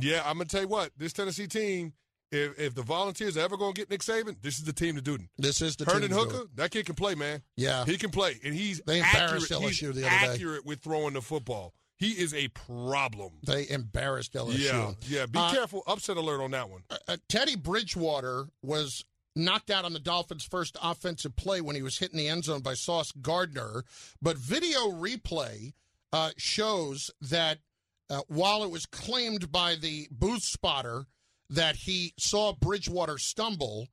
yeah. 0.00 0.22
I'm 0.24 0.34
gonna 0.38 0.46
tell 0.46 0.62
you 0.62 0.68
what. 0.68 0.90
This 0.96 1.12
Tennessee 1.12 1.46
team, 1.46 1.92
if 2.32 2.58
if 2.58 2.74
the 2.74 2.82
Volunteers 2.82 3.36
are 3.36 3.40
ever 3.40 3.56
gonna 3.56 3.72
get 3.72 3.88
Nick 3.90 4.00
Saban, 4.02 4.36
this 4.42 4.58
is 4.58 4.64
the 4.64 4.72
team 4.72 4.96
to 4.96 5.02
do 5.02 5.14
it. 5.14 5.20
This 5.38 5.62
is 5.62 5.76
the 5.76 5.84
Hendon 5.84 6.10
team 6.10 6.18
to 6.18 6.24
do 6.24 6.30
Hooker, 6.36 6.50
that 6.56 6.70
kid 6.70 6.86
can 6.86 6.94
play, 6.94 7.14
man. 7.14 7.42
Yeah. 7.56 7.84
he 7.84 7.96
can 7.98 8.10
play, 8.10 8.38
and 8.44 8.54
he's 8.54 8.80
They 8.86 9.00
accurate. 9.00 9.50
embarrassed 9.50 9.80
He's 9.80 9.82
LSU 9.82 9.94
the 9.94 10.06
other 10.06 10.26
day. 10.26 10.32
accurate 10.32 10.66
with 10.66 10.80
throwing 10.80 11.14
the 11.14 11.22
football. 11.22 11.72
He 11.98 12.10
is 12.10 12.34
a 12.34 12.48
problem. 12.48 13.38
They 13.46 13.66
embarrassed 13.70 14.34
LSU. 14.34 14.58
Yeah, 14.58 14.92
yeah. 15.08 15.24
Be 15.26 15.38
Uh, 15.38 15.50
careful. 15.52 15.82
Upset 15.86 16.18
alert 16.18 16.42
on 16.42 16.50
that 16.50 16.68
one. 16.68 16.82
uh, 17.08 17.16
Teddy 17.30 17.56
Bridgewater 17.56 18.48
was 18.62 19.02
knocked 19.36 19.70
out 19.70 19.84
on 19.84 19.92
the 19.92 19.98
Dolphins' 19.98 20.44
first 20.44 20.76
offensive 20.82 21.36
play 21.36 21.60
when 21.60 21.76
he 21.76 21.82
was 21.82 21.98
hit 21.98 22.12
in 22.12 22.18
the 22.18 22.28
end 22.28 22.44
zone 22.44 22.62
by 22.62 22.74
Sauce 22.74 23.12
Gardner. 23.12 23.84
But 24.20 24.38
video 24.38 24.90
replay 24.90 25.72
uh, 26.12 26.30
shows 26.36 27.10
that 27.20 27.58
uh, 28.08 28.22
while 28.28 28.64
it 28.64 28.70
was 28.70 28.86
claimed 28.86 29.52
by 29.52 29.74
the 29.74 30.08
booth 30.10 30.42
spotter 30.42 31.06
that 31.50 31.76
he 31.76 32.14
saw 32.18 32.52
Bridgewater 32.52 33.18
stumble, 33.18 33.88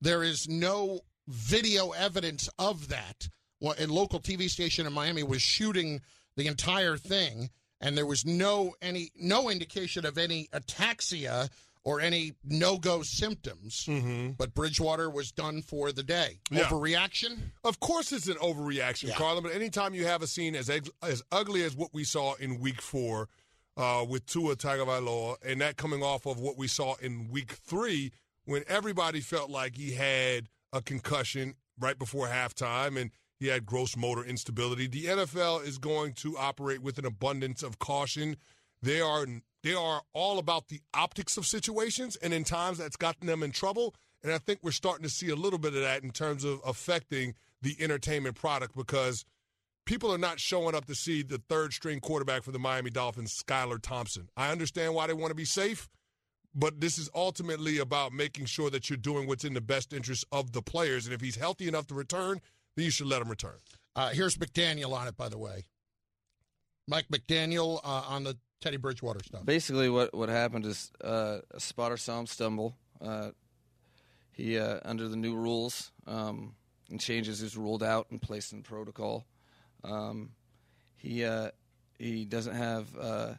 there 0.00 0.22
is 0.22 0.48
no 0.48 1.00
video 1.26 1.90
evidence 1.90 2.48
of 2.58 2.88
that. 2.88 3.28
Well, 3.60 3.74
a 3.78 3.86
local 3.86 4.20
TV 4.20 4.48
station 4.48 4.86
in 4.86 4.92
Miami 4.92 5.22
was 5.22 5.42
shooting 5.42 6.00
the 6.36 6.46
entire 6.46 6.96
thing, 6.96 7.50
and 7.80 7.96
there 7.96 8.06
was 8.06 8.24
no 8.24 8.74
any 8.80 9.10
no 9.16 9.50
indication 9.50 10.06
of 10.06 10.16
any 10.16 10.48
ataxia 10.52 11.50
or 11.84 12.00
any 12.00 12.32
no-go 12.44 13.02
symptoms. 13.02 13.86
Mm-hmm. 13.86 14.32
But 14.38 14.54
Bridgewater 14.54 15.10
was 15.10 15.32
done 15.32 15.62
for 15.62 15.92
the 15.92 16.02
day. 16.02 16.40
Yeah. 16.50 16.64
Overreaction? 16.64 17.38
Of 17.64 17.80
course, 17.80 18.12
it's 18.12 18.28
an 18.28 18.36
overreaction, 18.36 19.08
Yeah. 19.08 19.14
Carlin. 19.16 19.42
But 19.42 19.52
anytime 19.54 19.94
you 19.94 20.06
have 20.06 20.22
a 20.22 20.26
scene 20.26 20.54
as 20.54 20.70
as 21.02 21.22
ugly 21.32 21.62
as 21.62 21.76
what 21.76 21.90
we 21.92 22.04
saw 22.04 22.34
in 22.34 22.60
Week 22.60 22.80
Four 22.82 23.28
uh, 23.76 24.04
with 24.08 24.26
Tua 24.26 24.56
Tagovailoa, 24.56 25.36
and 25.46 25.60
that 25.60 25.76
coming 25.76 26.02
off 26.02 26.26
of 26.26 26.40
what 26.40 26.58
we 26.58 26.66
saw 26.68 26.94
in 26.96 27.28
Week 27.30 27.52
Three, 27.52 28.12
when 28.44 28.64
everybody 28.68 29.20
felt 29.20 29.50
like 29.50 29.76
he 29.76 29.92
had 29.94 30.48
a 30.72 30.82
concussion 30.82 31.54
right 31.78 31.98
before 31.98 32.26
halftime 32.26 33.00
and 33.00 33.10
he 33.38 33.46
had 33.46 33.64
gross 33.64 33.96
motor 33.96 34.24
instability, 34.24 34.88
the 34.88 35.04
NFL 35.04 35.64
is 35.64 35.78
going 35.78 36.12
to 36.14 36.36
operate 36.36 36.82
with 36.82 36.98
an 36.98 37.06
abundance 37.06 37.62
of 37.62 37.78
caution. 37.78 38.36
They 38.82 39.00
are 39.00 39.26
they 39.62 39.74
are 39.74 40.02
all 40.12 40.38
about 40.38 40.68
the 40.68 40.80
optics 40.94 41.36
of 41.36 41.46
situations, 41.46 42.16
and 42.16 42.32
in 42.32 42.44
times 42.44 42.78
that's 42.78 42.96
gotten 42.96 43.26
them 43.26 43.42
in 43.42 43.50
trouble. 43.50 43.94
And 44.22 44.32
I 44.32 44.38
think 44.38 44.60
we're 44.62 44.70
starting 44.72 45.04
to 45.04 45.10
see 45.10 45.28
a 45.30 45.36
little 45.36 45.58
bit 45.58 45.74
of 45.74 45.82
that 45.82 46.02
in 46.02 46.10
terms 46.10 46.44
of 46.44 46.60
affecting 46.64 47.34
the 47.62 47.76
entertainment 47.80 48.36
product 48.36 48.76
because 48.76 49.24
people 49.84 50.12
are 50.12 50.18
not 50.18 50.38
showing 50.40 50.74
up 50.74 50.84
to 50.86 50.94
see 50.94 51.22
the 51.22 51.40
third 51.48 51.72
string 51.72 52.00
quarterback 52.00 52.42
for 52.42 52.52
the 52.52 52.58
Miami 52.58 52.90
Dolphins, 52.90 53.42
Skylar 53.42 53.80
Thompson. 53.80 54.28
I 54.36 54.50
understand 54.50 54.94
why 54.94 55.06
they 55.06 55.12
want 55.12 55.30
to 55.30 55.36
be 55.36 55.44
safe, 55.44 55.88
but 56.54 56.80
this 56.80 56.98
is 56.98 57.08
ultimately 57.14 57.78
about 57.78 58.12
making 58.12 58.46
sure 58.46 58.70
that 58.70 58.90
you're 58.90 58.96
doing 58.96 59.26
what's 59.26 59.44
in 59.44 59.54
the 59.54 59.60
best 59.60 59.92
interest 59.92 60.24
of 60.30 60.52
the 60.52 60.62
players. 60.62 61.06
And 61.06 61.14
if 61.14 61.20
he's 61.20 61.36
healthy 61.36 61.68
enough 61.68 61.86
to 61.88 61.94
return, 61.94 62.40
then 62.76 62.84
you 62.84 62.90
should 62.90 63.06
let 63.06 63.22
him 63.22 63.28
return. 63.28 63.56
Uh, 63.96 64.10
here's 64.10 64.36
McDaniel 64.36 64.92
on 64.92 65.08
it, 65.08 65.16
by 65.16 65.28
the 65.28 65.38
way. 65.38 65.64
Mike 66.86 67.06
McDaniel 67.12 67.80
uh, 67.84 68.04
on 68.08 68.24
the 68.24 68.38
Teddy 68.60 68.76
Bridgewater 68.76 69.20
stuff. 69.24 69.44
Basically, 69.44 69.88
what 69.88 70.14
what 70.14 70.28
happened 70.28 70.66
is 70.66 70.90
uh, 71.02 71.38
a 71.50 71.60
spotter 71.60 71.96
saw 71.96 72.20
him 72.20 72.26
stumble. 72.26 72.76
Uh, 73.00 73.30
he 74.32 74.58
uh, 74.58 74.80
under 74.84 75.08
the 75.08 75.16
new 75.16 75.36
rules 75.36 75.92
um, 76.06 76.54
and 76.90 77.00
changes 77.00 77.42
is 77.42 77.56
ruled 77.56 77.82
out 77.82 78.06
and 78.10 78.20
placed 78.20 78.52
in 78.52 78.62
protocol. 78.62 79.26
Um, 79.84 80.30
he 80.96 81.24
uh, 81.24 81.50
he 81.98 82.24
doesn't 82.24 82.54
have 82.54 82.86
uh, 82.98 83.34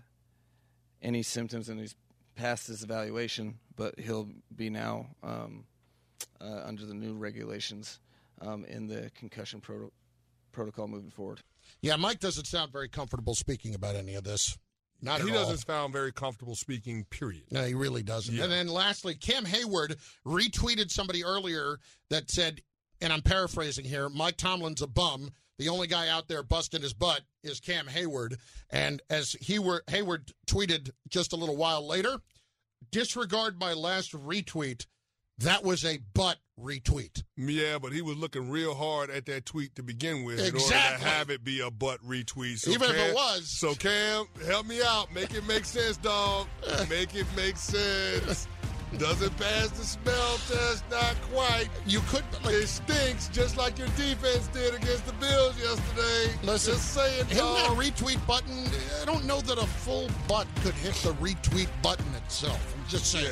any 1.01 1.23
symptoms 1.23 1.69
and 1.69 1.79
he's 1.79 1.95
passed 2.35 2.67
his 2.67 2.83
evaluation, 2.83 3.59
but 3.75 3.99
he'll 3.99 4.29
be 4.55 4.69
now 4.69 5.07
um, 5.23 5.65
uh, 6.41 6.61
under 6.65 6.85
the 6.85 6.93
new 6.93 7.13
regulations 7.13 7.99
um, 8.41 8.65
in 8.65 8.87
the 8.87 9.11
concussion 9.15 9.59
proto- 9.59 9.91
protocol 10.51 10.87
moving 10.87 11.11
forward. 11.11 11.41
Yeah, 11.81 11.95
Mike 11.97 12.19
doesn't 12.19 12.45
sound 12.45 12.71
very 12.71 12.89
comfortable 12.89 13.35
speaking 13.35 13.75
about 13.75 13.95
any 13.95 14.15
of 14.15 14.23
this. 14.23 14.57
Not 15.01 15.21
he 15.21 15.31
doesn't 15.31 15.59
sound 15.59 15.93
very 15.93 16.11
comfortable 16.11 16.55
speaking. 16.55 17.05
Period. 17.05 17.43
No, 17.51 17.63
he 17.63 17.73
really 17.73 18.03
doesn't. 18.03 18.35
Yeah. 18.35 18.43
And 18.43 18.51
then 18.51 18.67
lastly, 18.67 19.15
Cam 19.15 19.45
Heyward 19.45 19.95
retweeted 20.25 20.91
somebody 20.91 21.23
earlier 21.23 21.79
that 22.09 22.29
said, 22.29 22.61
and 23.01 23.13
I'm 23.13 23.21
paraphrasing 23.21 23.85
here, 23.85 24.09
Mike 24.09 24.37
Tomlin's 24.37 24.81
a 24.81 24.87
bum. 24.87 25.31
The 25.57 25.69
only 25.69 25.87
guy 25.87 26.07
out 26.07 26.27
there 26.27 26.43
busting 26.43 26.81
his 26.81 26.93
butt 26.93 27.21
is 27.43 27.59
Cam 27.59 27.85
Heyward. 27.85 28.37
And 28.69 29.01
as 29.09 29.33
he 29.39 29.59
were, 29.59 29.83
Heyward 29.87 30.31
tweeted 30.47 30.91
just 31.07 31.33
a 31.33 31.37
little 31.37 31.57
while 31.57 31.85
later, 31.85 32.19
disregard 32.91 33.59
my 33.59 33.73
last 33.73 34.13
retweet. 34.13 34.85
That 35.39 35.63
was 35.63 35.85
a 35.85 35.99
butt 36.13 36.37
retweet. 36.61 37.23
Yeah, 37.37 37.77
but 37.79 37.93
he 37.93 38.01
was 38.01 38.17
looking 38.17 38.49
real 38.49 38.75
hard 38.75 39.09
at 39.09 39.25
that 39.27 39.45
tweet 39.45 39.75
to 39.75 39.83
begin 39.83 40.23
with 40.25 40.39
in 40.39 40.53
order 40.53 40.67
to 40.67 40.75
have 40.75 41.29
it 41.29 41.43
be 41.45 41.61
a 41.61 41.71
butt 41.71 42.01
retweet. 42.05 42.59
So 42.59 42.71
Even 42.71 42.89
if 42.89 42.97
it 42.97 43.13
was. 43.15 43.47
So 43.47 43.73
Cam, 43.73 44.25
help 44.45 44.65
me 44.65 44.81
out. 44.83 45.13
Make 45.13 45.33
it 45.33 45.47
make 45.47 45.63
sense, 45.65 45.95
dog. 45.97 46.47
Make 46.89 47.15
it 47.15 47.25
make 47.35 47.55
sense. 47.57 48.47
Doesn't 48.97 49.37
pass 49.37 49.69
the 49.69 49.83
smell 49.85 50.37
test, 50.49 50.83
not 50.89 51.15
quite. 51.31 51.69
You 51.85 51.99
could. 52.07 52.23
it 52.45 52.67
stinks, 52.67 53.27
just 53.29 53.55
like 53.55 53.77
your 53.77 53.87
defense 53.89 54.47
did 54.47 54.73
against 54.73 55.05
the 55.05 55.13
Bills 55.13 55.55
yesterday. 55.61 56.33
Listen, 56.43 56.73
just 56.73 56.93
saying, 56.95 57.25
Hitting 57.27 57.37
that 57.37 57.67
dog. 57.67 57.77
retweet 57.77 58.25
button, 58.25 58.65
I 58.99 59.05
don't 59.05 59.25
know 59.25 59.41
that 59.41 59.59
a 59.59 59.67
full 59.67 60.09
butt 60.27 60.47
could 60.63 60.73
hit 60.73 60.95
the 60.95 61.13
retweet 61.23 61.69
button 61.83 62.13
itself. 62.15 62.75
I'm 62.77 62.89
just 62.89 63.05
saying. 63.11 63.31